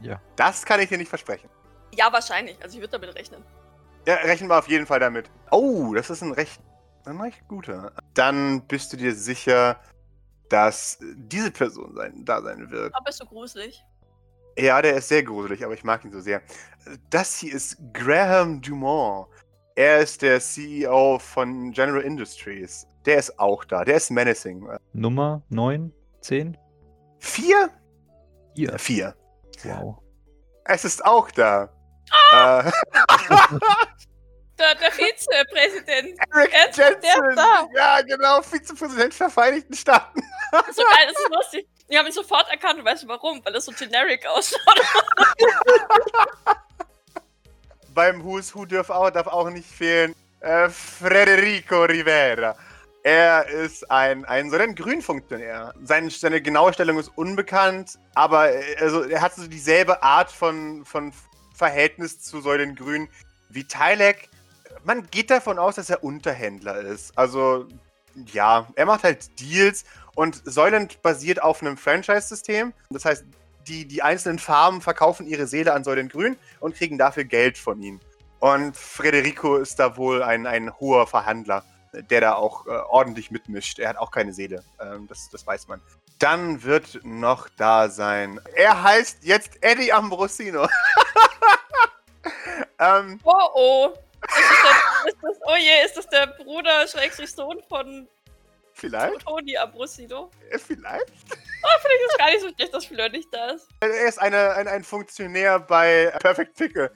ja. 0.05 0.21
Das 0.35 0.65
kann 0.65 0.79
ich 0.79 0.89
dir 0.89 0.97
nicht 0.97 1.09
versprechen. 1.09 1.49
Ja, 1.93 2.11
wahrscheinlich. 2.11 2.61
Also 2.61 2.75
ich 2.75 2.81
würde 2.81 2.99
damit 2.99 3.15
rechnen. 3.15 3.43
Ja, 4.07 4.15
rechnen 4.15 4.49
wir 4.49 4.59
auf 4.59 4.67
jeden 4.67 4.85
Fall 4.85 4.99
damit. 4.99 5.29
Oh, 5.51 5.93
das 5.93 6.09
ist 6.09 6.21
ein 6.21 6.31
recht, 6.31 6.61
ein 7.05 7.19
recht 7.19 7.47
guter. 7.47 7.91
Dann 8.13 8.61
bist 8.67 8.93
du 8.93 8.97
dir 8.97 9.15
sicher, 9.15 9.79
dass 10.49 10.99
diese 11.15 11.51
Person 11.51 11.95
sein, 11.95 12.23
da 12.23 12.41
sein 12.41 12.69
wird. 12.69 12.93
Aber 12.93 13.09
ist 13.09 13.17
so 13.17 13.25
gruselig. 13.25 13.83
Ja, 14.57 14.81
der 14.81 14.95
ist 14.95 15.09
sehr 15.09 15.23
gruselig, 15.23 15.65
aber 15.65 15.73
ich 15.73 15.83
mag 15.83 16.05
ihn 16.05 16.11
so 16.11 16.21
sehr. 16.21 16.41
Das 17.09 17.37
hier 17.37 17.53
ist 17.53 17.77
Graham 17.93 18.61
Dumont. 18.61 19.27
Er 19.75 19.99
ist 19.99 20.21
der 20.21 20.39
CEO 20.39 21.19
von 21.19 21.71
General 21.71 22.01
Industries. 22.01 22.87
Der 23.05 23.17
ist 23.17 23.37
auch 23.37 23.65
da. 23.65 23.83
Der 23.83 23.97
ist 23.97 24.09
menacing. 24.09 24.65
Nummer 24.93 25.41
9, 25.49 25.91
10? 26.21 26.57
Vier? 27.19 27.69
Hier. 28.55 28.79
Vier. 28.79 29.15
Wow. 29.63 29.99
Es 30.65 30.83
ist 30.85 31.03
auch 31.05 31.29
da. 31.31 31.69
Äh, 32.33 32.71
Der, 34.57 34.73
der 34.75 34.89
Vizepräsident. 34.89 36.17
Eric 36.33 36.53
Er 36.53 36.69
ist- 36.69 36.77
der 36.77 36.91
ist 36.97 37.03
Jensen. 37.03 37.35
da. 37.35 37.67
Ja, 37.75 38.01
genau. 38.03 38.41
Vizepräsident 38.41 39.19
der 39.19 39.29
Vereinigten 39.29 39.73
Staaten. 39.73 40.21
So 40.71 40.81
geil, 40.81 41.07
das 41.11 41.17
ist 41.21 41.29
lustig. 41.29 41.67
Ich 41.89 41.97
habe 41.97 42.07
ihn 42.07 42.13
sofort 42.13 42.49
erkannt 42.49 42.79
und 42.79 42.85
weißt 42.85 43.03
du 43.03 43.07
warum? 43.09 43.43
Weil 43.43 43.51
das 43.51 43.65
so 43.65 43.73
generic 43.73 44.25
ausschaut. 44.25 44.61
Beim 47.93 48.23
Who's 48.23 48.55
Who 48.55 48.65
darf 48.65 48.89
auch, 48.89 49.09
darf 49.09 49.27
auch 49.27 49.49
nicht 49.49 49.69
fehlen. 49.69 50.15
Äh, 50.39 50.69
Federico 50.69 51.83
Rivera. 51.83 52.55
Er 53.05 53.47
ist 53.47 53.91
ein, 53.91 54.25
ein 54.25 54.49
so 54.49 54.57
ein 54.57 54.73
Grünfunktionär. 54.73 55.75
Seine, 55.83 56.09
seine 56.09 56.41
genaue 56.41 56.73
Stellung 56.73 56.97
ist 56.97 57.11
unbekannt, 57.15 57.99
aber 58.15 58.51
äh, 58.51 58.77
also, 58.79 59.03
er 59.03 59.21
hat 59.21 59.35
so 59.35 59.45
dieselbe 59.45 60.01
Art 60.01 60.31
von, 60.31 60.83
von 60.85 61.13
Verhältnis 61.53 62.19
zu 62.19 62.41
Säulen 62.41 62.73
Grün 62.73 63.07
wie 63.49 63.63
Tylek. 63.63 64.27
Man 64.85 65.05
geht 65.11 65.29
davon 65.29 65.59
aus, 65.59 65.75
dass 65.75 65.91
er 65.91 66.03
Unterhändler 66.03 66.79
ist. 66.79 67.15
Also, 67.15 67.67
ja, 68.33 68.67
er 68.75 68.87
macht 68.87 69.03
halt 69.03 69.39
Deals 69.39 69.85
und 70.15 70.41
Säulend 70.43 71.03
basiert 71.03 71.43
auf 71.43 71.61
einem 71.61 71.77
Franchise-System. 71.77 72.73
Das 72.89 73.05
heißt, 73.05 73.23
die, 73.67 73.85
die 73.87 74.01
einzelnen 74.01 74.39
Farben 74.39 74.81
verkaufen 74.81 75.27
ihre 75.27 75.45
Seele 75.45 75.73
an 75.73 75.83
Säulen 75.83 76.09
Grün 76.09 76.37
und 76.59 76.73
kriegen 76.73 76.97
dafür 76.97 77.25
Geld 77.25 77.59
von 77.59 77.79
ihm. 77.83 77.99
Und 78.39 78.75
Federico 78.75 79.57
ist 79.57 79.77
da 79.77 79.95
wohl 79.95 80.23
ein, 80.23 80.47
ein 80.47 80.73
hoher 80.79 81.05
Verhandler, 81.05 81.63
der 82.03 82.21
da 82.21 82.35
auch 82.35 82.65
äh, 82.67 82.69
ordentlich 82.69 83.31
mitmischt. 83.31 83.79
Er 83.79 83.89
hat 83.89 83.97
auch 83.97 84.11
keine 84.11 84.33
Seele, 84.33 84.63
ähm, 84.79 85.07
das, 85.07 85.29
das 85.29 85.45
weiß 85.45 85.67
man. 85.67 85.81
Dann 86.19 86.63
wird 86.63 86.99
noch 87.03 87.49
da 87.57 87.89
sein. 87.89 88.39
Er 88.55 88.81
heißt 88.83 89.23
jetzt 89.23 89.61
Eddie 89.61 89.91
Ambrosino. 89.91 90.67
ähm, 92.79 93.19
Oh 93.23 93.49
oh. 93.53 93.93
Ist 94.27 94.49
das, 94.49 94.61
der, 94.63 95.11
ist 95.13 95.17
das, 95.21 95.37
oh 95.45 95.55
je, 95.55 95.85
ist 95.85 95.97
das 95.97 96.09
der 96.09 96.27
Bruder, 96.27 96.87
Schrägstrich 96.87 97.31
Sohn 97.31 97.61
von 97.67 98.07
vielleicht? 98.73 99.21
Toni 99.21 99.55
Abrusino? 99.57 100.31
Äh, 100.49 100.57
Vielleicht? 100.57 101.13
Finde 101.81 101.95
ich 101.95 102.07
das 102.07 102.17
gar 102.17 102.31
nicht 102.31 102.41
so 102.41 102.49
schlecht, 102.49 102.73
dass 102.73 102.85
Fleur 102.85 103.09
nicht 103.09 103.33
da 103.33 103.51
ist. 103.51 103.67
Er 103.79 104.07
ist 104.07 104.21
eine, 104.21 104.53
ein, 104.53 104.67
ein 104.67 104.83
Funktionär 104.83 105.59
bei 105.59 106.13
Perfect 106.19 106.55
Pickle. 106.55 106.91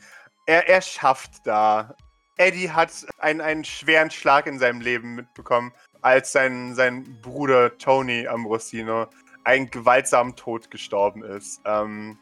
Er, 0.45 0.67
er 0.67 0.81
schafft 0.81 1.45
da. 1.45 1.95
Eddie 2.39 2.71
hat 2.71 2.91
einen, 3.17 3.41
einen 3.41 3.63
schweren 3.65 4.09
Schlag 4.09 4.47
in 4.47 4.59
seinem 4.59 4.79
Leben 4.81 5.15
mitbekommen, 5.15 5.73
als 6.01 6.31
sein, 6.31 6.73
sein 6.73 7.19
Bruder 7.21 7.77
Tony 7.77 8.25
Ambrosino 8.27 9.07
einen 9.43 9.69
gewaltsamen 9.69 10.35
Tod 10.35 10.71
gestorben 10.71 11.23
ist. 11.23 11.61
Ähm, 11.65 12.17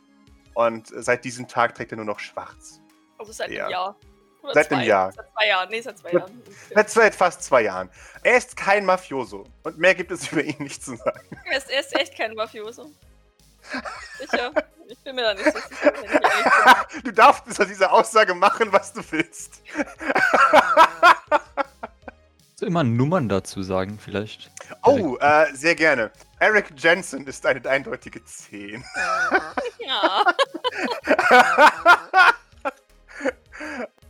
und 0.55 0.87
seit 0.87 1.23
diesem 1.23 1.47
Tag 1.47 1.75
trägt 1.75 1.91
er 1.91 1.97
nur 1.97 2.05
noch 2.05 2.19
schwarz. 2.19 2.81
Also 3.19 3.31
seit 3.31 3.51
Ja. 3.51 3.65
einem 3.65 3.71
Jahr. 3.71 3.95
Oder 4.41 4.53
Seit 4.53 4.67
zwei. 4.69 4.75
einem 4.77 4.87
Jahr. 4.87 5.11
Seit 5.11 5.31
zwei 5.33 5.47
Jahren. 5.47 5.69
Nee, 5.69 5.81
seit 5.81 5.97
zwei 5.99 6.11
Ja. 6.11 6.19
Jahren. 6.19 6.41
Seit, 6.73 6.89
seit 6.89 7.15
fast 7.15 7.43
zwei 7.43 7.61
Jahren. 7.63 7.89
Er 8.23 8.37
ist 8.37 8.55
kein 8.57 8.85
Mafioso. 8.85 9.43
Und 9.63 9.77
mehr 9.77 9.93
gibt 9.93 10.09
es 10.11 10.27
über 10.31 10.41
ihn 10.43 10.55
nicht 10.59 10.83
zu 10.83 10.95
sagen. 10.95 11.27
Er 11.45 11.57
ist, 11.57 11.69
er 11.69 11.79
ist 11.81 11.95
echt 11.95 12.17
kein 12.17 12.33
Mafioso. 12.33 12.91
Sicher. 14.19 14.51
Ich 14.87 14.97
bin 14.99 15.15
mir 15.15 15.23
da 15.23 15.33
nicht 15.33 15.45
so 15.45 15.51
sicher. 15.51 15.93
Du 17.03 17.11
darfst 17.11 17.59
aus 17.59 17.67
dieser 17.67 17.91
Aussage 17.91 18.33
machen, 18.33 18.71
was 18.71 18.93
du 18.93 19.01
willst. 19.11 19.61
So 22.59 22.65
immer 22.65 22.83
Nummern 22.83 23.29
dazu 23.29 23.61
sagen, 23.61 23.99
vielleicht. 24.03 24.49
Oh, 24.81 25.15
äh, 25.19 25.45
sehr 25.53 25.75
gerne. 25.75 26.09
Eric 26.39 26.73
Jensen 26.75 27.27
ist 27.27 27.45
eine 27.45 27.63
eindeutige 27.69 28.25
10. 28.25 28.83
Ja. 29.79 30.23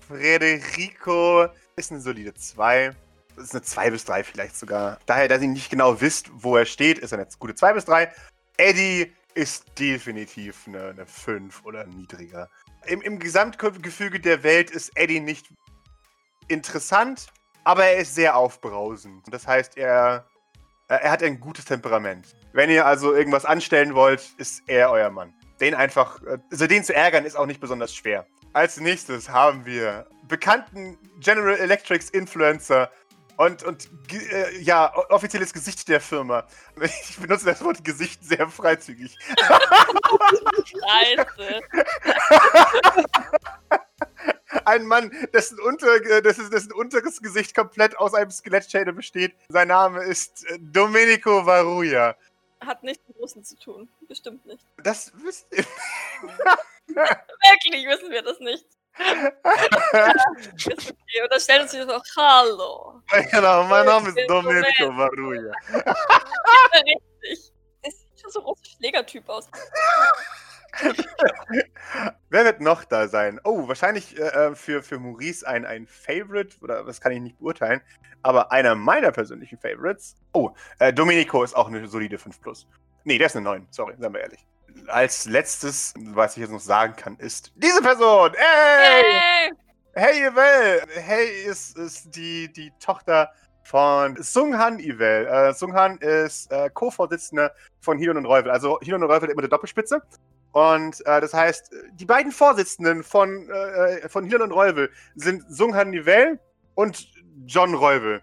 Frederico 0.08 1.47
ist 1.76 1.91
eine 1.91 1.99
solide 1.99 2.34
2. 2.34 2.95
Das 3.36 3.43
ist 3.43 3.51
eine 3.53 3.64
2 3.64 3.91
bis 3.91 4.05
3 4.05 4.24
vielleicht 4.24 4.58
sogar. 4.58 4.97
Daher, 5.05 5.28
dass 5.28 5.41
ihr 5.41 5.49
nicht 5.49 5.70
genau 5.70 5.99
wisst, 5.99 6.30
wo 6.32 6.55
er 6.55 6.66
steht, 6.66 6.99
ist 6.99 7.12
er 7.12 7.20
eine 7.20 7.28
gute 7.39 7.53
2 7.53 7.74
bis 7.74 7.84
3. 7.84 8.10
Eddie 8.55 9.14
ist 9.38 9.78
definitiv 9.78 10.68
eine, 10.68 10.90
eine 10.90 11.06
5 11.06 11.64
oder 11.64 11.86
niedriger. 11.86 12.50
Im, 12.88 13.02
Im 13.02 13.20
Gesamtgefüge 13.20 14.20
der 14.20 14.42
Welt 14.42 14.72
ist 14.72 14.92
Eddie 14.96 15.20
nicht 15.20 15.54
interessant, 16.48 17.28
aber 17.64 17.86
er 17.86 17.98
ist 17.98 18.16
sehr 18.16 18.36
aufbrausend. 18.36 19.24
Das 19.30 19.46
heißt, 19.46 19.78
er, 19.78 20.26
er 20.88 21.12
hat 21.12 21.22
ein 21.22 21.40
gutes 21.40 21.66
Temperament. 21.66 22.36
Wenn 22.54 22.72
ihr 22.72 22.88
also 22.88 23.14
irgendwas 23.14 23.46
anstellen 23.46 23.94
wollt, 23.94 24.28
ist 24.40 24.64
er 24.66 24.90
euer 24.90 25.12
Mann. 25.12 25.36
Den 25.62 25.76
einfach, 25.76 26.20
also 26.50 26.66
den 26.66 26.84
zu 26.84 26.96
ärgern, 26.96 27.24
ist 27.24 27.36
auch 27.36 27.46
nicht 27.46 27.62
besonders 27.62 27.94
schwer. 27.94 28.26
Als 28.54 28.80
nächstes 28.80 29.30
haben 29.30 29.68
wir 29.68 30.08
bekannten 30.28 30.98
General 31.20 31.58
Electrics 31.58 32.10
Influencer 32.10 32.90
und, 33.38 33.64
und 33.64 33.90
äh, 34.12 34.60
ja, 34.60 34.94
offizielles 35.10 35.54
Gesicht 35.54 35.88
der 35.88 36.02
Firma. 36.02 36.46
Ich 36.82 37.18
benutze 37.18 37.46
das 37.46 37.64
Wort 37.64 37.84
Gesicht 37.84 38.24
sehr 38.24 38.48
freizügig. 38.50 39.16
Scheiße. 40.66 41.62
Ein 44.66 44.86
Mann, 44.86 45.12
dessen, 45.34 45.60
unter, 45.60 45.96
äh, 45.96 46.22
dessen, 46.22 46.50
dessen 46.52 46.72
unteres 46.74 47.22
Gesicht 47.22 47.56
komplett 47.56 47.98
aus 47.98 48.14
einem 48.14 48.32
Skelettschädel 48.32 48.94
besteht. 48.94 49.36
Sein 49.50 49.70
Name 49.70 50.04
ist 50.04 50.46
äh, 50.50 50.60
Domenico 50.60 51.46
Varuja. 51.46 52.16
Hat 52.62 52.84
nichts 52.84 53.08
mit 53.08 53.18
Russen 53.18 53.44
zu 53.44 53.58
tun. 53.58 53.90
Bestimmt 54.08 54.46
nicht. 54.46 54.66
Das 54.84 55.12
wisst 55.24 55.48
ihr. 55.52 55.64
Wirklich 56.88 57.86
wissen 57.88 58.10
wir 58.10 58.24
das 58.24 58.40
nicht. 58.40 58.66
Ist 60.56 60.68
okay. 60.68 61.22
Und 61.24 61.32
dann 61.32 61.39
stellen 61.39 61.62
uns 61.64 61.74
wieder 61.74 61.86
so, 61.86 62.02
hallo. 62.18 63.02
genau, 63.32 63.64
mein 63.66 63.86
Name 63.86 64.10
ist 64.10 64.18
Domenico. 64.28 64.95
Varuja. 64.98 65.52
Richtig. 66.74 67.54
Das 67.84 67.93
sieht 68.00 68.20
schon 68.22 68.32
so 68.32 68.39
ein 68.39 68.45
russischer 68.45 68.78
Schlägertyp 68.78 69.30
aus. 69.30 69.50
Wer 72.30 72.45
wird 72.45 72.62
noch 72.62 72.84
da 72.84 73.08
sein? 73.08 73.39
Oh, 73.43 73.68
wahrscheinlich 73.68 74.18
äh, 74.20 74.54
für, 74.56 74.84
für 74.84 75.00
Maurice 75.00 75.48
ein, 75.48 75.66
ein 75.66 75.88
Favorite, 75.88 76.58
oder 76.62 76.84
das 76.84 77.02
kann 77.02 77.12
ich 77.12 77.22
nicht 77.22 77.39
beurteilen, 77.39 77.82
aber 78.22 78.52
einer 78.52 78.76
meiner 78.76 79.12
persönlichen 79.12 79.58
Favorites. 79.58 80.16
Oh, 80.34 80.52
äh, 80.80 80.93
Domenico 80.93 81.43
ist 81.43 81.56
auch 81.56 81.68
eine 81.68 81.88
solide 81.88 82.18
5 82.18 82.41
Plus. 82.41 82.68
Nee, 83.06 83.18
der 83.18 83.28
ist 83.28 83.36
eine 83.36 83.45
9, 83.45 83.68
sorry, 83.72 83.95
seien 83.98 84.14
wir 84.14 84.22
ehrlich. 84.22 84.45
Als 84.88 85.26
letztes, 85.26 85.94
was 85.98 86.38
ich 86.38 86.42
jetzt 86.42 86.52
noch 86.52 86.60
sagen 86.60 86.96
kann, 86.96 87.18
ist 87.18 87.52
diese 87.56 87.82
Person! 87.82 88.32
Hey! 88.36 89.52
Hey! 89.94 90.28
Yvel! 90.28 90.84
Hey 90.94 91.44
ist, 91.46 91.78
ist 91.78 92.16
die, 92.16 92.52
die 92.52 92.72
Tochter 92.80 93.32
von 93.64 94.16
Sunghan 94.22 94.80
Yvel. 94.80 95.28
Äh, 95.28 95.54
Sunghan 95.54 95.98
ist 95.98 96.52
äh, 96.52 96.70
Co-Vorsitzende 96.74 97.52
von 97.82 97.98
Hilon 97.98 98.18
und 98.18 98.26
Reuvel. 98.26 98.50
Also 98.50 98.80
Hilon 98.82 99.04
und 99.04 99.12
Reuvel 99.12 99.30
immer 99.30 99.42
eine 99.42 99.50
Doppelspitze. 99.50 100.02
Und 100.54 101.06
äh, 101.06 101.20
das 101.20 101.34
heißt, 101.34 101.72
die 101.94 102.06
beiden 102.06 102.32
Vorsitzenden 102.32 103.04
von, 103.04 103.50
äh, 103.50 104.08
von 104.08 104.26
Hilon 104.26 104.44
und 104.44 104.52
Reuvel 104.52 104.90
sind 105.16 105.44
Sunghan 105.50 105.94
Yvel 105.94 106.40
und 106.76 107.10
John 107.46 107.74
Reuvel. 107.74 108.22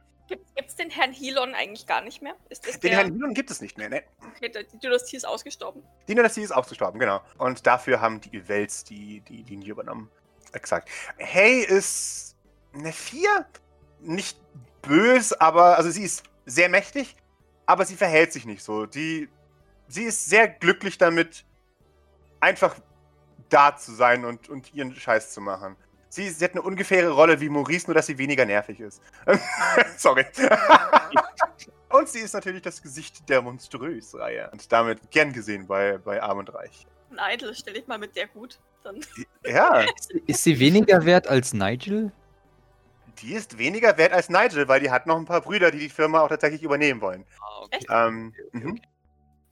Gibt 0.54 0.68
es 0.68 0.76
den 0.76 0.90
Herrn 0.90 1.12
Hilon 1.12 1.54
eigentlich 1.54 1.86
gar 1.86 2.02
nicht 2.02 2.22
mehr? 2.22 2.34
Den 2.50 2.80
der, 2.80 2.90
Herrn 2.90 3.12
Hilon 3.12 3.34
gibt 3.34 3.50
es 3.50 3.60
nicht 3.60 3.78
mehr, 3.78 3.88
ne? 3.88 4.02
okay, 4.36 4.50
die 4.72 4.78
Dynastie 4.78 5.16
ist 5.16 5.26
ausgestorben? 5.26 5.82
Die 6.08 6.14
Dynastie 6.14 6.42
ist 6.42 6.52
ausgestorben, 6.52 6.98
genau. 6.98 7.20
Und 7.38 7.66
dafür 7.66 8.00
haben 8.00 8.20
die 8.20 8.40
Yvels 8.40 8.84
die, 8.84 9.20
die 9.20 9.42
Linie 9.42 9.72
übernommen. 9.72 10.10
Exakt. 10.52 10.88
Hey 11.16 11.60
ist 11.60 12.36
eine 12.72 12.92
4. 12.92 13.46
Nicht 14.00 14.38
bös, 14.82 15.32
aber 15.32 15.76
also 15.76 15.90
sie 15.90 16.02
ist 16.02 16.24
sehr 16.46 16.68
mächtig, 16.68 17.16
aber 17.66 17.84
sie 17.84 17.96
verhält 17.96 18.32
sich 18.32 18.44
nicht 18.44 18.62
so. 18.62 18.86
Die, 18.86 19.28
sie 19.88 20.04
ist 20.04 20.26
sehr 20.26 20.48
glücklich 20.48 20.98
damit, 20.98 21.44
einfach 22.40 22.76
da 23.48 23.76
zu 23.76 23.92
sein 23.92 24.24
und, 24.24 24.48
und 24.48 24.74
ihren 24.74 24.94
Scheiß 24.94 25.32
zu 25.32 25.40
machen. 25.40 25.76
Sie, 26.14 26.30
sie 26.30 26.44
hat 26.44 26.52
eine 26.52 26.62
ungefähre 26.62 27.10
Rolle 27.10 27.40
wie 27.40 27.48
Maurice, 27.48 27.88
nur 27.88 27.94
dass 27.94 28.06
sie 28.06 28.16
weniger 28.16 28.44
nervig 28.44 28.78
ist. 28.78 29.02
Sorry. 29.96 30.24
und 31.90 32.08
sie 32.08 32.20
ist 32.20 32.34
natürlich 32.34 32.62
das 32.62 32.80
Gesicht 32.80 33.28
der 33.28 33.42
Monströs-Reihe. 33.42 34.48
Und 34.52 34.70
damit 34.70 35.10
gern 35.10 35.32
gesehen 35.32 35.66
bei, 35.66 35.98
bei 35.98 36.22
Arm 36.22 36.38
und 36.38 36.54
Reich. 36.54 36.86
Ein 37.16 37.34
Idol 37.34 37.52
stelle 37.52 37.80
ich 37.80 37.88
mal 37.88 37.98
mit 37.98 38.14
der 38.14 38.28
gut. 38.28 38.60
Dann 38.84 39.00
Ja, 39.44 39.84
Ist 40.28 40.44
sie 40.44 40.60
weniger 40.60 41.04
wert 41.04 41.26
als 41.26 41.52
Nigel? 41.52 42.12
die 43.20 43.32
ist 43.32 43.58
weniger 43.58 43.96
wert 43.96 44.12
als 44.12 44.28
Nigel, 44.28 44.68
weil 44.68 44.80
die 44.80 44.90
hat 44.90 45.06
noch 45.06 45.16
ein 45.16 45.24
paar 45.24 45.40
Brüder, 45.40 45.70
die 45.72 45.78
die 45.78 45.88
Firma 45.88 46.20
auch 46.20 46.28
tatsächlich 46.28 46.62
übernehmen 46.62 47.00
wollen. 47.00 47.24
Ah, 47.40 47.62
okay. 47.62 47.86
Ähm, 47.88 48.34
okay, 48.36 48.64
mhm. 48.66 48.80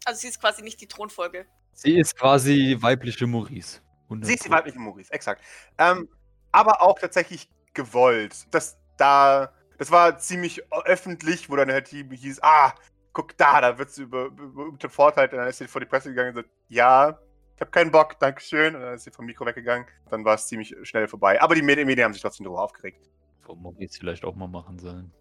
Also 0.05 0.21
sie 0.21 0.29
ist 0.29 0.41
quasi 0.41 0.63
nicht 0.63 0.81
die 0.81 0.87
Thronfolge. 0.87 1.47
Sie 1.73 1.99
ist 1.99 2.17
quasi 2.17 2.77
weibliche 2.79 3.27
Maurice. 3.27 3.81
Sie 4.21 4.35
ist 4.35 4.45
die 4.45 4.51
weibliche 4.51 4.79
Maurice, 4.79 5.13
exakt. 5.13 5.43
Ähm, 5.79 6.09
aber 6.53 6.83
auch 6.83 6.99
tatsächlich 6.99 7.49
gewollt. 7.75 8.47
Das 8.51 8.79
da, 8.97 9.53
das 9.79 9.91
war 9.91 10.19
ziemlich 10.19 10.63
öffentlich, 10.71 11.51
wo 11.51 11.57
dann 11.57 11.71
halt 11.71 11.91
die 11.91 12.05
hieß, 12.05 12.43
ah, 12.43 12.75
guck 13.13 13.37
da, 13.37 13.61
da 13.61 13.79
wird 13.79 13.91
sie 13.91 14.03
über, 14.03 14.27
über, 14.27 14.65
über 14.65 14.89
verurteilt. 14.89 15.33
Und 15.33 15.39
dann 15.39 15.49
ist 15.49 15.59
sie 15.59 15.69
vor 15.69 15.81
die 15.81 15.87
Presse 15.87 16.11
gegangen 16.11 16.31
und 16.31 16.37
sagt, 16.37 16.51
ja, 16.69 17.19
ich 17.55 17.61
habe 17.61 17.71
keinen 17.71 17.91
Bock, 17.91 18.19
Dankeschön. 18.19 18.75
Und 18.75 18.83
dann 18.83 18.95
ist 18.95 19.05
sie 19.05 19.11
vom 19.11 19.27
Mikro 19.27 19.45
weggegangen. 19.45 19.87
Dann 20.11 20.25
war 20.25 20.35
es 20.35 20.47
ziemlich 20.47 20.75
schnell 20.83 21.09
vorbei. 21.09 21.41
Aber 21.41 21.55
die 21.55 21.63
Medien, 21.63 21.87
Medien 21.87 22.05
haben 22.05 22.13
sich 22.13 22.23
trotzdem 22.23 22.45
darüber 22.45 22.63
aufgeregt. 22.63 23.11
Wo 23.45 23.55
Maurice 23.55 23.99
vielleicht 23.99 24.25
auch 24.25 24.35
mal 24.35 24.49
machen 24.49 24.79
sollen. 24.79 25.13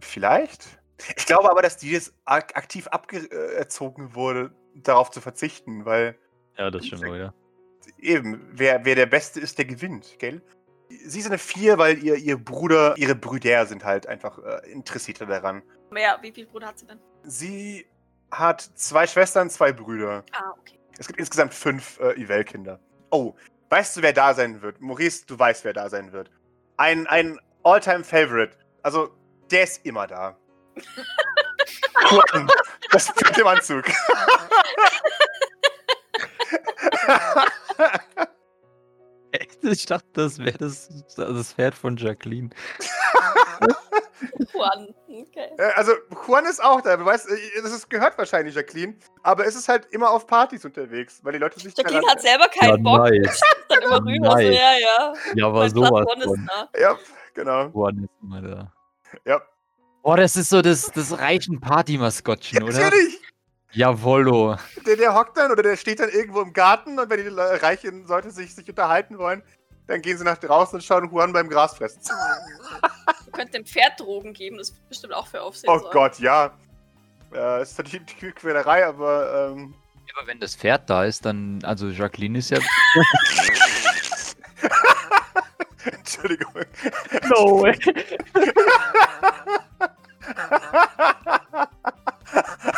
Vielleicht. 0.00 0.78
Ich 1.16 1.26
glaube 1.26 1.50
aber, 1.50 1.62
dass 1.62 1.76
die 1.76 1.90
jetzt 1.90 2.14
ak 2.24 2.56
aktiv 2.56 2.86
abgezogen 2.88 4.14
wurde, 4.14 4.54
darauf 4.74 5.10
zu 5.10 5.20
verzichten, 5.20 5.84
weil 5.84 6.18
Ja, 6.56 6.70
das 6.70 6.86
stimmt 6.86 7.04
wohl, 7.04 7.18
ja. 7.18 7.34
Eben, 7.98 8.48
wer, 8.52 8.84
wer 8.84 8.94
der 8.94 9.06
Beste 9.06 9.40
ist, 9.40 9.58
der 9.58 9.64
gewinnt, 9.64 10.18
gell? 10.18 10.42
Sie 10.88 11.18
ist 11.18 11.26
eine 11.26 11.38
4, 11.38 11.78
weil 11.78 12.02
ihr, 12.02 12.16
ihr 12.16 12.36
Bruder, 12.36 12.94
ihre 12.96 13.14
Brüder 13.16 13.66
sind 13.66 13.84
halt 13.84 14.06
einfach 14.06 14.38
äh, 14.38 14.70
interessierter 14.70 15.26
daran. 15.26 15.62
Mehr, 15.90 16.18
wie 16.22 16.32
viele 16.32 16.46
Brüder 16.46 16.68
hat 16.68 16.78
sie 16.78 16.86
denn? 16.86 17.00
Sie 17.24 17.86
hat 18.30 18.60
zwei 18.74 19.06
Schwestern, 19.06 19.50
zwei 19.50 19.72
Brüder. 19.72 20.24
Ah, 20.32 20.52
okay. 20.60 20.78
Es 20.98 21.08
gibt 21.08 21.18
insgesamt 21.18 21.54
fünf 21.54 21.98
äh, 22.00 22.20
Ivel-Kinder. 22.20 22.78
Oh, 23.10 23.34
weißt 23.70 23.96
du, 23.96 24.02
wer 24.02 24.12
da 24.12 24.32
sein 24.34 24.62
wird? 24.62 24.80
Maurice, 24.80 25.26
du 25.26 25.38
weißt, 25.38 25.64
wer 25.64 25.72
da 25.72 25.88
sein 25.88 26.12
wird. 26.12 26.30
Ein, 26.76 27.06
ein 27.08 27.38
All-Time-Favorite. 27.64 28.56
Also, 28.82 29.10
der 29.50 29.64
ist 29.64 29.84
immer 29.84 30.06
da. 30.06 30.36
Juan, 32.10 32.48
das 32.90 33.10
Pferd 33.10 33.38
im 33.38 33.46
Anzug. 33.46 33.84
Echt? 39.32 39.62
Ich 39.64 39.86
dachte, 39.86 40.06
das 40.12 40.38
wäre 40.38 40.56
das, 40.58 40.88
das 41.16 41.52
Pferd 41.52 41.74
von 41.74 41.96
Jacqueline. 41.96 42.50
Juan. 44.52 44.94
Okay. 45.08 45.48
Äh, 45.58 45.72
Also, 45.76 45.92
Juan 46.26 46.46
ist 46.46 46.62
auch 46.62 46.80
da. 46.80 46.96
Du 46.96 47.04
weißt, 47.04 47.28
äh, 47.28 47.62
das 47.62 47.72
ist, 47.72 47.90
gehört 47.90 48.16
wahrscheinlich 48.16 48.54
Jacqueline. 48.54 48.96
Aber 49.22 49.44
es 49.46 49.54
ist 49.54 49.68
halt 49.68 49.86
immer 49.90 50.10
auf 50.10 50.26
Partys 50.26 50.64
unterwegs, 50.64 51.20
weil 51.22 51.32
die 51.32 51.38
Leute 51.38 51.60
sich 51.60 51.76
Jacqueline 51.76 52.06
hat 52.08 52.20
selber 52.22 52.48
keinen 52.48 52.82
Bock. 52.82 52.98
nice. 53.00 53.40
Dann 53.68 53.82
immer 53.82 53.96
rüber. 54.04 54.30
So, 54.30 54.36
Nice. 54.36 54.54
ja, 54.56 54.72
ja. 54.78 55.14
Ja, 55.34 55.46
aber 55.46 55.68
sowas 55.68 56.06
Juan 56.06 56.20
ist 56.20 56.48
da. 56.48 56.68
Ja, 56.80 56.98
genau. 57.34 57.66
Juan 57.68 58.04
ist 58.04 58.10
immer 58.22 58.40
da. 58.42 58.72
Ja. 59.24 59.42
Boah, 60.02 60.16
das 60.16 60.36
ist 60.36 60.50
so 60.50 60.62
das, 60.62 60.90
das 60.92 61.18
reichen 61.18 61.60
Party-Maskottchen, 61.60 62.62
oder? 62.62 62.72
Natürlich. 62.72 63.20
Jawollo. 63.76 64.56
Der, 64.86 64.96
der 64.96 65.14
hockt 65.14 65.36
dann 65.36 65.52
oder 65.52 65.62
der 65.62 65.76
steht 65.76 66.00
dann 66.00 66.08
irgendwo 66.08 66.40
im 66.40 66.54
Garten 66.54 66.98
und 66.98 67.10
wenn 67.10 67.22
die 67.22 67.28
reichen 67.28 68.06
Leute 68.06 68.30
sich, 68.30 68.54
sich 68.54 68.66
unterhalten 68.68 69.18
wollen, 69.18 69.42
dann 69.86 70.00
gehen 70.00 70.16
sie 70.16 70.24
nach 70.24 70.38
draußen 70.38 70.76
und 70.76 70.82
schauen 70.82 71.10
Juan 71.10 71.32
beim 71.34 71.50
Gras 71.50 71.76
fressen. 71.76 72.00
Ihr 73.26 73.32
könnt 73.32 73.52
dem 73.52 73.66
Pferd 73.66 74.00
Drogen 74.00 74.32
geben, 74.32 74.56
das 74.56 74.72
wird 74.72 74.88
bestimmt 74.88 75.12
auch 75.12 75.26
für 75.26 75.42
Aufsehen 75.42 75.68
Oh 75.70 75.78
sorgen. 75.78 75.92
Gott, 75.92 76.18
ja. 76.18 76.52
Äh, 77.34 77.62
ist 77.62 77.76
natürlich 77.76 78.02
eine 78.22 78.32
Quälerei, 78.32 78.86
aber 78.86 79.50
ähm, 79.52 79.74
Aber 80.16 80.26
wenn 80.26 80.40
das 80.40 80.56
Pferd 80.56 80.88
da 80.88 81.04
ist, 81.04 81.26
dann, 81.26 81.62
also 81.62 81.88
Jacqueline 81.88 82.38
ist 82.38 82.50
ja. 82.50 82.58
Entschuldigung. 85.84 86.54
No 87.28 87.60
way. 87.60 87.78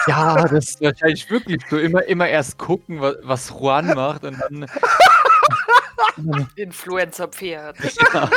Ja, 0.07 0.47
das 0.47 0.71
ist 0.71 0.81
wahrscheinlich 0.81 1.29
wirklich 1.31 1.63
so. 1.69 1.79
Immer, 1.79 2.05
immer 2.05 2.29
erst 2.29 2.59
gucken, 2.59 3.01
was, 3.01 3.17
was 3.23 3.51
Juan 3.51 3.95
macht 3.95 4.25
und 4.25 4.39
dann. 4.41 4.67
Influencer-Pferd. 6.57 7.77
ja, 8.15 8.31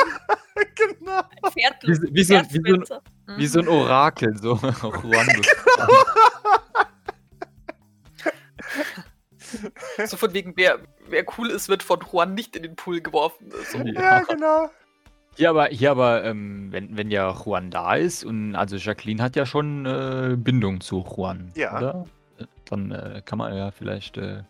genau. 0.76 1.22
Ein 1.44 1.52
Pferd, 1.52 1.76
wie, 1.84 1.96
so- 1.96 2.04
wie, 2.12 2.24
so, 2.24 2.34
wie, 2.52 2.86
so, 2.86 2.96
ein- 2.96 3.38
wie 3.38 3.48
so 3.48 3.60
ein 3.60 3.68
Orakel, 3.68 4.38
so 4.38 4.56
Juan. 4.56 5.28
So 10.06 10.18
von 10.18 10.34
wegen, 10.34 10.54
wer, 10.56 10.80
wer 11.08 11.26
cool 11.38 11.50
ist, 11.50 11.68
wird 11.70 11.84
von 11.84 12.00
Juan 12.12 12.34
nicht 12.34 12.56
in 12.56 12.64
den 12.64 12.76
Pool 12.76 13.02
geworfen. 13.02 13.52
So. 13.72 13.80
Ja, 13.80 14.20
genau. 14.22 14.70
Hier 15.42 15.50
aber, 15.50 15.66
hier 15.70 15.90
aber 15.90 16.24
ähm, 16.24 16.68
wenn, 16.72 16.96
wenn 16.96 17.10
ja 17.10 17.32
Juan 17.34 17.72
da 17.72 17.96
ist 17.96 18.24
und 18.24 18.54
also 18.56 18.76
Jacqueline 18.76 19.24
hat 19.24 19.36
ja 19.36 19.48
schon 19.48 19.88
äh, 19.88 20.36
Bindung 20.38 20.82
zu 20.82 21.00
Juan, 21.04 21.52
Ja. 21.56 21.76
oder? 21.78 22.06
Äh, 22.38 22.46
Dann 22.66 22.92
äh, 22.92 23.24
kann 23.26 23.40
man 23.40 23.52
ja 23.58 23.72
vielleicht 23.72 24.18
äh, 24.18 24.44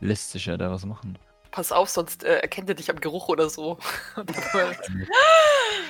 lässt 0.00 0.32
sich 0.32 0.44
ja 0.44 0.58
da 0.58 0.70
was 0.70 0.84
machen. 0.84 1.18
Pass 1.50 1.72
auf, 1.72 1.88
sonst 1.88 2.24
äh, 2.24 2.40
erkennt 2.40 2.68
er 2.68 2.74
dich 2.74 2.90
am 2.90 3.00
Geruch 3.00 3.30
oder 3.30 3.48
so. 3.48 3.78
Voll 3.80 4.24
das 4.26 4.52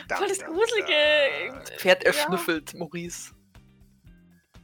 Da, 0.07 0.21
da, 0.21 0.47
Gruselige. 0.47 0.95
Pferd 1.79 2.05
er 2.05 2.15
Ja. 2.15 2.21
schnüffelt, 2.21 2.75
Maurice. 2.75 3.33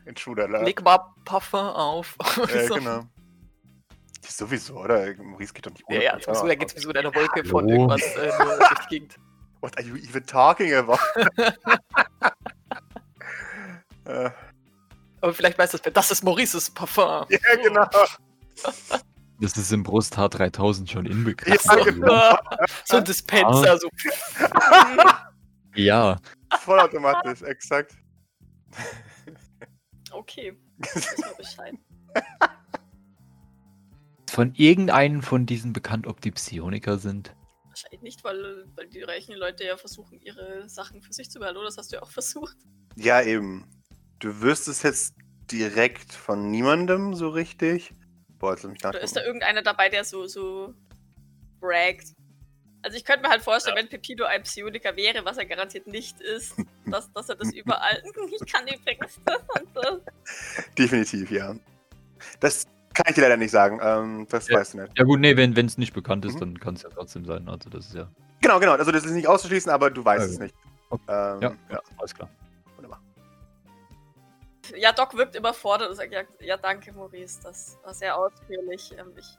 Intruder, 0.05 0.47
Leg 0.63 0.85
mal 0.85 1.01
Parfum 1.25 1.59
auf. 1.67 2.17
Äh, 2.49 2.69
So. 2.69 2.75
genau. 2.77 3.01
Sowieso, 4.25 4.77
oder? 4.79 5.15
Maurice 5.17 5.53
geht 5.53 5.67
doch 5.67 5.73
nicht 5.73 5.85
Ja, 5.89 6.01
ja, 6.01 6.13
Parfum 6.13 6.35
sowieso, 6.35 6.47
da 6.49 6.55
geht 6.55 6.71
sowieso 6.71 6.91
in 6.91 6.97
einer 6.97 7.15
Wolke 7.15 7.45
von 7.45 7.65
Hallo. 7.65 7.75
irgendwas 7.75 8.03
äh, 8.17 8.33
nur 8.45 8.57
durch 8.59 8.79
die 8.81 8.89
Gegend. 8.89 9.17
What 9.61 9.77
are 9.79 9.87
you 9.87 9.97
even 9.97 10.25
talking 10.27 10.75
about? 10.75 10.99
äh, 14.05 14.31
Aber 15.21 15.35
vielleicht 15.35 15.59
weiß 15.59 15.71
das, 15.73 15.81
wer 15.85 15.93
das 15.93 16.11
ist 16.11 16.23
Maurices 16.23 16.71
Parfum. 16.71 17.27
ja, 17.29 17.39
genau. 17.63 17.87
Das 19.39 19.55
ist 19.59 19.71
im 19.71 19.83
Brusthaar 19.83 20.31
3000 20.31 20.91
schon 20.91 21.05
inbegriffen. 21.05 21.79
Ja, 21.79 21.85
genau. 21.85 22.39
so 22.87 22.97
ein 22.97 23.05
Dispenser, 23.05 23.77
so. 23.77 23.91
Ja, 25.75 26.17
Vollautomatisch, 26.61 27.43
exakt. 27.43 27.95
Okay, 30.11 30.57
wissen 30.79 31.23
wir 31.23 31.35
Bescheid. 31.37 31.75
Von 34.37 34.53
irgendeinem 34.55 35.23
von 35.23 35.47
diesen 35.47 35.73
bekannt, 35.73 36.07
ob 36.07 36.21
die 36.21 36.31
Psioniker 36.31 36.99
sind. 36.99 37.35
Wahrscheinlich 37.69 38.03
nicht, 38.03 38.23
weil, 38.23 38.67
weil 38.75 38.87
die 38.87 39.01
reichen 39.01 39.35
Leute 39.35 39.65
ja 39.65 39.79
versuchen, 39.79 40.21
ihre 40.21 40.69
Sachen 40.69 41.01
für 41.01 41.15
sich 41.15 41.31
zu 41.31 41.39
behalten. 41.39 41.59
Das 41.65 41.79
hast 41.79 41.91
du 41.91 41.97
ja 41.97 42.03
auch 42.03 42.11
versucht. 42.21 42.55
Ja, 42.97 43.23
eben. 43.23 43.67
Du 44.19 44.43
wirst 44.43 44.69
es 44.69 44.83
jetzt 44.83 45.15
direkt 45.51 46.13
von 46.13 46.51
niemandem 46.51 47.15
so 47.15 47.31
richtig. 47.31 47.95
Boah, 48.39 48.53
jetzt 48.53 48.65
lass 48.65 48.73
mich 48.73 48.85
Oder 48.85 49.01
ist 49.01 49.17
da 49.17 49.25
irgendeiner 49.25 49.63
dabei, 49.63 49.89
der 49.89 50.05
so, 50.05 50.27
so 50.27 50.75
braggt? 51.59 52.13
Also 52.83 52.99
ich 52.99 53.07
könnte 53.07 53.23
mir 53.23 53.31
halt 53.31 53.43
vorstellen, 53.43 53.77
wenn 53.77 53.89
Pepido 53.89 54.27
ein 54.27 54.43
Psioniker 54.43 54.95
wäre, 54.97 55.25
was 55.25 55.39
er 55.39 55.47
garantiert 55.47 55.87
nicht 55.87 56.21
ist, 56.21 56.57
dass, 56.85 57.11
dass 57.15 57.31
er 57.31 57.37
das 57.37 57.55
überall. 57.55 58.03
Ich 58.39 58.53
kann 58.53 58.67
übrigens 58.69 59.19
das 59.25 59.41
und 59.59 59.69
das. 59.75 60.01
Definitiv, 60.77 61.31
ja. 61.31 61.57
Das 62.39 62.67
kann 62.97 63.07
ich 63.09 63.15
dir 63.15 63.21
leider 63.23 63.37
nicht 63.37 63.51
sagen. 63.51 63.79
Ähm, 63.83 64.27
das 64.31 64.49
Ja. 64.49 64.59
weißt 64.59 64.75
du 64.75 64.79
nicht. 64.83 64.99
Ja 64.99 65.05
gut, 65.05 65.21
nee, 65.21 65.37
wenn 65.37 65.55
es 65.67 65.79
nicht 65.79 65.93
bekannt 65.93 66.25
ist, 66.25 66.35
Mhm. 66.35 66.41
dann 66.41 66.61
kann 66.61 66.75
es 66.75 66.83
ja 66.83 66.89
trotzdem 66.89 67.25
sein. 67.25 67.49
Also 67.49 67.71
das 67.71 67.87
ist 67.87 67.95
ja. 67.95 68.09
Genau, 68.41 68.59
genau. 68.59 68.73
Also 68.73 68.91
das 68.91 69.05
ist 69.05 69.13
nicht 69.13 69.29
auszuschließen, 69.29 69.71
aber 69.71 69.91
du 69.91 70.05
weißt 70.05 70.25
Okay. 70.25 70.33
es 70.35 70.39
nicht. 70.41 70.55
Okay. 70.91 71.03
Ähm, 71.09 71.43
Ja, 71.43 71.53
ja. 71.71 71.81
alles 71.99 72.15
klar. 72.15 72.29
Wunderbar. 72.77 73.01
Ja, 74.77 74.93
Doc 74.93 75.17
wirkt 75.17 75.37
überfordert 75.37 75.91
und 75.91 75.97
sagt, 75.97 76.13
ja, 76.13 76.23
ja 76.41 76.57
danke, 76.57 76.93
Maurice, 76.93 77.41
das 77.43 77.79
war 77.85 77.95
sehr 77.95 78.17
ausführlich. 78.17 78.93
Ähm, 78.99 79.13
Ich 79.17 79.37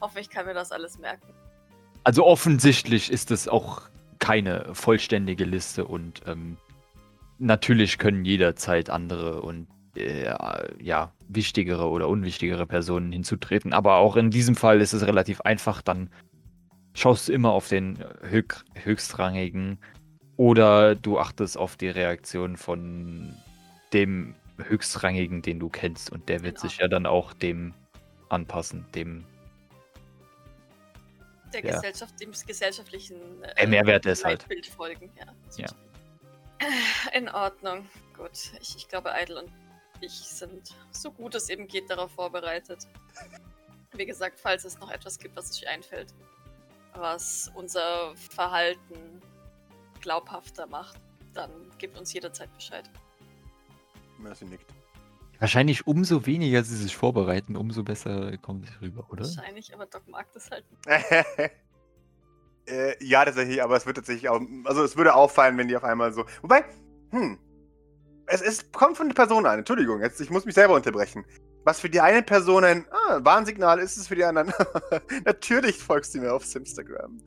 hoffe, 0.00 0.20
ich 0.20 0.30
kann 0.30 0.46
mir 0.46 0.54
das 0.54 0.70
alles 0.72 0.98
merken. 0.98 1.26
Also 2.04 2.24
offensichtlich 2.24 3.10
ist 3.12 3.30
es 3.30 3.48
auch 3.48 3.82
keine 4.18 4.74
vollständige 4.74 5.44
Liste 5.44 5.84
und 5.84 6.22
ähm, 6.26 6.56
natürlich 7.38 7.98
können 7.98 8.24
jederzeit 8.24 8.88
andere 8.90 9.42
und 9.42 9.66
äh, 9.96 10.34
ja, 10.82 11.12
wichtigere 11.28 11.88
oder 11.88 12.08
unwichtigere 12.08 12.66
Personen 12.66 13.12
hinzutreten. 13.12 13.72
Aber 13.72 13.96
auch 13.96 14.16
in 14.16 14.30
diesem 14.30 14.56
Fall 14.56 14.80
ist 14.80 14.92
es 14.92 15.06
relativ 15.06 15.40
einfach. 15.42 15.82
Dann 15.82 16.10
schaust 16.94 17.28
du 17.28 17.32
immer 17.32 17.52
auf 17.52 17.68
den 17.68 18.02
höch 18.22 18.54
höchstrangigen 18.74 19.78
oder 20.36 20.94
du 20.94 21.18
achtest 21.18 21.56
auf 21.58 21.76
die 21.76 21.88
Reaktion 21.88 22.56
von 22.56 23.34
dem 23.92 24.34
höchstrangigen, 24.62 25.42
den 25.42 25.58
du 25.58 25.68
kennst. 25.68 26.10
Und 26.10 26.28
der 26.28 26.42
wird 26.42 26.56
Genau. 26.56 26.68
sich 26.68 26.78
ja 26.78 26.88
dann 26.88 27.06
auch 27.06 27.32
dem 27.32 27.74
anpassen, 28.28 28.86
dem 28.94 29.24
Der 31.52 31.64
Ja. 31.64 31.74
Gesellschaft, 31.76 32.20
dem 32.20 32.30
gesellschaftlichen 32.46 33.16
äh, 33.56 33.66
Mehrwert 33.66 34.06
ist 34.06 34.24
halt. 34.24 34.42
Leitbild 34.42 34.66
folgen. 34.66 35.10
Ja, 35.18 35.26
Ja. 35.56 35.68
In 37.16 37.28
Ordnung. 37.28 37.86
Gut. 38.16 38.52
Ich, 38.60 38.76
ich 38.76 38.86
glaube, 38.88 39.10
Idle 39.20 39.42
und 39.42 39.50
ich 40.02 40.12
sind 40.12 40.74
so 40.90 41.10
gut 41.10 41.34
es 41.34 41.48
eben 41.48 41.66
geht 41.66 41.90
darauf 41.90 42.12
vorbereitet. 42.12 42.86
Wie 43.92 44.06
gesagt, 44.06 44.38
falls 44.40 44.64
es 44.64 44.78
noch 44.78 44.90
etwas 44.90 45.18
gibt, 45.18 45.36
was 45.36 45.52
sich 45.52 45.68
einfällt, 45.68 46.14
was 46.94 47.50
unser 47.54 48.14
Verhalten 48.16 49.20
glaubhafter 50.00 50.66
macht, 50.66 50.98
dann 51.34 51.50
gebt 51.78 51.98
uns 51.98 52.12
jederzeit 52.12 52.52
Bescheid. 52.54 52.88
Mercy 54.18 54.44
nickt. 54.44 54.66
Wahrscheinlich 55.38 55.86
umso 55.86 56.26
weniger 56.26 56.62
sie 56.62 56.76
sich 56.76 56.94
vorbereiten, 56.94 57.56
umso 57.56 57.82
besser 57.82 58.36
kommt 58.38 58.68
es 58.68 58.80
rüber, 58.82 59.06
oder? 59.10 59.24
Wahrscheinlich, 59.24 59.72
aber 59.72 59.86
Doc 59.86 60.06
mag 60.06 60.26
das 60.34 60.50
halt. 60.50 60.64
äh, 62.66 63.04
ja, 63.04 63.24
tatsächlich, 63.24 63.62
aber 63.62 63.76
es 63.76 63.86
wird 63.86 63.96
tatsächlich 63.96 64.28
auch. 64.28 64.40
Also 64.64 64.84
es 64.84 64.98
würde 64.98 65.14
auffallen, 65.14 65.56
wenn 65.56 65.68
die 65.68 65.76
auf 65.76 65.84
einmal 65.84 66.12
so. 66.12 66.26
Wobei, 66.42 66.64
hm. 67.10 67.38
Es, 68.30 68.40
es 68.40 68.70
kommt 68.72 68.96
von 68.96 69.08
der 69.08 69.14
Person 69.14 69.44
an. 69.44 69.58
Entschuldigung, 69.58 70.00
jetzt, 70.00 70.20
ich 70.20 70.30
muss 70.30 70.44
mich 70.44 70.54
selber 70.54 70.74
unterbrechen. 70.74 71.24
Was 71.64 71.80
für 71.80 71.90
die 71.90 72.00
eine 72.00 72.22
Person 72.22 72.64
ein 72.64 72.86
ah, 72.90 73.18
Warnsignal 73.22 73.80
ist, 73.80 73.96
ist 73.96 74.08
für 74.08 74.14
die 74.14 74.24
anderen. 74.24 74.52
Natürlich 75.24 75.76
folgst 75.76 76.14
du 76.14 76.20
mir 76.20 76.32
auf 76.32 76.54
Instagram. 76.54 77.20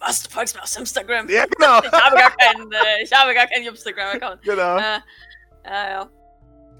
Was? 0.00 0.24
Du 0.24 0.30
folgst 0.30 0.56
mir 0.56 0.62
auf 0.62 0.76
Instagram? 0.76 1.28
Ja, 1.28 1.44
genau. 1.46 1.80
Ich 1.82 1.92
habe 1.92 2.16
gar 2.16 2.36
keinen, 2.36 2.72
äh, 2.72 3.02
ich 3.02 3.12
habe 3.12 3.34
gar 3.34 3.46
keinen 3.46 3.66
Instagram-Account. 3.66 4.42
genau. 4.42 4.78
Äh, 4.78 4.98
ja, 5.64 5.90
ja. 5.90 6.10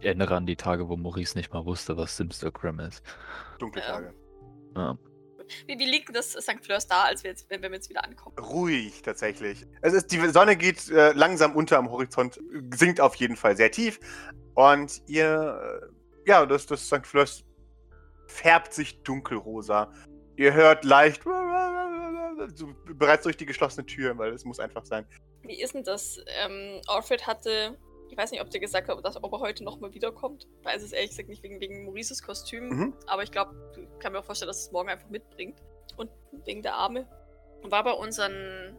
Ich 0.00 0.06
erinnere 0.06 0.34
an 0.34 0.46
die 0.46 0.56
Tage, 0.56 0.88
wo 0.88 0.96
Maurice 0.96 1.38
nicht 1.38 1.52
mal 1.52 1.64
wusste, 1.64 1.96
was 1.96 2.18
Instagram 2.18 2.80
ist. 2.80 3.02
Dunkle 3.60 3.82
ja. 3.82 3.88
Tage. 3.88 4.14
Ja. 4.74 4.98
Wie, 4.98 5.11
wie 5.66 5.74
liegt 5.74 6.08
denn 6.08 6.14
das 6.14 6.32
St. 6.32 6.64
Fleurs 6.64 6.86
da, 6.86 7.04
als 7.04 7.22
wir 7.22 7.30
jetzt, 7.30 7.48
wenn 7.50 7.62
wir 7.62 7.70
jetzt 7.70 7.88
wieder 7.88 8.04
ankommen? 8.04 8.36
Ruhig, 8.38 9.02
tatsächlich. 9.02 9.66
Es 9.80 9.92
ist, 9.92 10.12
die 10.12 10.18
Sonne 10.28 10.56
geht 10.56 10.90
äh, 10.90 11.12
langsam 11.12 11.54
unter 11.54 11.78
am 11.78 11.90
Horizont, 11.90 12.40
sinkt 12.74 13.00
auf 13.00 13.14
jeden 13.16 13.36
Fall 13.36 13.56
sehr 13.56 13.70
tief. 13.70 14.00
Und 14.54 15.02
ihr, 15.06 15.82
äh, 15.82 16.28
ja, 16.28 16.46
das, 16.46 16.66
das 16.66 16.86
St. 16.86 17.06
Fleurs 17.06 17.44
färbt 18.26 18.72
sich 18.72 19.02
dunkelrosa. 19.02 19.92
Ihr 20.36 20.54
hört 20.54 20.84
leicht 20.84 21.22
so, 22.54 22.74
bereits 22.94 23.24
durch 23.24 23.36
die 23.36 23.46
geschlossene 23.46 23.86
Tür, 23.86 24.16
weil 24.18 24.32
es 24.32 24.44
muss 24.44 24.58
einfach 24.58 24.84
sein. 24.84 25.06
Wie 25.42 25.60
ist 25.60 25.74
denn 25.74 25.84
das? 25.84 26.18
Ähm, 26.44 26.80
Alfred 26.86 27.26
hatte, 27.26 27.76
ich 28.12 28.18
weiß 28.18 28.30
nicht, 28.30 28.42
ob 28.42 28.50
der 28.50 28.60
gesagt 28.60 28.88
hat, 28.88 29.04
dass, 29.04 29.22
ob 29.22 29.32
er 29.32 29.40
heute 29.40 29.64
nochmal 29.64 29.94
wiederkommt. 29.94 30.46
Ich 30.60 30.66
weiß 30.66 30.82
es 30.82 30.92
ehrlich 30.92 31.10
gesagt 31.10 31.30
nicht 31.30 31.42
wegen, 31.42 31.60
wegen 31.62 31.84
Maurices 31.84 32.22
Kostüm. 32.22 32.68
Mhm. 32.68 32.94
Aber 33.06 33.22
ich 33.22 33.32
glaube, 33.32 33.54
ich 33.74 33.98
kann 34.00 34.12
mir 34.12 34.18
auch 34.18 34.24
vorstellen, 34.24 34.48
dass 34.48 34.66
es 34.66 34.70
morgen 34.70 34.90
einfach 34.90 35.08
mitbringt. 35.08 35.58
Und 35.96 36.10
wegen 36.44 36.62
der 36.62 36.74
Arme. 36.74 37.06
War 37.62 37.82
bei 37.84 37.92
unseren 37.92 38.76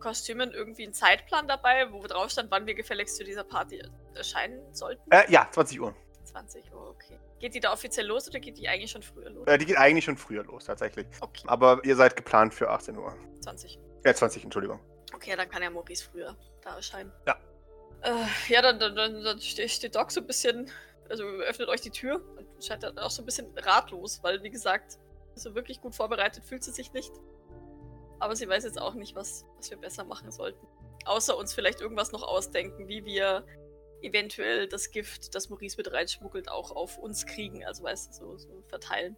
Kostümen 0.00 0.50
irgendwie 0.50 0.84
ein 0.84 0.92
Zeitplan 0.92 1.46
dabei, 1.46 1.92
wo 1.92 2.04
drauf 2.08 2.30
stand, 2.30 2.50
wann 2.50 2.66
wir 2.66 2.74
gefälligst 2.74 3.16
zu 3.16 3.22
dieser 3.22 3.44
Party 3.44 3.80
erscheinen 4.14 4.60
sollten? 4.74 5.08
Äh, 5.12 5.30
ja, 5.30 5.46
20 5.48 5.80
Uhr. 5.80 5.94
20 6.24 6.72
Uhr, 6.72 6.88
okay. 6.88 7.20
Geht 7.38 7.54
die 7.54 7.60
da 7.60 7.72
offiziell 7.72 8.06
los 8.06 8.28
oder 8.28 8.40
geht 8.40 8.58
die 8.58 8.68
eigentlich 8.68 8.90
schon 8.90 9.02
früher 9.02 9.30
los? 9.30 9.46
Äh, 9.46 9.58
die 9.58 9.66
geht 9.66 9.76
eigentlich 9.76 10.04
schon 10.04 10.16
früher 10.16 10.42
los, 10.42 10.64
tatsächlich. 10.64 11.06
Okay, 11.20 11.44
Aber 11.46 11.80
ihr 11.84 11.94
seid 11.94 12.16
geplant 12.16 12.52
für 12.52 12.68
18 12.68 12.96
Uhr. 12.96 13.14
20. 13.42 13.78
Ja, 14.04 14.12
20, 14.12 14.42
Entschuldigung. 14.42 14.80
Okay, 15.14 15.36
dann 15.36 15.48
kann 15.48 15.62
ja 15.62 15.70
Maurice 15.70 16.04
früher 16.10 16.36
da 16.62 16.74
erscheinen. 16.76 17.12
Ja. 17.28 17.36
Äh, 18.02 18.52
ja, 18.52 18.62
dann, 18.62 18.78
dann, 18.78 18.96
dann, 18.96 19.40
steht 19.40 19.94
Doc 19.94 20.10
so 20.10 20.20
ein 20.20 20.26
bisschen, 20.26 20.70
also 21.08 21.24
öffnet 21.24 21.68
euch 21.68 21.80
die 21.80 21.90
Tür 21.90 22.20
und 22.36 22.64
scheint 22.64 22.82
dann 22.82 22.98
auch 22.98 23.10
so 23.10 23.22
ein 23.22 23.26
bisschen 23.26 23.46
ratlos, 23.56 24.20
weil, 24.22 24.42
wie 24.42 24.50
gesagt, 24.50 24.98
so 25.34 25.54
wirklich 25.54 25.80
gut 25.80 25.94
vorbereitet 25.94 26.44
fühlt 26.44 26.64
sie 26.64 26.72
sich 26.72 26.92
nicht. 26.92 27.12
Aber 28.18 28.36
sie 28.36 28.48
weiß 28.48 28.64
jetzt 28.64 28.80
auch 28.80 28.94
nicht, 28.94 29.14
was, 29.14 29.44
was 29.56 29.70
wir 29.70 29.78
besser 29.78 30.04
machen 30.04 30.30
sollten. 30.30 30.66
Außer 31.04 31.36
uns 31.36 31.54
vielleicht 31.54 31.80
irgendwas 31.80 32.12
noch 32.12 32.22
ausdenken, 32.22 32.88
wie 32.88 33.04
wir 33.04 33.44
eventuell 34.02 34.68
das 34.68 34.90
Gift, 34.90 35.34
das 35.34 35.48
Maurice 35.48 35.76
mit 35.76 35.92
reinschmuggelt, 35.92 36.48
auch 36.48 36.70
auf 36.72 36.98
uns 36.98 37.26
kriegen. 37.26 37.64
Also, 37.64 37.84
weißt 37.84 38.08
du, 38.08 38.12
so, 38.12 38.38
so 38.38 38.62
verteilen. 38.68 39.16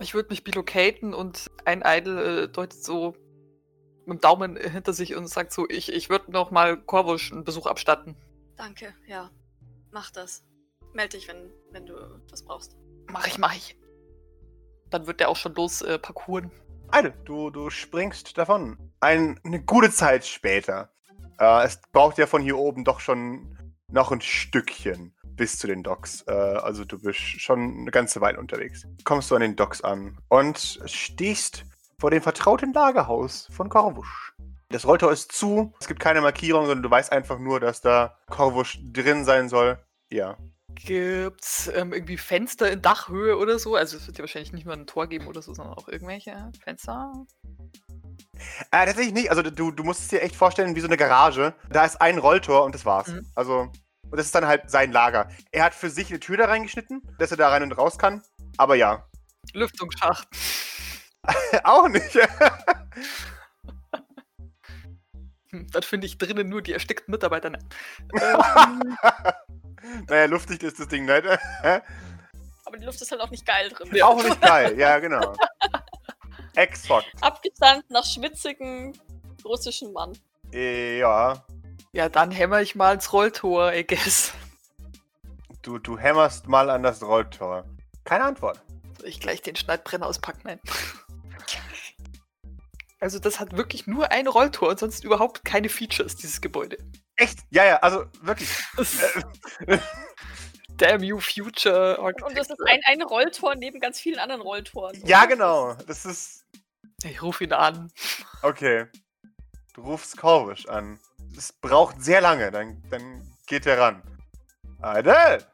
Ich 0.00 0.14
würde 0.14 0.30
mich 0.30 0.42
bilocaten 0.42 1.12
und 1.12 1.50
ein 1.64 1.82
Idol 1.84 2.44
äh, 2.44 2.48
deutet 2.48 2.82
so 2.82 3.14
mit 4.06 4.18
dem 4.18 4.20
Daumen 4.20 4.56
hinter 4.56 4.92
sich 4.92 5.14
und 5.14 5.26
sagt 5.28 5.52
so, 5.52 5.66
ich, 5.68 5.92
ich 5.92 6.10
würde 6.10 6.30
noch 6.30 6.50
mal 6.50 6.76
Korvusch 6.76 7.32
einen 7.32 7.44
Besuch 7.44 7.66
abstatten. 7.66 8.16
Danke, 8.56 8.94
ja. 9.06 9.30
Mach 9.90 10.10
das. 10.10 10.44
Meld 10.92 11.12
dich, 11.12 11.28
wenn, 11.28 11.50
wenn 11.70 11.86
du 11.86 11.94
was 12.30 12.44
brauchst. 12.44 12.76
Mach 13.10 13.26
ich, 13.26 13.38
mach 13.38 13.54
ich. 13.54 13.78
Dann 14.90 15.06
wird 15.06 15.20
der 15.20 15.28
auch 15.28 15.36
schon 15.36 15.54
los 15.54 15.82
äh, 15.82 15.98
parkouren. 15.98 16.50
Eide, 16.90 17.12
du, 17.24 17.50
du 17.50 17.70
springst 17.70 18.36
davon. 18.36 18.92
Ein, 19.00 19.40
eine 19.44 19.62
gute 19.62 19.90
Zeit 19.90 20.26
später. 20.26 20.92
Äh, 21.38 21.64
es 21.64 21.80
braucht 21.92 22.18
ja 22.18 22.26
von 22.26 22.42
hier 22.42 22.58
oben 22.58 22.84
doch 22.84 23.00
schon 23.00 23.74
noch 23.88 24.12
ein 24.12 24.20
Stückchen 24.20 25.14
bis 25.24 25.58
zu 25.58 25.66
den 25.66 25.82
Docks. 25.82 26.22
Äh, 26.26 26.32
also 26.32 26.84
du 26.84 26.98
bist 26.98 27.18
schon 27.18 27.80
eine 27.80 27.90
ganze 27.90 28.20
Weile 28.20 28.38
unterwegs. 28.38 28.86
Kommst 29.04 29.30
du 29.30 29.34
an 29.34 29.40
den 29.40 29.56
Docks 29.56 29.80
an 29.80 30.18
und 30.28 30.80
stehst 30.86 31.64
vor 32.02 32.10
dem 32.10 32.20
vertrauten 32.20 32.72
Lagerhaus 32.72 33.46
von 33.52 33.68
Korvusch. 33.68 34.34
Das 34.70 34.84
Rolltor 34.84 35.12
ist 35.12 35.30
zu, 35.30 35.72
es 35.80 35.86
gibt 35.86 36.00
keine 36.00 36.20
Markierung, 36.20 36.66
sondern 36.66 36.82
du 36.82 36.90
weißt 36.90 37.12
einfach 37.12 37.38
nur, 37.38 37.60
dass 37.60 37.80
da 37.80 38.18
Korvusch 38.28 38.80
drin 38.92 39.24
sein 39.24 39.48
soll. 39.48 39.78
Ja. 40.10 40.36
Gibt's 40.74 41.70
ähm, 41.72 41.92
irgendwie 41.92 42.16
Fenster 42.16 42.68
in 42.72 42.82
Dachhöhe 42.82 43.38
oder 43.38 43.60
so? 43.60 43.76
Also 43.76 43.96
es 43.96 44.08
wird 44.08 44.18
ja 44.18 44.22
wahrscheinlich 44.22 44.52
nicht 44.52 44.64
nur 44.64 44.74
ein 44.74 44.88
Tor 44.88 45.06
geben 45.06 45.28
oder 45.28 45.42
so, 45.42 45.54
sondern 45.54 45.74
auch 45.74 45.86
irgendwelche 45.86 46.50
Fenster. 46.64 47.12
Äh, 48.72 48.86
tatsächlich 48.86 49.14
nicht. 49.14 49.30
Also 49.30 49.42
du, 49.42 49.70
du 49.70 49.84
musst 49.84 50.00
es 50.00 50.08
dir 50.08 50.22
echt 50.22 50.34
vorstellen 50.34 50.74
wie 50.74 50.80
so 50.80 50.88
eine 50.88 50.96
Garage. 50.96 51.54
Da 51.70 51.84
ist 51.84 52.00
ein 52.00 52.18
Rolltor 52.18 52.64
und 52.64 52.74
das 52.74 52.84
war's. 52.84 53.06
Mhm. 53.06 53.30
Also, 53.36 53.70
und 54.10 54.16
das 54.16 54.26
ist 54.26 54.34
dann 54.34 54.48
halt 54.48 54.68
sein 54.68 54.90
Lager. 54.90 55.30
Er 55.52 55.62
hat 55.62 55.74
für 55.74 55.88
sich 55.88 56.10
eine 56.10 56.18
Tür 56.18 56.36
da 56.36 56.46
reingeschnitten, 56.46 57.00
dass 57.20 57.30
er 57.30 57.36
da 57.36 57.48
rein 57.48 57.62
und 57.62 57.78
raus 57.78 57.96
kann. 57.96 58.24
Aber 58.56 58.74
ja. 58.74 59.06
Lüftungsschacht. 59.52 60.26
Auch 61.64 61.88
nicht. 61.88 62.18
Das 65.70 65.84
finde 65.84 66.06
ich 66.06 66.16
drinnen 66.16 66.48
nur 66.48 66.62
die 66.62 66.72
erstickten 66.72 67.12
Mitarbeiter. 67.12 67.50
Nein. 67.50 67.68
Ähm, 68.14 68.96
naja, 70.08 70.24
luftig 70.24 70.62
ist 70.62 70.80
das 70.80 70.88
Ding 70.88 71.04
nicht. 71.04 71.26
Aber 72.64 72.78
die 72.78 72.86
Luft 72.86 73.02
ist 73.02 73.10
halt 73.10 73.20
auch 73.20 73.30
nicht 73.30 73.44
geil 73.44 73.68
drin. 73.68 73.90
Ja. 73.92 74.06
Auch 74.06 74.22
nicht 74.22 74.40
geil. 74.40 74.78
Ja, 74.78 74.98
genau. 74.98 75.34
Exakt. 76.54 77.06
Abgesandt 77.20 77.90
nach 77.90 78.06
schwitzigen 78.06 78.98
russischen 79.44 79.92
Mann. 79.92 80.16
Ja. 80.52 81.44
ja, 81.92 82.08
dann 82.08 82.30
hämmer 82.30 82.62
ich 82.62 82.74
mal 82.74 82.94
ins 82.94 83.12
Rolltor, 83.12 83.74
I 83.74 83.86
guess. 83.86 84.32
Du, 85.60 85.78
du 85.78 85.98
hämmerst 85.98 86.48
mal 86.48 86.70
an 86.70 86.82
das 86.82 87.02
Rolltor. 87.02 87.64
Keine 88.04 88.24
Antwort. 88.24 88.60
Soll 88.98 89.08
ich 89.08 89.20
gleich 89.20 89.42
den 89.42 89.56
Schneidbrenner 89.56 90.06
auspacken? 90.06 90.40
Nein. 90.44 90.60
Also 93.02 93.18
das 93.18 93.40
hat 93.40 93.56
wirklich 93.56 93.88
nur 93.88 94.12
ein 94.12 94.28
Rolltor 94.28 94.68
und 94.68 94.78
sonst 94.78 95.02
überhaupt 95.02 95.44
keine 95.44 95.68
Features, 95.68 96.14
dieses 96.14 96.40
Gebäude. 96.40 96.78
Echt? 97.16 97.40
Ja, 97.50 97.64
ja, 97.64 97.76
also 97.78 98.04
wirklich. 98.20 98.48
Damn 100.76 101.02
you, 101.02 101.18
Future 101.18 101.98
Und 101.98 102.14
das 102.20 102.48
Architecture. 102.48 102.52
ist 102.52 102.70
ein, 102.70 102.80
ein 102.84 103.02
Rolltor 103.02 103.56
neben 103.56 103.80
ganz 103.80 103.98
vielen 103.98 104.20
anderen 104.20 104.40
Rolltoren. 104.40 105.04
ja, 105.04 105.24
genau. 105.24 105.74
Das 105.88 106.04
ist. 106.04 106.44
Ich 107.02 107.20
rufe 107.22 107.42
ihn 107.42 107.52
an. 107.52 107.90
Okay. 108.42 108.86
Du 109.74 109.82
rufst 109.82 110.16
Korvisch 110.16 110.68
an. 110.68 111.00
Es 111.36 111.52
braucht 111.52 112.00
sehr 112.00 112.20
lange, 112.20 112.52
dann, 112.52 112.84
dann 112.88 113.36
geht 113.48 113.66
er 113.66 113.80
ran. 113.80 114.02
Adel! 114.80 115.44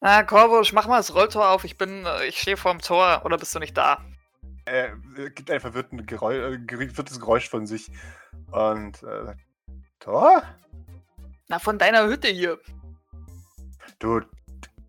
Ah, 0.00 0.24
Korbusch, 0.24 0.72
mach 0.72 0.88
mal 0.88 0.96
das 0.96 1.14
Rolltor 1.14 1.48
auf. 1.50 1.62
Ich 1.62 1.78
bin, 1.78 2.06
äh, 2.06 2.26
ich 2.26 2.40
stehe 2.40 2.56
vorm 2.56 2.80
Tor. 2.80 3.22
Oder 3.24 3.38
bist 3.38 3.54
du 3.54 3.60
nicht 3.60 3.76
da? 3.76 4.04
Er 4.66 4.92
äh, 5.16 5.30
gibt 5.30 5.50
ein 5.50 5.60
verwirrten 5.60 6.04
Geräusch, 6.06 6.36
äh, 6.36 6.56
ger- 6.58 6.88
verwirrtes 6.88 7.18
Geräusch 7.20 7.48
von 7.48 7.66
sich. 7.66 7.90
Und. 8.50 9.02
Äh, 9.02 9.24
sagt, 9.24 9.40
Tor? 9.98 10.42
Na, 11.48 11.58
von 11.58 11.78
deiner 11.78 12.06
Hütte 12.06 12.28
hier. 12.28 12.58
Du, 13.98 14.20
du 14.20 14.26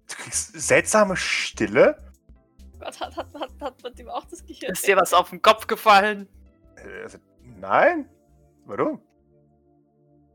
kriegst 0.08 0.60
seltsame 0.60 1.16
Stille? 1.16 2.04
Gott, 2.80 3.00
hat, 3.00 3.16
hat, 3.16 3.34
hat, 3.34 3.52
hat 3.62 3.84
mit 3.84 4.00
ihm 4.00 4.10
auch 4.10 4.26
das 4.26 4.46
Gehirn. 4.46 4.74
Ist 4.74 4.86
dir 4.86 4.98
was 4.98 5.14
auf 5.14 5.30
den 5.30 5.42
Kopf 5.42 5.68
gefallen? 5.68 6.28
Äh, 6.76 7.04
also, 7.04 7.20
nein? 7.42 8.10
Warum? 8.66 9.02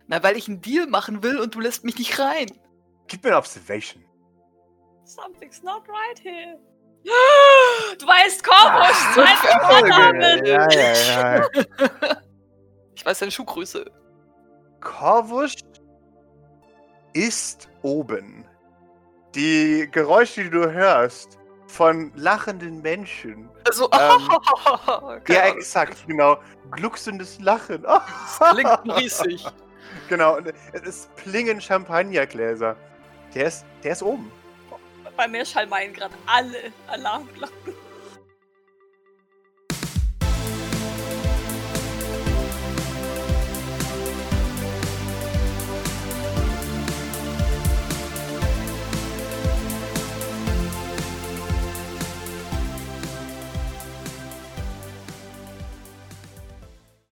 Na, 0.07 0.22
weil 0.22 0.36
ich 0.36 0.49
einen 0.49 0.61
Deal 0.61 0.86
machen 0.86 1.22
will 1.22 1.38
und 1.38 1.55
du 1.55 1.61
lässt 1.61 1.84
mich 1.84 1.99
nicht 1.99 2.18
rein. 2.18 2.47
Gib 3.09 3.22
mir 3.22 3.30
eine 3.30 3.38
Observation. 3.38 4.05
Something's 5.05 5.62
not 5.62 5.82
right 5.88 6.18
here. 6.22 6.59
Du 7.05 8.07
weißt, 8.07 8.44
Korbusch, 8.44 9.14
zweiter 9.14 9.61
Vorname. 9.66 10.46
Ja, 10.46 10.68
ja, 10.70 11.36
ja. 11.36 11.48
Ich 12.94 13.05
weiß 13.07 13.18
deine 13.18 13.32
Schuhgröße. 13.32 13.90
Korvusch 14.80 15.55
ist 17.14 17.68
oben. 17.82 18.44
Die 19.34 19.88
Geräusche, 19.90 20.44
die 20.44 20.50
du 20.50 20.70
hörst 20.70 21.38
von 21.66 22.12
lachenden 22.14 22.80
Menschen. 22.82 23.48
Also, 23.66 23.90
Ähm, 23.92 24.28
keine 25.24 25.38
Ja, 25.38 25.42
Ahnung. 25.46 25.57
exakt, 25.59 26.07
genau. 26.07 26.38
Glucksendes 26.70 27.40
Lachen. 27.40 27.84
Klingt 28.53 28.96
riesig. 28.96 29.44
genau, 30.09 30.38
es 30.72 30.82
ist 30.82 31.16
plingen 31.16 31.61
Champagnergläser. 31.61 32.76
Der 33.34 33.46
ist, 33.46 33.64
der 33.82 33.92
ist 33.92 34.03
oben. 34.03 34.30
Bei 35.16 35.28
mir 35.28 35.44
schallen 35.44 35.70
gerade 35.92 36.14
alle 36.26 36.72
Alarmglocken. 36.88 37.74